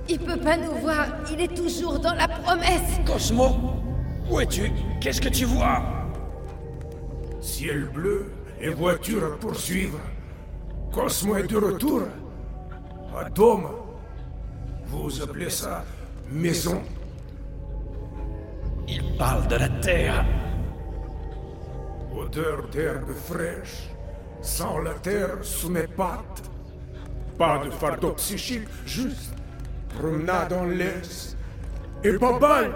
Il 0.08 0.20
peut 0.20 0.36
pas 0.36 0.56
nous 0.56 0.74
voir, 0.80 1.06
il 1.32 1.40
est 1.40 1.54
toujours 1.54 1.98
dans 1.98 2.14
la 2.14 2.28
promesse. 2.28 3.00
Cosmo 3.04 3.56
Où 4.30 4.40
es-tu? 4.40 4.70
Qu'est-ce 5.00 5.20
que 5.20 5.28
tu 5.28 5.44
vois? 5.44 5.82
Ciel 7.40 7.88
bleu 7.92 8.32
et 8.60 8.68
voiture 8.70 9.24
à 9.24 9.36
poursuivre. 9.36 9.98
Cosmo 10.92 11.36
est 11.36 11.46
de 11.48 11.56
retour. 11.56 12.02
Dôme. 13.34 13.68
Vous 14.86 15.22
appelez 15.22 15.50
ça 15.50 15.84
maison 16.30 16.82
Il 18.86 19.16
parle 19.16 19.48
de 19.48 19.56
la 19.56 19.68
Terre. 19.68 20.24
Odeur 22.16 22.68
d'herbe 22.68 23.12
fraîche. 23.12 23.90
Sans 24.42 24.78
la 24.78 24.94
terre 24.94 25.38
sous 25.42 25.70
mes 25.70 25.86
pattes. 25.86 26.42
Pas 27.36 27.58
de 27.64 27.70
fardeau 27.70 28.12
psychique, 28.12 28.68
juste 28.86 29.35
promenade 29.98 30.52
en 30.52 30.64
laisse. 30.64 31.36
Et 32.04 32.12
pas 32.12 32.38
balle 32.38 32.72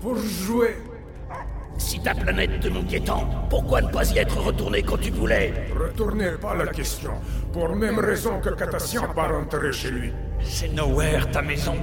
pour 0.00 0.16
jouer. 0.16 0.76
Si 1.78 2.00
ta 2.00 2.14
planète 2.14 2.60
te 2.60 2.68
manquait 2.68 3.00
tant, 3.00 3.26
pourquoi 3.48 3.80
ne 3.82 3.88
pas 3.88 4.08
y 4.12 4.18
être 4.18 4.38
retourné 4.38 4.82
quand 4.82 4.98
tu 4.98 5.10
voulais? 5.10 5.52
Retournez 5.74 6.32
pas 6.40 6.54
la 6.54 6.66
question. 6.66 7.12
Pour 7.52 7.74
même 7.74 7.98
raison 7.98 8.40
que 8.40 8.50
Catassien 8.50 9.02
pas 9.14 9.28
rentré 9.28 9.72
chez 9.72 9.90
lui. 9.90 10.12
C'est 10.42 10.68
Nowhere 10.68 11.30
ta 11.32 11.42
maison. 11.42 11.76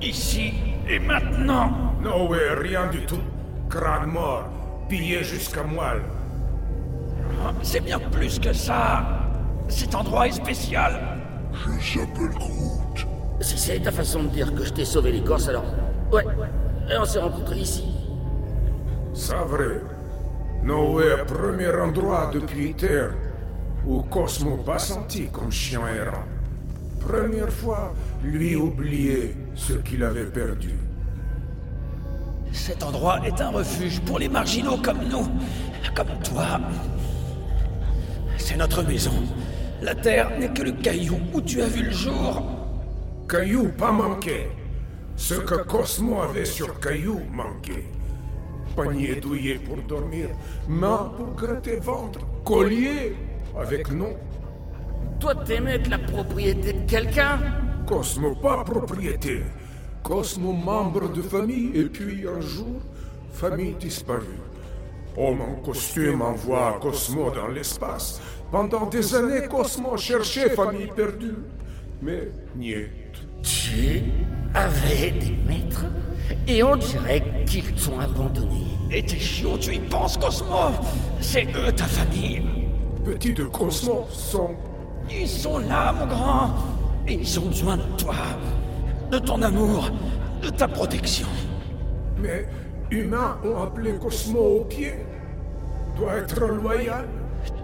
Ici 0.00 0.54
et 0.88 0.98
maintenant. 0.98 1.94
Nowhere, 2.02 2.60
rien 2.60 2.86
du 2.88 3.04
tout. 3.06 3.22
Crâne 3.68 4.10
mort, 4.10 4.44
pillé 4.88 5.22
jusqu'à 5.24 5.62
moelle. 5.62 6.02
C'est 7.62 7.80
bien 7.80 7.98
plus 7.98 8.38
que 8.38 8.52
ça. 8.52 9.04
Cet 9.68 9.94
endroit 9.94 10.28
est 10.28 10.32
spécial. 10.32 11.18
Je 11.52 11.98
s'appelle 11.98 12.30
Groot. 12.30 13.06
Si 13.40 13.58
c'est 13.58 13.80
ta 13.80 13.90
façon 13.90 14.24
de 14.24 14.28
dire 14.28 14.54
que 14.54 14.64
je 14.64 14.72
t'ai 14.72 14.84
sauvé 14.84 15.12
l'écorce, 15.12 15.48
alors... 15.48 15.64
Ouais, 16.12 16.24
et 16.90 16.96
on 16.98 17.04
s'est 17.04 17.20
rencontrés 17.20 17.60
ici. 17.60 17.84
C'est 19.14 19.34
vrai. 19.34 19.80
Nowhere, 20.62 21.24
premier 21.24 21.70
endroit 21.80 22.30
depuis 22.32 22.74
Terre 22.74 23.12
où 23.86 24.02
Cosmo 24.02 24.58
pas 24.58 24.78
senti 24.78 25.28
comme 25.28 25.50
chien 25.50 25.80
errant. 25.88 26.24
Première 27.00 27.50
fois, 27.50 27.94
lui 28.22 28.56
oublier 28.56 29.34
ce 29.54 29.72
qu'il 29.74 30.04
avait 30.04 30.26
perdu. 30.26 30.74
Cet 32.52 32.82
endroit 32.82 33.20
est 33.26 33.40
un 33.40 33.50
refuge 33.50 34.00
pour 34.00 34.18
les 34.18 34.28
marginaux 34.28 34.76
comme 34.76 35.08
nous, 35.08 35.26
comme 35.94 36.18
toi. 36.22 36.60
C'est 38.36 38.56
notre 38.56 38.82
maison. 38.82 39.12
La 39.80 39.94
Terre 39.94 40.30
n'est 40.38 40.52
que 40.52 40.62
le 40.62 40.72
caillou 40.72 41.18
où 41.32 41.40
tu 41.40 41.62
as 41.62 41.68
vu 41.68 41.84
le 41.84 41.90
jour. 41.90 42.59
Caillou 43.30 43.68
pas 43.68 43.92
manqué. 43.92 44.48
Ce 45.14 45.34
que 45.34 45.62
Cosmo 45.62 46.20
avait 46.20 46.44
sur 46.44 46.80
Caillou 46.80 47.20
manquait. 47.30 47.84
Panier 48.74 49.20
douillet 49.20 49.60
pour 49.64 49.76
dormir, 49.82 50.30
main 50.68 51.12
pour 51.16 51.36
gratter 51.36 51.76
ventre, 51.76 52.18
collier 52.44 53.14
avec 53.56 53.92
nom. 53.92 54.16
Toi, 55.20 55.36
t'aimais 55.44 55.76
être 55.76 55.88
la 55.88 55.98
propriété 55.98 56.72
de 56.72 56.90
quelqu'un? 56.90 57.38
Cosmo 57.86 58.34
pas 58.34 58.64
propriété. 58.64 59.44
Cosmo 60.02 60.52
membre 60.52 61.12
de 61.12 61.22
famille 61.22 61.70
et 61.76 61.84
puis 61.84 62.26
un 62.26 62.40
jour, 62.40 62.80
famille 63.32 63.74
disparue. 63.74 64.42
Homme 65.16 65.42
en 65.42 65.54
costume 65.62 66.22
envoie 66.22 66.80
Cosmo 66.82 67.30
dans 67.30 67.46
l'espace. 67.46 68.20
Pendant 68.50 68.86
des 68.86 69.14
années, 69.14 69.46
Cosmo 69.48 69.96
cherchait 69.96 70.50
famille 70.50 70.90
perdue. 70.96 71.36
Mais 72.02 72.32
niet. 72.56 72.99
Tu 73.42 74.02
avais 74.54 75.10
des 75.12 75.36
maîtres 75.46 75.86
Et 76.46 76.62
on 76.62 76.76
dirait 76.76 77.22
qu'ils 77.46 77.72
t'ont 77.74 77.98
abandonné. 77.98 78.66
Et 78.90 79.02
tes 79.02 79.18
chiots, 79.18 79.58
tu 79.58 79.74
y 79.74 79.78
penses, 79.78 80.16
Cosmo? 80.16 80.72
C'est 81.20 81.46
eux 81.54 81.72
ta 81.72 81.84
famille. 81.84 82.42
Petits 83.04 83.32
de 83.32 83.44
Cosmo 83.44 84.06
sont... 84.10 84.50
Ils 85.10 85.28
sont 85.28 85.58
là, 85.58 85.92
mon 85.92 86.06
grand. 86.06 86.50
Et 87.06 87.14
ils 87.14 87.40
ont 87.40 87.46
besoin 87.46 87.76
de 87.76 87.82
toi. 87.96 88.14
De 89.10 89.18
ton 89.18 89.42
amour. 89.42 89.90
De 90.42 90.50
ta 90.50 90.68
protection. 90.68 91.26
Mais 92.18 92.46
humains 92.90 93.38
ont 93.44 93.62
appelé 93.62 93.94
Cosmo 93.94 94.60
au 94.60 94.64
pied. 94.64 94.94
Doit 95.96 96.16
être 96.16 96.46
loyal. 96.46 97.06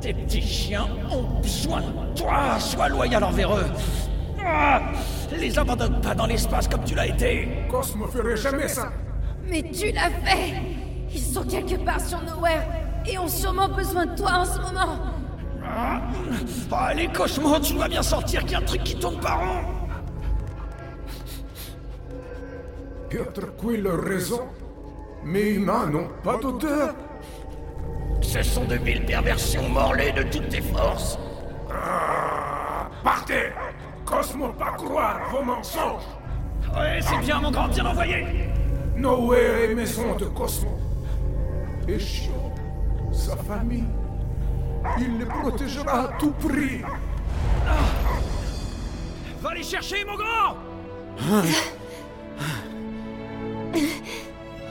Tes 0.01 0.15
petits 0.15 0.43
chiens 0.43 0.87
ont 1.11 1.41
besoin 1.41 1.81
de 1.81 2.19
toi. 2.19 2.59
Sois 2.59 2.89
loyal 2.89 3.23
envers 3.23 3.55
eux. 3.57 3.67
Ah 4.47 4.81
Les 5.33 5.59
abandonne 5.59 6.01
pas 6.01 6.15
dans 6.15 6.27
l'espace 6.27 6.69
comme 6.69 6.85
tu 6.85 6.95
l'as 6.95 7.09
été. 7.09 7.49
Cosmo 7.69 8.07
ferait 8.07 8.37
jamais 8.37 8.69
ça. 8.69 8.93
Mais 9.49 9.63
tu 9.63 9.91
l'as 9.91 10.11
fait 10.11 10.55
Ils 11.13 11.21
sont 11.21 11.45
quelque 11.45 11.75
part 11.85 12.01
sur 12.01 12.23
Nowhere 12.23 12.63
et 13.07 13.19
ont 13.19 13.29
sûrement 13.29 13.69
besoin 13.69 14.07
de 14.07 14.17
toi 14.17 14.39
en 14.39 14.45
ce 14.45 14.59
moment. 14.59 14.99
Ah, 15.69 16.01
allez, 16.73 17.09
Cosmo, 17.09 17.59
tu 17.59 17.75
dois 17.75 17.89
bien 17.89 18.03
sortir 18.03 18.43
qu'il 18.43 18.53
y 18.53 18.55
a 18.55 18.59
un 18.59 18.63
truc 18.63 18.85
qui 18.85 18.97
tourne 18.97 19.19
par 19.19 19.41
rond. 19.41 19.65
Piotr 23.11 23.57
Quill 23.57 23.87
a 23.87 23.97
raison. 24.09 24.43
Mais 25.25 25.55
humains 25.55 25.87
n'ont 25.87 26.09
pas 26.23 26.37
d'odeur. 26.37 26.95
Ce 28.21 28.43
sont 28.43 28.65
de 28.65 28.77
mille 28.77 29.05
perversions 29.05 29.69
morlées 29.69 30.13
de 30.13 30.23
toutes 30.23 30.49
tes 30.49 30.61
forces. 30.61 31.19
Ah, 31.69 32.89
partez 33.03 33.51
Cosmo 34.07 34.53
pas 34.53 34.73
croire 34.73 35.21
vos 35.31 35.43
mensonges 35.43 36.05
Ouais, 36.75 37.01
c'est 37.01 37.19
bien, 37.19 37.41
mon 37.41 37.51
grand, 37.51 37.69
bien 37.69 37.85
envoyé 37.87 38.25
Nowhere 38.97 39.65
est 39.65 39.75
maison 39.75 40.15
de 40.17 40.27
Cosmo. 40.27 40.79
Et 41.87 41.99
Chiot, 41.99 42.33
sa 43.13 43.37
famille, 43.37 43.85
il 44.99 45.19
les 45.19 45.27
protégera 45.27 46.05
à 46.05 46.09
tout 46.19 46.31
prix. 46.31 46.81
Va 49.43 49.55
les 49.55 49.63
chercher, 49.63 50.05
mon 50.05 50.17
grand 50.17 50.57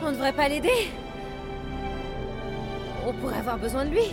On 0.03 0.11
devrait 0.11 0.33
pas 0.33 0.47
l'aider 0.47 0.89
On 3.05 3.13
pourrait 3.13 3.38
avoir 3.38 3.57
besoin 3.57 3.86
de 3.86 3.91
lui. 3.91 4.11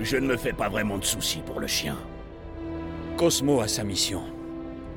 Je 0.00 0.16
ne 0.18 0.26
me 0.26 0.36
fais 0.36 0.52
pas 0.52 0.68
vraiment 0.68 0.98
de 0.98 1.04
soucis 1.04 1.42
pour 1.44 1.58
le 1.58 1.66
chien. 1.66 1.96
Cosmo 3.16 3.60
a 3.62 3.68
sa 3.68 3.82
mission. 3.82 4.22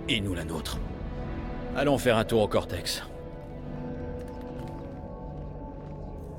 Et 0.10 0.20
nous 0.20 0.34
la 0.34 0.44
nôtre. 0.44 0.78
Allons 1.78 1.98
faire 1.98 2.18
un 2.18 2.26
tour 2.26 2.42
au 2.42 2.48
Cortex. 2.50 3.02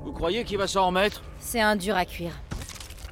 Vous 0.03 0.11
croyez 0.11 0.43
qu'il 0.43 0.59
va 0.59 0.67
s'en 0.67 0.87
remettre? 0.87 1.23
C'est 1.39 1.59
un 1.61 1.75
dur 1.75 1.95
à 1.95 2.05
cuire. 2.05 2.33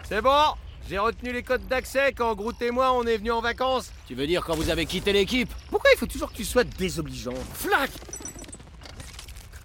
C'est 0.03 0.21
bon 0.21 0.53
J'ai 0.87 0.99
retenu 0.99 1.31
les 1.31 1.41
codes 1.41 1.67
d'accès 1.67 2.13
quand 2.13 2.35
Groot 2.35 2.61
et 2.61 2.69
moi 2.69 2.93
on 2.93 3.05
est 3.07 3.17
venus 3.17 3.31
en 3.31 3.41
vacances. 3.41 3.91
Tu 4.07 4.13
veux 4.13 4.27
dire 4.27 4.43
quand 4.45 4.55
vous 4.55 4.69
avez 4.69 4.85
quitté 4.85 5.13
l'équipe? 5.13 5.51
Pourquoi 5.71 5.89
il 5.95 5.97
faut 5.97 6.05
toujours 6.05 6.31
que 6.31 6.37
tu 6.37 6.45
sois 6.45 6.63
désobligeant? 6.63 7.33
Flac 7.53 7.89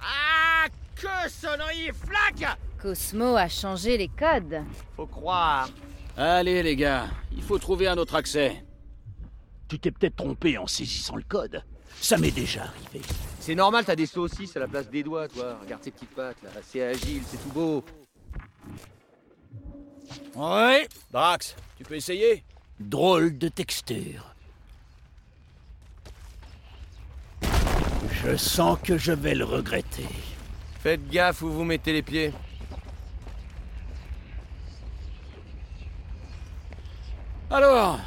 Ah 0.03 0.67
Que 0.97 1.29
sonnerie 1.31 1.91
Flac 1.93 2.57
Cosmo 2.81 3.37
a 3.37 3.49
changé 3.49 3.99
les 3.99 4.09
codes. 4.09 4.63
Faut 4.97 5.07
croire. 5.07 5.69
Allez 6.17 6.63
les 6.63 6.77
gars, 6.77 7.05
il 7.37 7.43
faut 7.43 7.59
trouver 7.59 7.87
un 7.89 7.99
autre 7.99 8.15
accès. 8.15 8.64
Tu 9.69 9.79
t'es 9.79 9.91
peut-être 9.91 10.17
trompé 10.17 10.59
en 10.59 10.67
saisissant 10.67 11.17
le 11.17 11.23
code. 11.23 11.63
Ça 12.01 12.19
m'est 12.19 12.31
déjà 12.31 12.65
arrivé. 12.65 13.01
C'est 13.41 13.55
normal, 13.55 13.85
t'as 13.85 13.97
des 13.97 14.07
saucisses 14.07 14.57
à 14.57 14.61
la 14.61 14.69
place 14.69 14.89
des 14.89 15.03
doigts, 15.03 15.29
toi. 15.29 15.59
Regarde 15.63 15.83
ces 15.83 15.91
petites 15.91 16.15
pattes 16.15 16.43
là, 16.43 16.51
c'est 16.67 16.83
agile, 16.83 17.23
c'est 17.27 17.43
tout 17.43 17.53
beau. 17.53 17.85
Ouais 20.37 20.89
Drax, 21.13 21.57
tu 21.77 21.85
peux 21.85 21.95
essayer 21.95 22.45
Drôle 22.81 23.39
de 23.39 23.49
texture. 23.49 24.35
Je 28.11 28.37
sens 28.37 28.79
que 28.83 28.99
je 28.99 29.13
vais 29.13 29.35
le 29.35 29.45
regretter. 29.45 30.07
Faites 30.81 31.09
gaffe 31.09 31.43
où 31.43 31.51
vous 31.51 31.65
mettez 31.65 31.93
les 31.93 32.03
pieds. 32.03 32.33
Alors, 37.51 38.01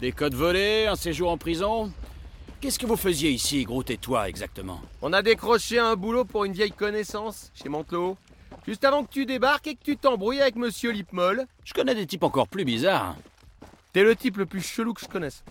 des 0.00 0.12
codes 0.12 0.34
volés, 0.34 0.86
un 0.86 0.96
séjour 0.96 1.30
en 1.30 1.36
prison 1.36 1.92
Qu'est-ce 2.60 2.78
que 2.78 2.86
vous 2.86 2.96
faisiez 2.96 3.30
ici, 3.30 3.64
Groot 3.64 3.88
et 3.90 3.96
toi, 3.96 4.28
exactement 4.28 4.80
On 5.00 5.12
a 5.12 5.22
décroché 5.22 5.78
un 5.78 5.96
boulot 5.96 6.24
pour 6.24 6.44
une 6.44 6.52
vieille 6.52 6.72
connaissance, 6.72 7.50
chez 7.54 7.68
Mantelot. 7.70 8.16
Juste 8.66 8.84
avant 8.84 9.02
que 9.04 9.10
tu 9.10 9.24
débarques 9.24 9.66
et 9.66 9.74
que 9.74 9.82
tu 9.82 9.96
t'embrouilles 9.96 10.42
avec 10.42 10.56
Monsieur 10.56 10.90
Lipmol. 10.90 11.46
Je 11.64 11.72
connais 11.72 11.94
des 11.94 12.06
types 12.06 12.22
encore 12.22 12.48
plus 12.48 12.64
bizarres. 12.64 13.16
T'es 13.92 14.02
le 14.02 14.14
type 14.14 14.36
le 14.36 14.46
plus 14.46 14.60
chelou 14.60 14.92
que 14.92 15.00
je 15.00 15.08
connaisse. 15.08 15.42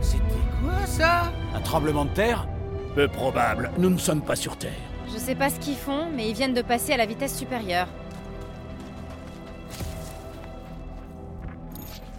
C'était 0.00 0.22
quoi 0.62 0.86
ça? 0.86 1.32
Un 1.54 1.60
tremblement 1.60 2.04
de 2.04 2.14
terre? 2.14 2.46
Peu 2.94 3.08
probable, 3.08 3.72
nous 3.78 3.90
ne 3.90 3.98
sommes 3.98 4.22
pas 4.22 4.36
sur 4.36 4.56
Terre. 4.56 4.72
Je 5.12 5.18
sais 5.18 5.34
pas 5.34 5.50
ce 5.50 5.58
qu'ils 5.58 5.76
font, 5.76 6.08
mais 6.14 6.30
ils 6.30 6.34
viennent 6.34 6.54
de 6.54 6.62
passer 6.62 6.92
à 6.92 6.96
la 6.96 7.06
vitesse 7.06 7.36
supérieure. 7.36 7.88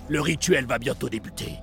Le 0.07 0.21
rituel 0.21 0.65
va 0.65 0.77
bientôt 0.77 1.09
débuter. 1.09 1.53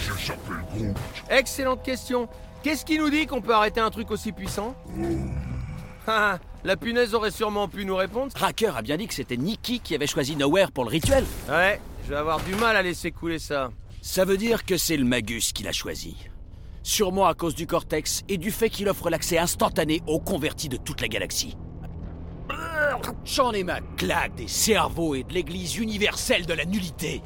Je 0.00 0.12
s'appelle 0.12 0.64
Groot. 0.74 0.96
Excellente 1.30 1.82
question. 1.82 2.28
Qu'est-ce 2.62 2.84
qui 2.84 2.98
nous 2.98 3.10
dit 3.10 3.26
qu'on 3.26 3.40
peut 3.40 3.54
arrêter 3.54 3.80
un 3.80 3.90
truc 3.90 4.10
aussi 4.10 4.32
puissant? 4.32 4.74
Ah, 6.06 6.38
la 6.64 6.76
punaise 6.76 7.14
aurait 7.14 7.30
sûrement 7.30 7.68
pu 7.68 7.84
nous 7.84 7.94
répondre. 7.94 8.32
Racker 8.34 8.76
a 8.76 8.82
bien 8.82 8.96
dit 8.96 9.06
que 9.06 9.14
c'était 9.14 9.36
Nikki 9.36 9.80
qui 9.80 9.94
avait 9.94 10.06
choisi 10.06 10.34
Nowhere 10.34 10.72
pour 10.72 10.84
le 10.84 10.90
rituel. 10.90 11.24
Ouais, 11.48 11.80
je 12.04 12.10
vais 12.10 12.16
avoir 12.16 12.40
du 12.42 12.54
mal 12.56 12.76
à 12.76 12.82
laisser 12.82 13.10
couler 13.10 13.38
ça. 13.38 13.70
Ça 14.02 14.24
veut 14.24 14.36
dire 14.36 14.64
que 14.64 14.76
c'est 14.76 14.96
le 14.96 15.04
Magus 15.04 15.52
qui 15.52 15.62
l'a 15.62 15.72
choisi. 15.72 16.16
Sûrement 16.82 17.26
à 17.26 17.34
cause 17.34 17.54
du 17.54 17.66
cortex 17.66 18.22
et 18.28 18.36
du 18.36 18.50
fait 18.50 18.68
qu'il 18.68 18.88
offre 18.88 19.08
l'accès 19.08 19.38
instantané 19.38 20.02
aux 20.06 20.20
convertis 20.20 20.68
de 20.68 20.76
toute 20.76 21.00
la 21.00 21.08
galaxie. 21.08 21.56
J'en 23.24 23.52
ai 23.52 23.64
ma 23.64 23.80
claque 23.96 24.34
des 24.34 24.48
cerveaux 24.48 25.14
et 25.14 25.22
de 25.22 25.32
l'église 25.32 25.76
universelle 25.76 26.44
de 26.44 26.52
la 26.52 26.64
nullité. 26.64 27.22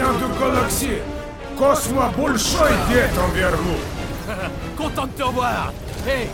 De 0.00 0.38
galaxie, 0.38 0.98
Cosmo 1.56 2.02
Bolshoi 2.16 2.68
est 2.70 3.18
envers 3.18 3.56
vous. 3.56 3.80
Content 4.76 5.06
de 5.06 5.12
te 5.12 5.22
revoir 5.22 5.72
Hé 6.06 6.28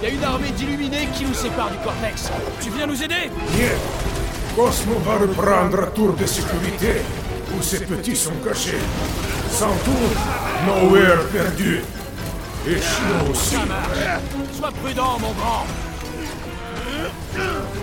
Il 0.00 0.08
y 0.08 0.10
a 0.10 0.14
une 0.14 0.24
armée 0.24 0.50
d'illuminés 0.50 1.08
qui 1.14 1.24
nous 1.24 1.34
sépare 1.34 1.70
du 1.70 1.76
cortex. 1.78 2.30
Tu 2.60 2.70
viens 2.70 2.86
nous 2.86 3.02
aider? 3.02 3.30
Niet. 3.52 3.76
Cosmo 4.56 4.98
va 5.00 5.18
reprendre 5.18 5.82
un 5.82 5.90
tour 5.94 6.14
de 6.14 6.26
sécurité 6.26 7.02
où 7.56 7.62
ses 7.62 7.80
petits 7.80 8.16
sont 8.16 8.36
cachés. 8.44 8.78
Sans 9.50 9.76
tour, 9.84 10.10
Nowhere 10.66 11.24
perdu. 11.32 11.82
Et 12.66 12.80
Shiro 12.80 13.30
aussi. 13.30 13.56
Sois 14.52 14.72
prudent, 14.82 15.18
mon 15.20 15.32
grand 15.32 15.66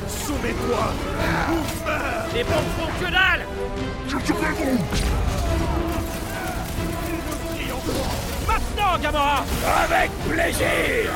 Soumets-toi. 0.08 0.94
Les 2.34 2.44
bombes 2.44 2.72
font 2.78 3.06
que 3.06 3.12
dalle 3.12 3.46
Je 4.08 4.12
s'appelle 4.12 4.54
Groot. 4.56 4.80
Maintenant, 8.48 9.00
Gamora. 9.02 9.46
Avec 9.84 10.12
plaisir. 10.30 11.12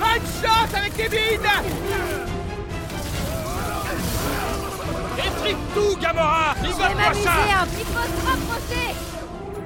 Une 0.00 0.26
chance 0.42 0.74
avec 0.74 0.96
tes 0.96 1.08
bides 1.08 1.40
Étripe 5.18 5.58
tout, 5.74 5.96
Gamora. 6.00 6.54
Rigole-moi 6.62 6.94
m'amuser 6.94 7.24
ça. 7.24 7.66
petit 7.66 7.84
peu 7.84 8.02
se 8.02 8.26
rapprocher 8.26 8.88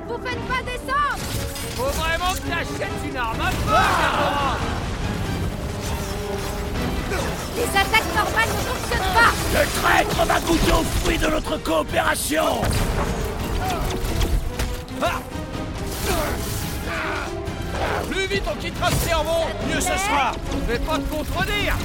Vous 0.08 0.18
faites 0.24 0.42
pas 0.46 0.62
descendre. 0.64 1.22
Faut 1.76 2.00
vraiment 2.00 2.32
que 2.34 2.48
t'achètes 2.48 3.10
une 3.10 3.16
arme 3.16 3.40
à 3.40 3.50
feu, 3.50 3.70
Gamora 3.70 4.81
Les 7.56 7.68
attaques 7.68 8.14
normales 8.14 8.48
ne 8.48 8.62
fonctionnent 8.70 9.12
pas. 9.14 9.32
Le 9.52 9.62
traître 9.80 10.24
va 10.26 10.40
goûter 10.40 10.72
aux 10.72 10.84
fruits 11.00 11.18
de 11.18 11.26
notre 11.26 11.56
coopération. 11.62 12.62
Plus 18.10 18.26
vite 18.26 18.44
on 18.50 18.56
quittera 18.56 18.90
ce 18.90 19.08
cerveau, 19.08 19.46
mieux 19.68 19.80
ce 19.80 19.86
sera. 19.86 20.32
Je 20.52 20.72
vais 20.72 20.78
pas 20.78 20.98
te 20.98 21.14
contredire. 21.14 21.76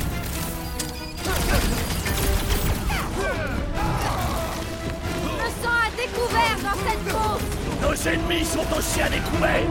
Je 5.24 5.30
me 5.30 5.48
sens 5.64 5.78
à 5.84 5.90
découvert 5.96 6.58
dans 6.64 6.78
cette 6.88 7.04
peau. 7.14 7.36
Nos 7.82 7.96
ennemis 8.08 8.46
sont 8.46 8.78
aussi 8.78 9.02
à 9.02 9.10
découvert 9.10 9.68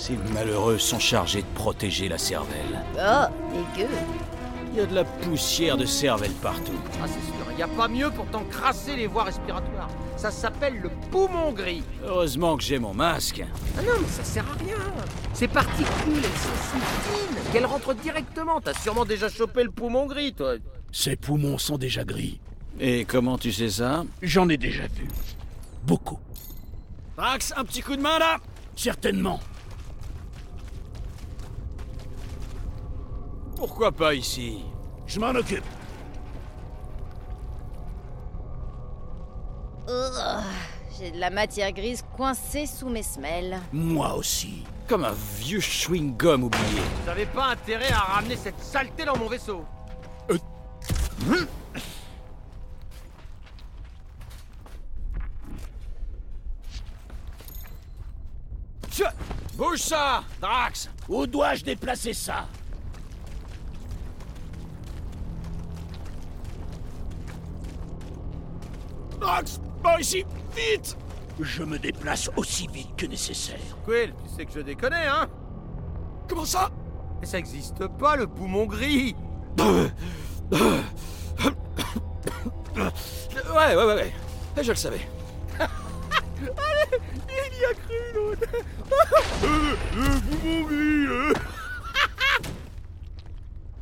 Ces 0.00 0.16
malheureux 0.32 0.78
sont 0.78 0.98
chargés 0.98 1.42
de 1.42 1.46
protéger 1.54 2.08
la 2.08 2.16
cervelle. 2.16 2.86
Oh, 2.96 3.26
dégueu 3.52 3.86
Il 4.72 4.78
y 4.78 4.80
a 4.80 4.86
de 4.86 4.94
la 4.94 5.04
poussière 5.04 5.76
de 5.76 5.84
cervelle 5.84 6.32
partout. 6.40 6.72
Ah 7.02 7.06
c'est 7.06 7.20
sûr, 7.20 7.58
y 7.58 7.62
a 7.62 7.68
pas 7.68 7.86
mieux 7.86 8.10
pour 8.10 8.24
t'encrasser 8.30 8.96
les 8.96 9.06
voies 9.06 9.24
respiratoires. 9.24 9.90
Ça 10.16 10.30
s'appelle 10.30 10.80
le 10.80 10.88
poumon 11.10 11.52
gris. 11.52 11.82
Heureusement 12.02 12.56
que 12.56 12.62
j'ai 12.62 12.78
mon 12.78 12.94
masque. 12.94 13.44
Ah 13.76 13.82
non, 13.82 13.92
mais 14.00 14.08
ça 14.08 14.24
sert 14.24 14.46
à 14.50 14.64
rien. 14.64 14.78
Ces 15.34 15.48
particules, 15.48 15.84
elles 16.16 16.22
sont 16.22 16.56
si 16.62 16.78
fines 16.80 17.52
qu'elles 17.52 17.66
rentrent 17.66 17.92
directement. 17.92 18.62
T'as 18.62 18.72
sûrement 18.80 19.04
déjà 19.04 19.28
chopé 19.28 19.64
le 19.64 19.70
poumon 19.70 20.06
gris, 20.06 20.32
toi. 20.32 20.54
Ces 20.92 21.16
poumons 21.16 21.58
sont 21.58 21.76
déjà 21.76 22.04
gris. 22.04 22.40
Et 22.80 23.04
comment 23.04 23.36
tu 23.36 23.52
sais 23.52 23.68
ça? 23.68 24.04
J'en 24.22 24.48
ai 24.48 24.56
déjà 24.56 24.84
vu. 24.84 25.08
Beaucoup. 25.84 26.18
Drax, 27.18 27.52
un 27.54 27.64
petit 27.64 27.82
coup 27.82 27.96
de 27.96 28.00
main 28.00 28.18
là? 28.18 28.38
Certainement. 28.76 29.40
Pourquoi 33.60 33.92
pas 33.92 34.14
ici 34.14 34.64
Je 35.06 35.20
m'en 35.20 35.34
occupe. 35.34 35.66
Oh, 39.86 39.92
J'ai 40.98 41.10
de 41.10 41.18
la 41.18 41.28
matière 41.28 41.70
grise 41.70 42.02
coincée 42.16 42.64
sous 42.64 42.88
mes 42.88 43.02
semelles. 43.02 43.60
Moi 43.70 44.14
aussi. 44.14 44.64
Comme 44.88 45.04
un 45.04 45.12
vieux 45.36 45.60
chewing-gum 45.60 46.44
oublié. 46.44 46.80
J'avais 47.04 47.26
pas 47.26 47.48
intérêt 47.48 47.92
à 47.92 47.98
ramener 47.98 48.36
cette 48.36 48.58
saleté 48.60 49.04
dans 49.04 49.18
mon 49.18 49.26
vaisseau. 49.28 49.66
Tchè 58.90 59.04
Bouge 59.54 59.80
ça, 59.80 60.22
Drax 60.40 60.88
Où 61.10 61.26
dois-je 61.26 61.62
déplacer 61.62 62.14
ça? 62.14 62.46
Drax, 69.30 69.60
par 69.80 70.00
ici, 70.00 70.24
vite 70.56 70.96
Je 71.38 71.62
me 71.62 71.78
déplace 71.78 72.28
aussi 72.36 72.66
vite 72.66 72.96
que 72.96 73.06
nécessaire. 73.06 73.60
Quill, 73.84 74.12
tu 74.24 74.34
sais 74.34 74.44
que 74.44 74.52
je 74.52 74.58
déconne, 74.58 74.92
hein 74.92 75.28
Comment 76.28 76.44
ça? 76.44 76.68
Mais 77.20 77.26
ça 77.28 77.38
existe 77.38 77.86
pas, 77.86 78.16
le 78.16 78.26
poumon 78.26 78.66
gris 78.66 79.14
Ouais, 79.56 79.92
ouais, 83.54 83.76
ouais, 83.76 83.94
ouais. 83.94 84.12
Je 84.60 84.70
le 84.70 84.74
savais. 84.74 85.06
Il 86.40 86.46
y 87.60 87.64
a 87.64 87.74
cru, 87.74 87.94
l'autre 88.14 88.48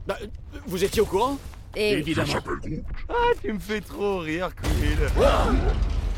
Bah, 0.06 0.18
vous 0.66 0.84
étiez 0.84 1.00
au 1.00 1.06
courant? 1.06 1.38
Et 1.74 1.92
Évidemment. 1.92 2.34
Ah, 3.08 3.14
tu 3.42 3.52
me 3.52 3.58
fais 3.58 3.80
trop 3.80 4.18
rire, 4.18 4.50
Quill 4.54 4.98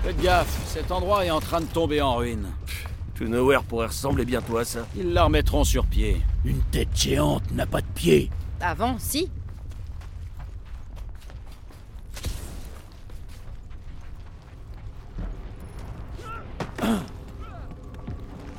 Faites 0.03 0.21
gaffe, 0.21 0.67
cet 0.67 0.91
endroit 0.91 1.25
est 1.27 1.31
en 1.31 1.41
train 1.41 1.61
de 1.61 1.67
tomber 1.67 2.01
en 2.01 2.17
ruine. 2.17 2.47
To 3.17 3.25
Nowhere 3.29 3.63
pourrait 3.65 3.87
ressembler 3.89 4.25
bientôt 4.25 4.57
à 4.57 4.65
ça. 4.65 4.87
Ils 4.97 5.13
la 5.13 5.25
remettront 5.25 5.63
sur 5.65 5.85
pied. 5.87 6.23
Une 6.45 6.63
tête 6.71 6.89
géante 6.95 7.51
n'a 7.53 7.67
pas 7.67 7.83
de 7.83 7.87
pied. 7.95 8.31
avant, 8.61 8.97
si. 8.99 9.31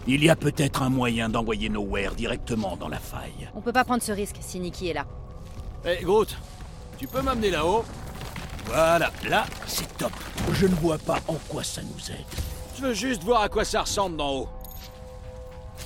Il 0.08 0.24
y 0.24 0.30
a 0.30 0.36
peut-être 0.36 0.82
un 0.82 0.90
moyen 0.90 1.30
d'envoyer 1.30 1.70
Nowhere 1.70 2.16
directement 2.16 2.76
dans 2.76 2.88
la 2.88 2.98
faille. 3.00 3.50
On 3.56 3.62
peut 3.62 3.72
pas 3.72 3.84
prendre 3.84 4.02
ce 4.02 4.12
risque 4.12 4.38
si 4.42 4.60
Nikki 4.60 4.90
est 4.90 4.94
là. 4.94 5.06
Hé, 5.86 6.04
Groot, 6.04 6.36
tu 6.98 7.08
peux 7.08 7.22
m'amener 7.22 7.52
là-haut 7.52 7.86
Voilà, 8.74 9.12
là, 9.28 9.46
C'est 9.68 9.98
top. 9.98 10.14
Je 10.54 10.66
ne 10.66 10.76
vois 10.76 10.98
pas 10.98 11.20
en 11.28 11.36
quoi 11.50 11.62
ça 11.64 11.82
nous 11.82 12.12
aide. 12.12 12.26
je 12.78 12.82
veux 12.84 12.94
juste 12.94 13.22
voir 13.24 13.42
à 13.42 13.50
quoi 13.50 13.66
ça 13.66 13.82
ressemble 13.82 14.16
d'en 14.16 14.30
haut. 14.32 14.50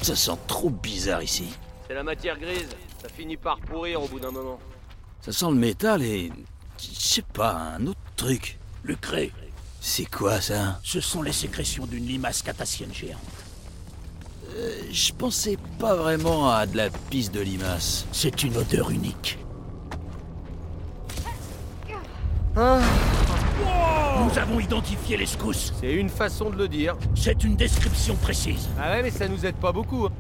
Ça 0.04 0.16
sent 0.16 0.38
trop 0.48 0.70
bizarre 0.70 1.24
ici. 1.24 1.48
C'est 1.88 1.96
la 1.96 2.04
matière 2.04 2.38
grise. 2.38 2.70
Ça 3.02 3.10
finit 3.10 3.38
par 3.38 3.58
pourrir 3.60 4.04
au 4.04 4.08
bout 4.08 4.20
d'un 4.20 4.30
moment. 4.32 4.60
Ça 5.22 5.32
sent 5.32 5.48
le 5.50 5.56
métal 5.56 6.04
et... 6.04 6.32
Je 6.80 7.00
sais 7.00 7.22
pas, 7.24 7.54
un 7.78 7.88
autre 7.88 8.00
truc. 8.16 8.60
Le 8.84 8.96
cré, 8.96 9.32
C'est 9.80 10.06
quoi 10.06 10.40
ça? 10.42 10.80
Ce 10.84 11.02
sont 11.02 11.24
les 11.24 11.32
sécrétions 11.34 11.88
d'une 11.88 12.06
limace 12.06 12.44
catassienne 12.44 12.94
géante. 12.94 13.20
Euh, 14.56 14.80
Je 14.92 15.12
pensais 15.12 15.58
pas 15.80 15.96
vraiment 15.96 16.52
à 16.52 16.68
de 16.68 16.78
la 16.78 16.90
pisse 16.92 17.32
de 17.32 17.40
limace. 17.42 18.06
C'est 18.12 18.44
une 18.44 18.56
odeur 18.58 18.92
unique. 18.92 19.40
Nous 22.56 24.40
avons 24.40 24.60
identifié 24.60 25.18
les 25.18 25.26
scousses. 25.26 25.74
C'est 25.80 25.94
une 25.94 26.10
façon 26.10 26.50
de 26.50 26.56
le 26.58 26.68
dire. 26.68 26.96
C'est 27.16 27.44
une 27.44 27.56
description 27.56 28.16
précise. 28.16 28.70
Ah 28.80 28.92
ouais, 28.92 29.04
mais 29.04 29.12
ça 29.12 29.28
nous 29.28 29.46
aide 29.46 29.56
pas 29.56 29.72
beaucoup. 29.72 30.06
hein. 30.06 30.12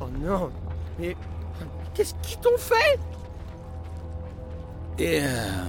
Oh 0.00 0.06
non 0.20 0.50
Mais... 0.98 1.16
Qu'est-ce 1.94 2.14
qu'ils 2.22 2.38
t'ont 2.38 2.56
fait? 2.58 2.98
Et 4.98 5.20
euh... 5.22 5.68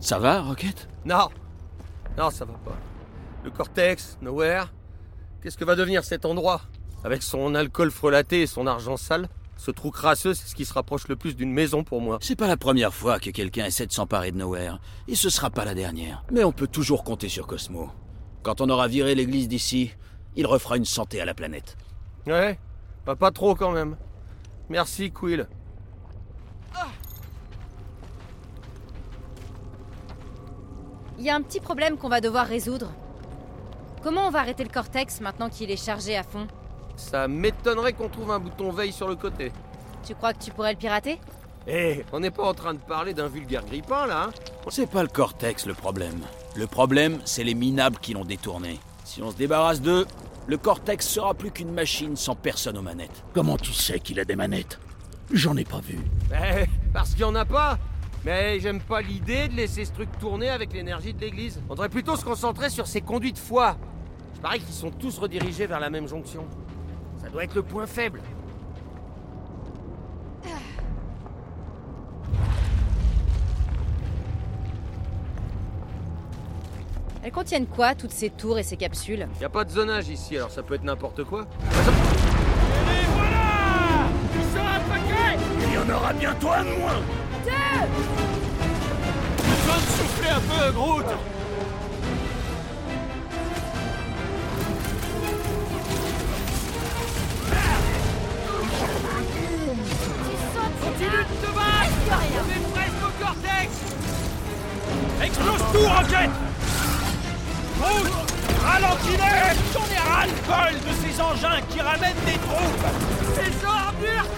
Ça 0.00 0.18
va, 0.20 0.42
Rocket? 0.42 0.88
Non 1.04 1.28
Non, 2.16 2.30
ça 2.30 2.44
va 2.44 2.52
pas. 2.64 2.76
Le 3.44 3.50
Cortex, 3.50 4.18
Nowhere. 4.22 4.72
Qu'est-ce 5.42 5.58
que 5.58 5.64
va 5.64 5.74
devenir 5.74 6.04
cet 6.04 6.24
endroit? 6.24 6.60
Avec 7.02 7.22
son 7.22 7.54
alcool 7.56 7.90
frelaté 7.90 8.42
et 8.42 8.46
son 8.46 8.66
argent 8.68 8.96
sale? 8.96 9.28
Ce 9.64 9.70
trou 9.70 9.90
crasseux, 9.90 10.34
c'est 10.34 10.46
ce 10.46 10.54
qui 10.54 10.66
se 10.66 10.74
rapproche 10.74 11.08
le 11.08 11.16
plus 11.16 11.34
d'une 11.34 11.50
maison 11.50 11.84
pour 11.84 12.02
moi. 12.02 12.18
C'est 12.20 12.36
pas 12.36 12.48
la 12.48 12.58
première 12.58 12.92
fois 12.92 13.18
que 13.18 13.30
quelqu'un 13.30 13.64
essaie 13.64 13.86
de 13.86 13.92
s'emparer 13.92 14.30
de 14.30 14.36
Nowhere, 14.36 14.78
et 15.08 15.14
ce 15.14 15.30
sera 15.30 15.48
pas 15.48 15.64
la 15.64 15.72
dernière. 15.72 16.22
Mais 16.30 16.44
on 16.44 16.52
peut 16.52 16.66
toujours 16.66 17.02
compter 17.02 17.30
sur 17.30 17.46
Cosmo. 17.46 17.88
Quand 18.42 18.60
on 18.60 18.68
aura 18.68 18.88
viré 18.88 19.14
l'église 19.14 19.48
d'ici, 19.48 19.94
il 20.36 20.46
refera 20.46 20.76
une 20.76 20.84
santé 20.84 21.18
à 21.18 21.24
la 21.24 21.32
planète. 21.32 21.78
Ouais 22.26 22.58
Bah 23.06 23.16
pas 23.16 23.30
trop 23.30 23.54
quand 23.54 23.70
même. 23.70 23.96
Merci, 24.68 25.10
Quill. 25.10 25.48
Il 31.18 31.24
y 31.24 31.30
a 31.30 31.34
un 31.34 31.40
petit 31.40 31.60
problème 31.60 31.96
qu'on 31.96 32.10
va 32.10 32.20
devoir 32.20 32.46
résoudre. 32.46 32.92
Comment 34.02 34.26
on 34.26 34.30
va 34.30 34.40
arrêter 34.40 34.62
le 34.62 34.68
cortex 34.68 35.22
maintenant 35.22 35.48
qu'il 35.48 35.70
est 35.70 35.82
chargé 35.82 36.18
à 36.18 36.22
fond? 36.22 36.48
Ça 36.96 37.28
m'étonnerait 37.28 37.92
qu'on 37.92 38.08
trouve 38.08 38.30
un 38.30 38.38
bouton 38.38 38.70
veille 38.70 38.92
sur 38.92 39.08
le 39.08 39.16
côté. 39.16 39.52
Tu 40.06 40.14
crois 40.14 40.32
que 40.32 40.42
tu 40.42 40.50
pourrais 40.50 40.72
le 40.72 40.78
pirater 40.78 41.18
Eh, 41.66 42.04
on 42.12 42.20
n'est 42.20 42.30
pas 42.30 42.44
en 42.44 42.54
train 42.54 42.74
de 42.74 42.78
parler 42.78 43.14
d'un 43.14 43.28
vulgaire 43.28 43.64
grippin 43.64 44.06
là, 44.06 44.24
hein 44.28 44.30
C'est 44.68 44.88
pas 44.90 45.02
le 45.02 45.08
cortex 45.08 45.66
le 45.66 45.74
problème. 45.74 46.20
Le 46.56 46.66
problème, 46.66 47.18
c'est 47.24 47.44
les 47.44 47.54
minables 47.54 47.98
qui 47.98 48.12
l'ont 48.14 48.24
détourné. 48.24 48.78
Si 49.04 49.22
on 49.22 49.30
se 49.30 49.36
débarrasse 49.36 49.80
d'eux, 49.80 50.06
le 50.46 50.56
cortex 50.58 51.06
sera 51.06 51.34
plus 51.34 51.50
qu'une 51.50 51.72
machine 51.72 52.16
sans 52.16 52.34
personne 52.34 52.76
aux 52.78 52.82
manettes. 52.82 53.24
Comment 53.32 53.56
tu 53.56 53.72
sais 53.72 53.98
qu'il 53.98 54.20
a 54.20 54.24
des 54.24 54.36
manettes? 54.36 54.78
J'en 55.32 55.56
ai 55.56 55.64
pas 55.64 55.80
vu. 55.80 55.98
Eh, 56.32 56.66
parce 56.92 57.10
qu'il 57.12 57.20
y 57.20 57.24
en 57.24 57.34
a 57.34 57.44
pas 57.46 57.78
Mais 58.26 58.60
j'aime 58.60 58.80
pas 58.80 59.00
l'idée 59.00 59.48
de 59.48 59.54
laisser 59.54 59.84
ce 59.86 59.92
truc 59.92 60.08
tourner 60.20 60.48
avec 60.50 60.72
l'énergie 60.72 61.12
de 61.14 61.20
l'église. 61.20 61.60
On 61.68 61.74
devrait 61.74 61.88
plutôt 61.88 62.16
se 62.16 62.24
concentrer 62.24 62.68
sur 62.70 62.86
ces 62.86 63.00
conduits 63.00 63.32
de 63.32 63.38
foi. 63.38 63.76
Il 64.34 64.40
paraît 64.40 64.58
qu'ils 64.58 64.74
sont 64.74 64.90
tous 64.90 65.18
redirigés 65.18 65.66
vers 65.66 65.80
la 65.80 65.88
même 65.90 66.06
jonction. 66.06 66.46
Ça 67.34 67.38
doit 67.38 67.44
être 67.46 67.54
le 67.56 67.62
point 67.64 67.86
faible. 67.88 68.20
Elles 77.24 77.32
contiennent 77.32 77.66
quoi, 77.66 77.96
toutes 77.96 78.12
ces 78.12 78.30
tours 78.30 78.56
et 78.60 78.62
ces 78.62 78.76
capsules 78.76 79.26
Y 79.40 79.44
a 79.44 79.48
pas 79.48 79.64
de 79.64 79.70
zonage 79.70 80.08
ici, 80.10 80.36
alors 80.36 80.52
ça 80.52 80.62
peut 80.62 80.74
être 80.74 80.84
n'importe 80.84 81.24
quoi. 81.24 81.40
Et 81.40 81.44
voilà 83.16 84.06
Ils 84.36 84.56
sont 84.56 84.64
attaqués 84.64 85.42
Il 85.66 85.74
y 85.74 85.78
en 85.78 85.90
aura 85.92 86.12
bientôt 86.12 86.50
un 86.50 86.62
de 86.62 86.78
moins 86.78 87.02
Besoin 89.38 89.76
de 89.76 89.90
souffler 89.90 90.28
un 90.28 90.40
peu, 90.40 90.70
Groot 90.72 91.06
Continue 100.94 101.10
de 101.10 101.46
te 101.46 101.50
battre 101.52 101.90
On 102.08 102.46
est 102.50 102.64
presque 102.72 103.02
au 103.02 103.10
cortex 103.24 103.68
Explose 105.22 105.64
tout, 105.72 105.88
Rocket 105.88 106.30
Groot 107.80 108.12
Ralentis-les 108.64 109.48
J'en 109.72 109.86
ai 109.92 109.98
ras-le-bol 109.98 110.74
de 110.80 110.92
ces 111.02 111.20
engins 111.20 111.60
qui 111.68 111.80
ramènent 111.80 112.24
des 112.24 112.38
troupes 112.38 112.86
Ces 113.34 113.52
ordures 113.66 114.28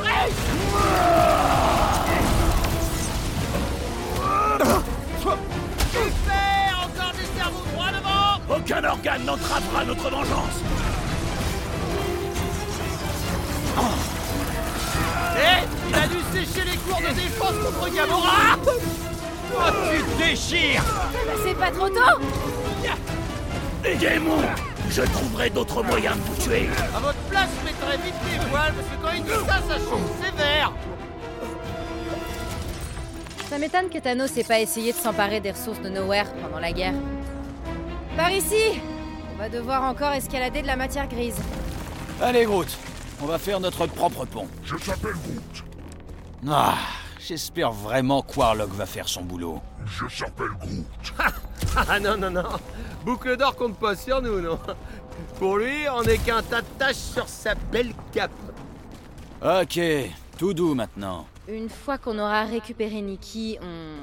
Super 5.92 6.70
Encore 6.84 7.12
des 7.12 7.28
cerveaux 7.38 7.66
droits 7.72 7.92
devant 7.92 8.57
Aucun 8.57 8.84
organe 8.84 9.24
n'entravera 9.24 9.84
notre 9.84 10.11
vengeance 10.11 10.62
Eh 15.36 15.66
Il 15.88 15.94
a 15.94 16.07
dû 16.09 16.25
cours 16.87 17.01
de 17.01 17.14
défense 17.14 17.55
contre 17.64 17.95
Gamora 17.95 18.57
Oh, 19.55 19.61
tu 19.91 20.03
te 20.03 20.18
déchires 20.28 20.82
Bah, 20.84 21.32
C'est 21.45 21.55
pas 21.59 21.70
trop 21.70 21.89
tôt 21.89 22.20
Démon 24.01 24.39
Je 24.91 25.03
trouverai 25.03 25.51
d'autres 25.51 25.82
moyens 25.82 26.16
de 26.16 26.22
vous 26.22 26.43
tuer 26.43 26.68
À 26.95 26.99
votre 26.99 27.18
place, 27.30 27.49
je 27.61 27.64
mettrais 27.66 27.97
vite 27.99 28.14
les 28.30 28.45
voiles, 28.51 28.74
parce 28.74 28.89
que 28.89 29.03
quand 29.03 29.12
il 29.16 29.22
dit 29.22 29.47
ça, 29.47 29.61
ça 29.68 29.78
change 29.78 30.01
sévère 30.20 30.72
Ça 33.49 33.59
m'étonne 33.59 33.89
que 33.89 33.99
Thanos 33.99 34.37
ait 34.37 34.45
pas 34.45 34.59
essayé 34.59 34.93
de 34.93 34.99
s'emparer 34.99 35.41
des 35.41 35.53
ressources 35.53 35.80
de 35.80 35.89
Nowhere 35.89 36.26
pendant 36.43 36.59
la 36.59 36.72
guerre. 36.72 36.95
Par 38.16 38.30
ici 38.32 38.80
On 39.34 39.39
va 39.39 39.49
devoir 39.49 39.84
encore 39.84 40.12
escalader 40.12 40.62
de 40.62 40.66
la 40.66 40.76
matière 40.76 41.07
grise. 41.07 41.37
Allez, 42.20 42.45
Groot, 42.45 42.66
on 43.22 43.26
va 43.26 43.39
faire 43.39 43.61
notre 43.61 43.87
propre 43.87 44.24
pont. 44.24 44.49
Je 44.64 44.76
s'appelle 44.78 45.12
Groot. 45.12 45.65
Ah, 46.49 46.74
j'espère 47.18 47.72
vraiment 47.72 48.22
que 48.22 48.39
Warlock 48.39 48.70
va 48.70 48.87
faire 48.87 49.09
son 49.09 49.22
boulot. 49.22 49.61
Je 49.87 50.07
s'appelle 50.09 50.51
Groot. 50.61 51.14
Ah 51.89 52.01
non, 52.01 52.16
non, 52.16 52.30
non 52.30 52.45
Boucle 53.05 53.37
d'or 53.37 53.55
compte 53.57 53.76
pas 53.78 53.95
sur 53.97 54.22
nous, 54.22 54.41
non 54.41 54.59
Pour 55.39 55.59
lui, 55.59 55.89
on 55.93 56.03
n'est 56.03 56.18
qu'un 56.18 56.43
tas 56.43 56.62
de 56.62 56.66
taches 56.78 56.97
sur 56.97 57.28
sa 57.28 57.55
belle 57.55 57.93
cape. 58.12 58.30
Ok, 59.43 59.78
tout 60.39 60.55
doux 60.55 60.74
maintenant. 60.74 61.26
Une 61.49 61.68
fois 61.68 61.99
qu'on 61.99 62.18
aura 62.18 62.45
récupéré 62.45 63.01
Nikki, 63.03 63.59
on... 63.62 63.97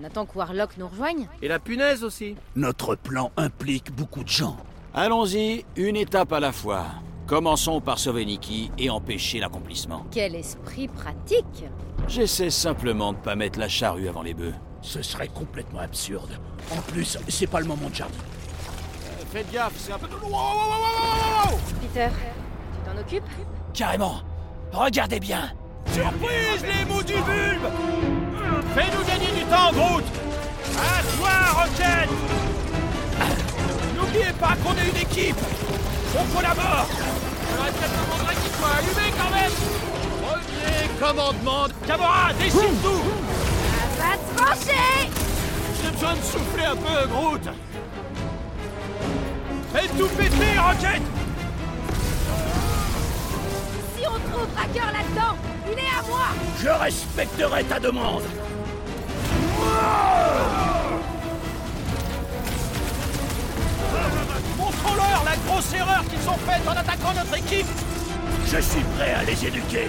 On 0.00 0.04
attend 0.04 0.24
que 0.26 0.36
Warlock 0.36 0.76
nous 0.78 0.88
rejoigne 0.88 1.28
Et 1.42 1.48
la 1.48 1.58
punaise 1.58 2.02
aussi 2.04 2.36
Notre 2.56 2.96
plan 2.96 3.30
implique 3.36 3.92
beaucoup 3.92 4.24
de 4.24 4.28
gens. 4.28 4.56
Allons-y, 4.94 5.64
une 5.76 5.96
étape 5.96 6.32
à 6.32 6.40
la 6.40 6.52
fois. 6.52 6.86
Commençons 7.26 7.80
par 7.80 7.98
sauver 7.98 8.26
Nikki 8.26 8.70
et 8.76 8.90
empêcher 8.90 9.40
l'accomplissement. 9.40 10.04
Quel 10.10 10.34
esprit 10.34 10.88
pratique. 10.88 11.64
J'essaie 12.06 12.50
simplement 12.50 13.14
de 13.14 13.18
pas 13.18 13.34
mettre 13.34 13.58
la 13.58 13.68
charrue 13.68 14.08
avant 14.08 14.22
les 14.22 14.34
bœufs. 14.34 14.52
Ce 14.82 15.00
serait 15.00 15.28
complètement 15.28 15.78
absurde. 15.80 16.38
En 16.70 16.82
plus, 16.82 17.16
c'est 17.28 17.46
pas 17.46 17.60
le 17.60 17.66
moment 17.66 17.88
de 17.88 17.94
jardin. 17.94 18.14
Faites 19.32 19.50
gaffe, 19.50 19.72
c'est 19.78 19.92
un 19.92 19.98
peu... 19.98 20.06
Wow, 20.06 20.30
wow, 20.30 20.30
wow, 20.30 20.38
wow, 20.38 21.50
wow, 21.50 21.52
wow 21.52 21.58
Peter, 21.80 22.08
tu 22.10 22.90
t'en 22.90 23.00
occupes? 23.00 23.24
Carrément. 23.72 24.20
Regardez 24.72 25.18
bien. 25.18 25.50
Surprise, 25.86 26.62
les 26.62 26.84
mots 26.84 27.02
du 27.02 27.14
bulbe. 27.14 27.70
Fais-nous 28.74 29.04
gagner 29.06 29.32
du 29.32 29.44
temps, 29.46 29.72
Groot 29.72 30.04
À 30.76 31.02
toi, 31.16 31.62
Rocket. 31.62 32.10
N'oubliez 33.96 34.32
pas 34.38 34.54
qu'on 34.62 34.74
est 34.74 34.90
une 34.90 35.02
équipe. 35.08 35.36
On 36.16 36.36
collabore 36.36 36.86
soit 38.64 38.76
allumé 38.78 39.12
quand 39.18 39.30
même. 39.30 39.52
Premier 40.22 40.88
commandement. 41.00 41.66
Gamora, 41.86 42.32
décide 42.38 42.82
tout 42.82 43.04
Va 43.98 44.16
te 44.16 44.36
trancher 44.36 45.10
J'ai 45.82 45.90
besoin 45.90 46.14
de 46.14 46.22
souffler 46.22 46.64
un 46.64 46.76
peu, 46.76 47.06
Groot. 47.08 47.42
Fais 49.72 49.88
tout 49.98 50.08
péter, 50.08 50.58
Rocket. 50.58 51.02
Si 53.96 54.06
on 54.06 54.30
trouve 54.30 54.46
Tracker 54.54 54.92
là-dedans, 54.92 55.36
il 55.66 55.78
est 55.78 55.98
à 55.98 56.02
moi. 56.08 56.26
Je 56.62 56.68
respecterai 56.68 57.64
ta 57.64 57.80
demande. 57.80 58.22
Montre-leur 64.58 65.24
la 65.24 65.36
grosse 65.46 65.74
erreur 65.74 66.04
qu'ils 66.08 66.28
ont 66.28 66.38
faite 66.46 66.62
en 66.66 66.72
attaquant 66.72 67.12
notre 67.14 67.36
équipe 67.38 67.66
Je 68.46 68.60
suis 68.60 68.84
prêt 68.96 69.12
à 69.14 69.24
les 69.24 69.46
éduquer. 69.46 69.88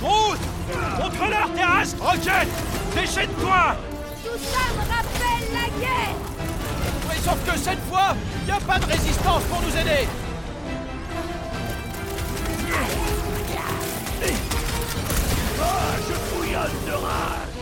Groot 0.00 0.38
Montre-leur 0.98 1.50
tes 1.54 1.64
races 1.64 1.96
Rocket 2.00 2.48
Déchaîne-toi 2.94 3.76
Tout 4.22 4.38
ça 4.38 4.72
me 4.74 4.80
rappelle 4.80 5.48
la 5.52 5.80
guerre 5.80 6.16
Mais 7.08 7.16
sauf 7.16 7.38
que 7.50 7.58
cette 7.58 7.80
fois, 7.90 8.14
y 8.46 8.50
a 8.50 8.60
pas 8.60 8.78
de 8.78 8.86
résistance 8.86 9.42
pour 9.44 9.62
nous 9.62 9.76
aider 9.76 10.06
Ah, 15.60 15.96
je 16.08 16.36
bouillonne 16.36 16.70
de 16.86 16.92
rage. 16.92 17.54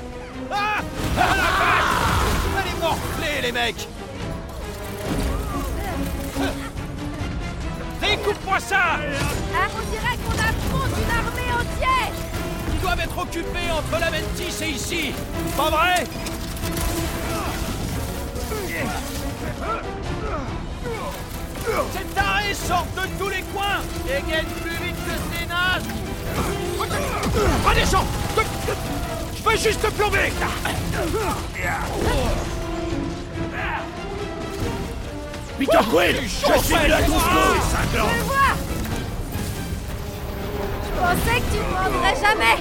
Ah 0.51 0.81
Ah 1.19 1.37
la 1.37 1.51
vache 1.61 2.59
Allez 2.59 2.81
morfler, 2.81 3.41
les 3.43 3.53
mecs 3.53 3.89
Découpe-moi 8.13 8.61
ça. 8.61 8.99
Ah, 9.55 9.69
on 9.75 9.91
dirait 9.91 10.19
qu'on 10.23 10.33
affronte 10.33 10.93
une 10.99 11.11
armée 11.17 11.51
entière. 11.51 12.13
Ils 12.71 12.81
doivent 12.81 13.01
être 13.01 13.19
occupés 13.19 13.71
entre 13.71 13.99
la 13.99 14.11
Mentis 14.11 14.63
et 14.63 14.69
ici. 14.69 15.15
Pas 15.57 15.71
vrai? 15.71 16.05
Ces 21.95 22.05
tarés 22.15 22.55
sortent 22.55 22.95
de 22.97 23.19
tous 23.19 23.31
les 23.31 23.43
coins. 23.55 23.81
Dégaine 24.05 24.45
plus 24.61 24.85
vite 24.85 24.97
que 25.07 25.39
ses 25.39 25.47
nages 25.47 26.03
champ 27.91 28.05
Je 29.35 29.43
veux 29.43 29.57
juste 29.57 29.81
te 29.81 29.91
plomber 29.91 30.31
Peter 35.63 35.79
Quill. 35.93 36.17
Je 36.17 36.29
suis 36.29 36.75
venu 36.75 36.93
à 36.93 37.03
ton 37.03 37.21
secours, 37.21 37.55
Je 37.93 37.97
le 37.97 38.25
vois. 38.25 38.53
Je 40.85 40.91
pensais 41.01 41.39
que 41.39 41.47
tu 41.53 41.59
ne 41.59 41.65
demanderais 41.69 42.17
jamais. 42.21 42.59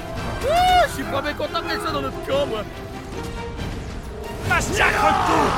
Je 0.86 0.92
suis 0.94 1.02
pas 1.02 1.22
mécontent 1.22 1.62
qu'elle 1.66 1.80
soit 1.80 1.90
dans 1.90 2.02
notre 2.02 2.26
camp, 2.26 2.46
moi. 2.46 2.62
Massacre 4.48 5.14
tout. 5.26 5.48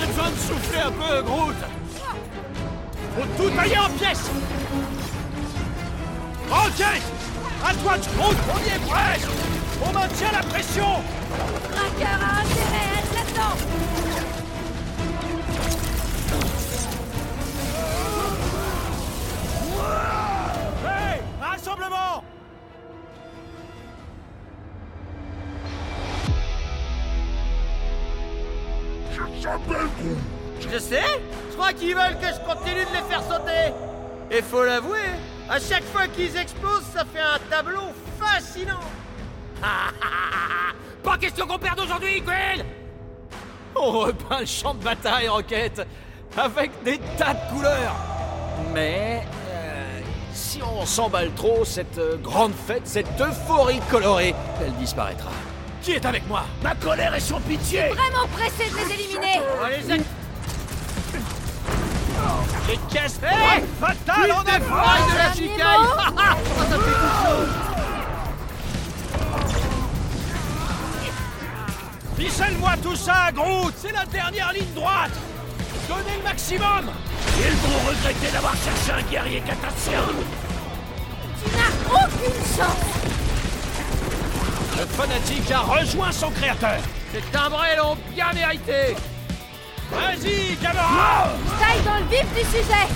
J'ai 0.00 0.06
besoin 0.06 0.30
de 0.30 0.36
souffler 0.36 0.80
un 0.80 0.92
peu, 0.92 1.22
Groot 1.22 1.56
Faut 3.14 3.42
tout 3.42 3.50
tailler 3.50 3.78
en 3.78 3.90
pièces. 3.90 4.30
Rocket 6.48 7.02
À 7.66 7.74
toi 7.74 7.98
de 7.98 8.16
Groot, 8.16 8.36
on 8.54 8.58
y 8.58 8.68
est 8.68 8.90
presque 8.90 9.28
On 9.84 9.92
maintient 9.92 10.32
la 10.32 10.42
pression. 10.42 11.02
Tracker 11.70 12.04
a 12.04 12.40
intérêt 12.40 12.88
à 12.88 12.98
être 12.98 13.14
là-dedans 13.14 14.01
Rassemblement. 21.62 22.24
Je 29.12 29.42
s'appelle 29.42 29.86
Groot. 29.98 30.18
Je 30.72 30.78
sais. 30.78 31.02
Je 31.50 31.56
crois 31.56 31.72
qu'ils 31.72 31.94
veulent 31.94 32.18
que 32.18 32.26
je 32.26 32.40
continue 32.40 32.84
de 32.84 32.92
les 32.92 33.08
faire 33.08 33.22
sauter. 33.22 33.74
Et 34.30 34.42
faut 34.42 34.64
l'avouer, 34.64 34.98
à 35.48 35.60
chaque 35.60 35.84
fois 35.84 36.08
qu'ils 36.08 36.36
explosent, 36.36 36.86
ça 36.92 37.04
fait 37.04 37.20
un 37.20 37.38
tableau 37.48 37.92
fascinant. 38.18 38.80
Pas 41.04 41.18
question 41.18 41.46
qu'on 41.46 41.58
perde 41.58 41.80
aujourd'hui, 41.80 42.22
Quill 42.22 42.64
On 43.76 43.90
repeint 44.00 44.40
le 44.40 44.46
champ 44.46 44.74
de 44.74 44.82
bataille, 44.82 45.28
Rocket, 45.28 45.86
avec 46.36 46.70
des 46.82 46.98
tas 47.18 47.34
de 47.34 47.54
couleurs. 47.54 47.96
Mais 48.72 49.22
si 50.52 50.60
on 50.62 50.84
s'emballe 50.84 51.32
trop, 51.34 51.64
cette 51.64 51.96
euh, 51.96 52.18
grande 52.18 52.52
fête, 52.52 52.82
cette 52.84 53.18
euphorie 53.18 53.80
colorée, 53.90 54.34
elle 54.60 54.74
disparaîtra. 54.74 55.30
Qui 55.80 55.92
est 55.92 56.04
avec 56.04 56.28
moi? 56.28 56.44
Ma 56.62 56.74
colère 56.74 57.14
est 57.14 57.20
sans 57.20 57.40
pitié! 57.40 57.88
Vraiment 57.88 58.28
pressé 58.32 58.70
de 58.70 58.76
les 58.76 58.92
éliminer. 58.92 59.40
Les 62.68 62.76
caisses 62.92 63.18
hey 63.22 63.64
Fatal 63.80 64.30
en 64.30 64.42
Des 64.42 64.60
ferailles 64.60 65.10
de 65.10 65.16
la 65.16 65.32
chicaille 65.32 65.78
Nemo! 65.80 66.20
Ça 66.70 66.78
fait 66.78 66.98
tout 67.00 67.14
chaud 67.24 67.44
Ficelle-moi 72.18 72.72
tout 72.82 72.96
ça, 72.96 73.32
Groot 73.32 73.72
C'est 73.76 73.92
la 73.92 74.04
dernière 74.04 74.52
ligne 74.52 74.74
droite 74.74 75.12
Donnez 75.88 76.16
le 76.16 76.22
maximum. 76.22 76.90
Ils 77.38 77.56
vont 77.56 77.88
regretter 77.88 78.30
d'avoir 78.32 78.54
cherché 78.54 78.92
un 78.92 79.10
guerrier 79.10 79.40
catassien 79.40 80.00
Tu 81.42 81.50
n'as 81.56 81.74
aucune 81.94 82.42
chance. 82.56 83.12
Le 84.78 84.86
fanatique 84.86 85.50
a 85.50 85.60
rejoint 85.60 86.12
son 86.12 86.30
créateur. 86.30 86.78
Ces 87.12 87.20
timbrés 87.32 87.76
l'ont 87.76 87.96
bien 88.14 88.32
mérité. 88.32 88.96
Vas-y, 89.90 90.56
camarade. 90.56 91.32
Taille 91.60 91.82
dans 91.84 91.98
le 91.98 92.04
vif 92.10 92.26
du 92.34 92.44
sujet. 92.50 92.88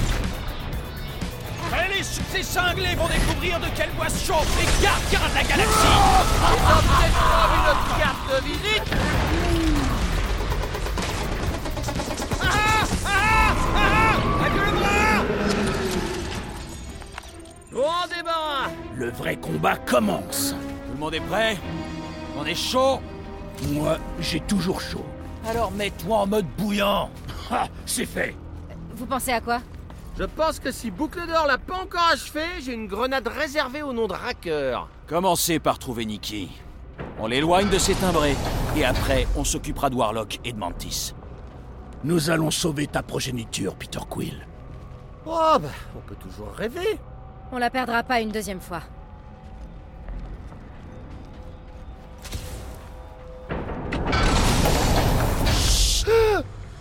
Et 1.74 1.98
les 1.98 2.04
succès 2.04 2.42
cinglés 2.42 2.94
vont 2.94 3.08
découvrir 3.08 3.58
de 3.60 3.66
quel 3.76 3.90
bois 3.90 4.08
se 4.08 4.24
chauffent 4.26 4.56
les 4.58 4.82
gardiens 4.82 5.28
de 5.28 5.34
la 5.34 5.42
galaxie. 5.42 5.70
Ils 5.82 6.54
ont 6.54 6.82
peut-être 6.82 7.18
pas 7.18 7.46
vu 7.52 7.58
notre 7.66 7.88
carte 7.98 8.24
de 8.30 8.38
visite 8.46 9.25
Débarras 17.76 18.70
Le 18.94 19.10
vrai 19.10 19.36
combat 19.36 19.76
commence 19.76 20.54
Tout 20.86 20.92
le 20.94 20.98
monde 20.98 21.14
est 21.14 21.20
prêt? 21.20 21.58
On 22.38 22.44
est 22.46 22.54
chaud? 22.54 23.00
Moi, 23.72 23.98
j'ai 24.18 24.40
toujours 24.40 24.80
chaud. 24.80 25.04
Alors 25.46 25.70
mets-toi 25.72 26.16
en 26.18 26.26
mode 26.26 26.46
bouillant 26.56 27.10
Ah, 27.50 27.68
c'est 27.84 28.06
fait 28.06 28.34
Vous 28.94 29.04
pensez 29.04 29.32
à 29.32 29.40
quoi? 29.42 29.60
Je 30.18 30.24
pense 30.24 30.58
que 30.58 30.72
si 30.72 30.90
Boucle 30.90 31.26
d'Or 31.26 31.46
l'a 31.46 31.58
pas 31.58 31.76
encore 31.82 32.08
achevé, 32.10 32.44
j'ai 32.60 32.72
une 32.72 32.86
grenade 32.86 33.28
réservée 33.28 33.82
au 33.82 33.92
nom 33.92 34.06
de 34.06 34.14
Racker. 34.14 34.88
Commencez 35.06 35.58
par 35.58 35.78
trouver 35.78 36.06
Nikki. 36.06 36.50
On 37.18 37.26
l'éloigne 37.26 37.68
de 37.68 37.76
ses 37.76 37.94
timbrés, 37.94 38.36
et 38.74 38.86
après, 38.86 39.26
on 39.36 39.44
s'occupera 39.44 39.90
de 39.90 39.96
Warlock 39.96 40.40
et 40.44 40.52
de 40.54 40.58
Mantis. 40.58 41.14
Nous 42.04 42.30
allons 42.30 42.50
sauver 42.50 42.86
ta 42.86 43.02
progéniture, 43.02 43.74
Peter 43.74 44.00
Quill. 44.08 44.46
Oh 45.26 45.56
bah, 45.60 45.68
on 45.94 46.00
peut 46.08 46.16
toujours 46.16 46.52
rêver 46.54 46.98
On 47.52 47.58
la 47.58 47.70
perdra 47.70 48.02
pas 48.02 48.20
une 48.20 48.30
deuxième 48.30 48.60
fois. 48.60 48.82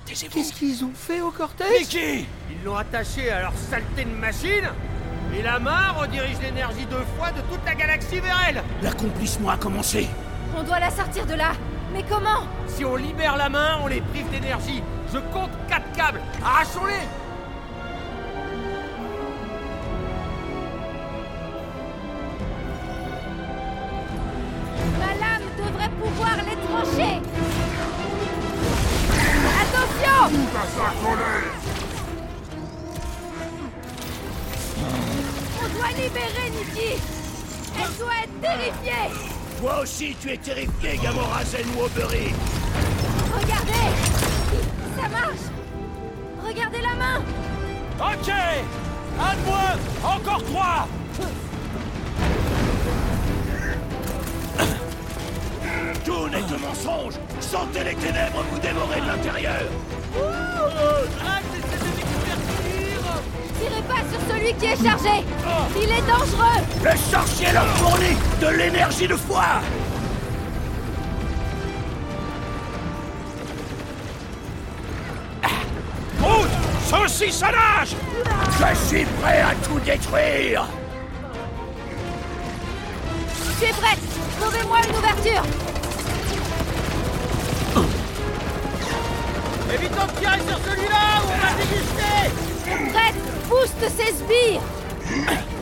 Qu'est-ce 0.08 0.54
qu'ils 0.54 0.84
ont 0.84 0.94
fait 0.94 1.22
au 1.22 1.30
cortège 1.32 1.68
Nikki 1.80 2.26
Ils 2.50 2.64
l'ont 2.64 2.76
attaché 2.76 3.30
à 3.30 3.42
leur 3.42 3.54
saleté 3.54 4.06
de 4.06 4.10
machine 4.10 4.70
Et 5.38 5.42
la 5.42 5.60
main 5.60 5.92
redirige 5.92 6.40
l'énergie 6.42 6.86
deux 6.86 7.04
fois 7.18 7.32
de 7.32 7.42
toute 7.42 7.64
la 7.66 7.76
galaxie 7.76 8.20
vers 8.20 8.38
elle. 8.48 8.64
L'accomplissement 8.82 9.50
a 9.50 9.58
commencé. 9.58 10.08
On 10.58 10.64
doit 10.64 10.80
la 10.80 10.90
sortir 10.90 11.26
de 11.26 11.34
là. 11.34 11.52
Mais 11.94 12.04
comment? 12.10 12.48
Si 12.68 12.86
on 12.86 12.96
libère 12.96 13.36
la 13.38 13.50
main, 13.50 13.80
on 13.84 13.88
les 13.88 14.02
prive 14.02 14.30
d'énergie. 14.30 14.82
Je 15.14 15.20
compte 15.34 15.52
quatre 15.68 15.92
câbles. 15.94 16.22
Arrachons-les 16.44 17.08
Aussi, 39.96 40.14
tu 40.22 40.30
es 40.30 40.38
terrifié, 40.38 41.00
Gamora 41.02 41.42
Zen 41.46 41.66
Wolverine. 41.74 42.36
Regardez! 43.34 43.88
Ça 44.98 45.08
marche! 45.08 45.48
Regardez 46.46 46.82
la 46.82 46.96
main! 46.96 47.22
Ok! 48.02 48.30
Un 49.22 49.36
de 49.36 49.46
moins 49.46 50.14
Encore 50.14 50.44
trois! 50.44 50.88
Tout 56.04 56.28
n'est 56.28 56.42
que 56.42 56.60
mensonge! 56.60 57.14
Sentez 57.40 57.86
les 57.86 57.96
ténèbres 57.96 58.44
vous 58.52 58.60
dévorer 58.60 59.00
de 59.00 59.08
l'intérieur! 59.08 59.64
Tirez 63.62 63.82
pas 63.88 64.04
sur 64.12 64.20
celui 64.30 64.54
qui 64.56 64.66
est 64.66 64.84
chargé! 64.84 65.24
Il 65.82 65.90
est 65.90 66.02
dangereux! 66.02 66.66
Le 66.84 66.98
sorcier 66.98 67.54
leur 67.54 67.68
fournit 67.78 68.18
de 68.42 68.48
l'énergie 68.58 69.08
de 69.08 69.16
foi 69.16 69.62
Saucissonnage 76.96 77.96
Je 78.52 78.88
suis 78.88 79.06
prêt 79.22 79.42
à 79.42 79.54
tout 79.68 79.80
détruire. 79.80 80.66
Je 83.30 83.66
suis 83.66 83.74
prête. 83.74 84.00
Trouvez-moi 84.40 84.78
une 84.88 84.96
ouverture. 84.96 85.44
Évitons 89.74 90.06
de 90.06 90.20
tirer 90.20 90.40
sur 90.48 90.58
celui-là 90.72 91.22
ou 91.22 91.28
on 91.34 91.38
va 91.38 91.52
déguster. 91.60 92.24
Prête 92.94 93.16
Booste 93.50 93.86
ses 93.98 94.14
sbires 94.14 94.62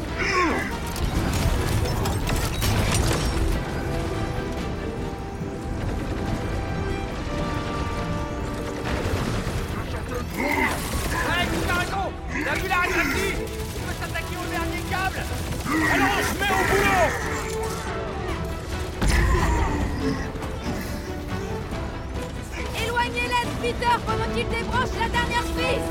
Peter 23.79 23.95
pendant 24.05 24.35
qu'il 24.35 24.47
débranche 24.49 24.89
la 24.99 25.09
dernière 25.09 25.43
prise 25.55 25.83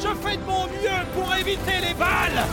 Je 0.00 0.08
fais 0.28 0.36
de 0.36 0.42
mon 0.44 0.66
mieux 0.66 1.04
pour 1.14 1.34
éviter 1.34 1.80
les 1.86 1.94
balles. 1.94 2.44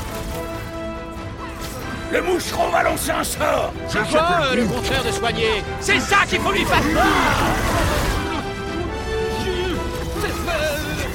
Le 2.12 2.22
moucheron 2.22 2.70
va 2.70 2.84
lancer 2.84 3.12
un 3.12 3.24
sort. 3.24 3.74
C'est 3.88 4.10
quoi 4.10 4.28
euh, 4.42 4.56
le 4.56 4.66
contraire 4.66 5.04
de 5.04 5.12
soigner. 5.12 5.64
C'est 5.80 6.00
ça 6.00 6.18
qu'il 6.28 6.40
faut 6.40 6.52
lui 6.52 6.66
faire 6.66 6.82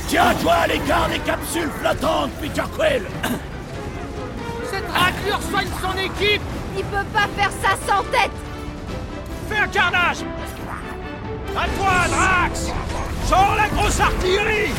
Tiens-toi 0.09 0.53
à 0.53 0.67
l'écart 0.69 1.09
des 1.09 1.19
capsules 1.19 1.71
flottantes, 1.81 2.31
Peter 2.41 2.63
Quill. 2.79 3.03
Cette 4.71 4.91
raclure 4.91 5.43
soigne 5.51 5.69
son 5.83 5.99
équipe. 5.99 6.43
Il 6.77 6.85
peut 6.85 7.05
pas 7.13 7.27
faire 7.37 7.51
ça 7.63 7.77
sans 7.87 8.03
tête. 8.05 8.31
Fais 9.51 9.59
un 9.59 9.69
carnage. 9.69 10.19
À 11.57 11.69
toi, 11.69 11.93
Drax 12.09 12.73
Sors 13.27 13.57
la 13.57 13.69
grosse 13.69 13.99
artillerie. 13.99 14.71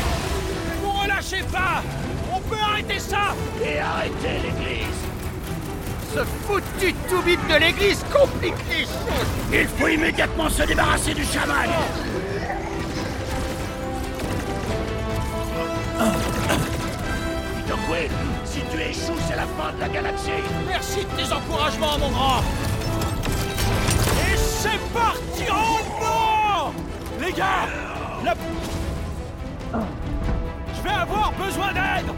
Ne 0.82 1.02
relâchez 1.02 1.42
pas. 1.52 1.82
On 2.32 2.40
peut 2.40 2.56
arrêter 2.58 2.98
ça. 2.98 3.34
Et 3.62 3.78
arrêtez 3.78 4.40
l'église. 4.42 5.08
Ce 6.14 6.20
foutu 6.46 6.94
toubib 7.10 7.38
de 7.46 7.56
l'église 7.56 8.02
complique 8.10 8.54
les 8.70 8.84
choses 8.84 9.28
Il 9.52 9.68
faut 9.68 9.88
immédiatement 9.88 10.48
se 10.48 10.62
débarrasser 10.62 11.12
du 11.12 11.24
chaman. 11.24 11.68
Peter 17.56 17.78
Quill, 17.86 18.10
si 18.46 18.60
tu 18.72 18.80
échoues, 18.80 19.20
c'est 19.28 19.36
la 19.36 19.42
fin 19.42 19.74
de 19.74 19.80
la 19.80 19.88
galaxie. 19.88 20.30
Merci 20.66 21.00
de 21.00 21.22
tes 21.22 21.30
encouragements, 21.30 21.98
mon 21.98 22.10
grand. 22.10 22.42
Et 24.32 24.36
c'est 24.36 24.80
parti 24.94 25.44
non 25.50 26.72
Les 27.20 27.32
gars 27.32 27.87
Je 30.74 30.82
vais 30.82 30.90
avoir 30.90 31.32
besoin 31.32 31.72
d'aide 31.72 32.12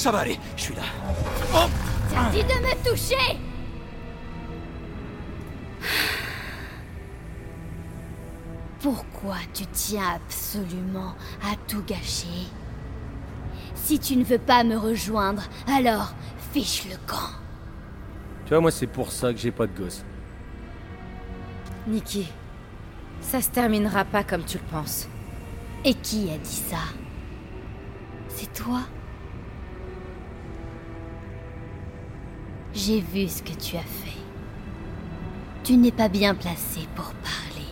Ça 0.00 0.10
va 0.10 0.20
aller, 0.20 0.38
je 0.56 0.62
suis 0.62 0.74
là. 0.74 0.82
Oh 1.54 1.66
Dis 2.32 2.42
de 2.42 2.48
me 2.48 2.82
toucher 2.82 3.38
Pourquoi 8.80 9.36
tu 9.52 9.66
tiens 9.66 10.14
absolument 10.16 11.14
à 11.42 11.54
tout 11.68 11.82
gâcher? 11.86 12.48
Si 13.74 13.98
tu 13.98 14.16
ne 14.16 14.24
veux 14.24 14.38
pas 14.38 14.64
me 14.64 14.78
rejoindre, 14.78 15.42
alors 15.68 16.14
fiche 16.54 16.86
le 16.88 16.96
camp. 17.06 17.34
Tu 18.46 18.54
vois, 18.54 18.62
moi, 18.62 18.70
c'est 18.70 18.86
pour 18.86 19.12
ça 19.12 19.34
que 19.34 19.38
j'ai 19.38 19.50
pas 19.50 19.66
de 19.66 19.78
gosse. 19.78 20.02
Nikki, 21.86 22.26
ça 23.20 23.42
se 23.42 23.50
terminera 23.50 24.06
pas 24.06 24.24
comme 24.24 24.44
tu 24.46 24.56
le 24.56 24.64
penses. 24.64 25.08
Et 25.84 25.92
qui 25.92 26.30
a 26.30 26.38
dit 26.38 26.62
ça? 26.70 26.78
C'est 28.28 28.50
toi? 28.54 28.80
J'ai 32.74 33.00
vu 33.00 33.28
ce 33.28 33.42
que 33.42 33.52
tu 33.52 33.76
as 33.76 33.80
fait. 33.80 34.18
Tu 35.64 35.76
n'es 35.76 35.90
pas 35.90 36.08
bien 36.08 36.34
placé 36.34 36.80
pour 36.94 37.12
parler. 37.14 37.66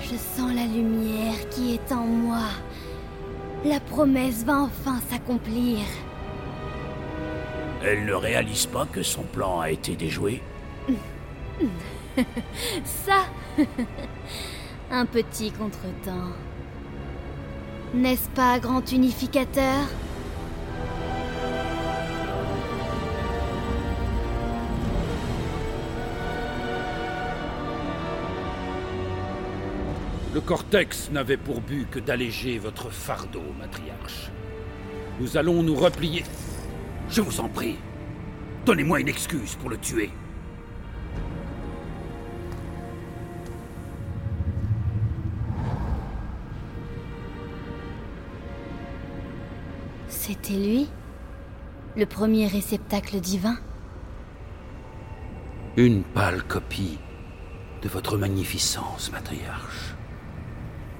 Je 0.00 0.16
sens 0.16 0.54
la 0.54 0.66
lumière 0.66 1.48
qui 1.50 1.74
est 1.74 1.92
en 1.92 2.04
moi. 2.06 2.46
La 3.64 3.80
promesse 3.80 4.44
va 4.44 4.60
enfin 4.60 5.00
s'accomplir. 5.10 5.78
Elle 7.82 8.04
ne 8.06 8.14
réalise 8.14 8.66
pas 8.66 8.86
que 8.86 9.02
son 9.02 9.22
plan 9.22 9.60
a 9.60 9.70
été 9.70 9.96
déjoué 9.96 10.42
Ça 12.84 13.24
Un 14.90 15.06
petit 15.06 15.50
contretemps. 15.50 16.32
N'est-ce 17.92 18.28
pas, 18.30 18.58
grand 18.58 18.90
unificateur? 18.92 19.86
Le 30.34 30.40
cortex 30.40 31.12
n'avait 31.12 31.36
pour 31.36 31.60
but 31.60 31.88
que 31.88 32.00
d'alléger 32.00 32.58
votre 32.58 32.90
fardeau, 32.90 33.44
matriarche. 33.56 34.32
Nous 35.20 35.36
allons 35.36 35.62
nous 35.62 35.76
replier. 35.76 36.24
Je 37.08 37.20
vous 37.20 37.38
en 37.38 37.48
prie, 37.48 37.76
donnez-moi 38.66 38.98
une 38.98 39.06
excuse 39.06 39.54
pour 39.54 39.70
le 39.70 39.78
tuer. 39.78 40.10
C'était 50.08 50.54
lui 50.54 50.88
Le 51.96 52.06
premier 52.06 52.48
réceptacle 52.48 53.20
divin? 53.20 53.56
Une 55.76 56.02
pâle 56.02 56.42
copie 56.42 56.98
de 57.82 57.88
votre 57.88 58.18
magnificence, 58.18 59.12
matriarche. 59.12 59.94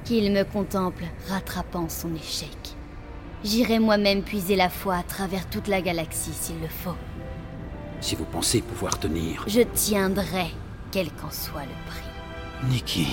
Qu'il 0.05 0.33
me 0.33 0.45
contemple 0.45 1.05
rattrapant 1.29 1.89
son 1.89 2.15
échec. 2.15 2.77
J'irai 3.43 3.79
moi-même 3.79 4.23
puiser 4.23 4.55
la 4.55 4.69
foi 4.69 4.97
à 4.97 5.03
travers 5.03 5.49
toute 5.49 5.67
la 5.67 5.81
galaxie 5.81 6.35
s'il 6.35 6.61
le 6.61 6.69
faut. 6.69 6.97
Si 8.03 8.15
vous 8.15 8.27
pensez 8.27 8.61
pouvoir 8.61 8.99
tenir. 8.99 9.45
Je 9.47 9.63
tiendrai, 9.63 10.49
quel 10.93 11.11
qu'en 11.11 11.31
soit 11.31 11.63
le 11.63 11.91
prix. 11.91 12.71
Nikki. 12.71 13.07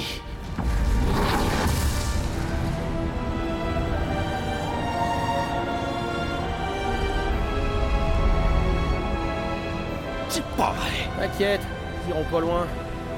C'est 10.27 10.45
pas 10.57 10.73
vrai 10.73 11.09
T'inquiète, 11.17 11.61
ils 12.05 12.09
iront 12.09 12.25
pas 12.29 12.39
loin. 12.41 12.67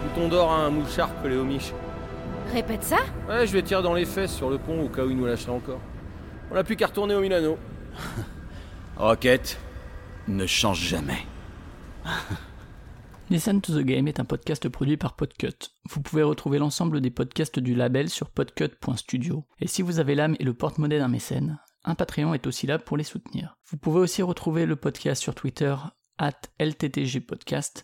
Bouton 0.03 0.27
d'or 0.27 0.51
a 0.51 0.57
un 0.57 0.69
mouchard 0.69 1.09
miche. 1.23 1.73
Répète 2.53 2.83
ça 2.83 2.97
Ouais, 3.27 3.47
je 3.47 3.51
vais 3.51 3.63
tirer 3.63 3.81
dans 3.81 3.95
les 3.95 4.05
fesses 4.05 4.35
sur 4.35 4.47
le 4.51 4.59
pont 4.59 4.79
au 4.85 4.87
cas 4.87 5.03
où 5.03 5.09
il 5.09 5.17
nous 5.17 5.25
lâcherait 5.25 5.51
encore. 5.51 5.81
On 6.51 6.53
n'a 6.53 6.63
plus 6.63 6.75
qu'à 6.75 6.85
retourner 6.85 7.15
au 7.15 7.21
Milano. 7.21 7.57
Rocket 8.95 9.59
ne 10.27 10.45
change 10.45 10.79
jamais. 10.79 11.25
Listen 13.31 13.59
to 13.59 13.73
the 13.73 13.83
Game 13.83 14.07
est 14.07 14.19
un 14.19 14.25
podcast 14.25 14.69
produit 14.69 14.97
par 14.97 15.15
Podcut. 15.15 15.71
Vous 15.89 16.01
pouvez 16.01 16.21
retrouver 16.21 16.59
l'ensemble 16.59 17.01
des 17.01 17.09
podcasts 17.09 17.57
du 17.57 17.73
label 17.73 18.07
sur 18.07 18.29
podcut.studio. 18.29 19.47
Et 19.59 19.65
si 19.65 19.81
vous 19.81 19.99
avez 19.99 20.13
l'âme 20.13 20.35
et 20.37 20.43
le 20.43 20.53
porte-monnaie 20.53 20.99
d'un 20.99 21.07
mécène, 21.07 21.59
un 21.85 21.95
Patreon 21.95 22.35
est 22.35 22.45
aussi 22.45 22.67
là 22.67 22.77
pour 22.77 22.97
les 22.97 23.03
soutenir. 23.03 23.57
Vous 23.71 23.77
pouvez 23.77 23.99
aussi 23.99 24.21
retrouver 24.21 24.67
le 24.67 24.75
podcast 24.75 25.19
sur 25.19 25.33
Twitter, 25.33 25.75
at 26.19 26.39
LTTG 26.59 27.19
Podcast, 27.21 27.83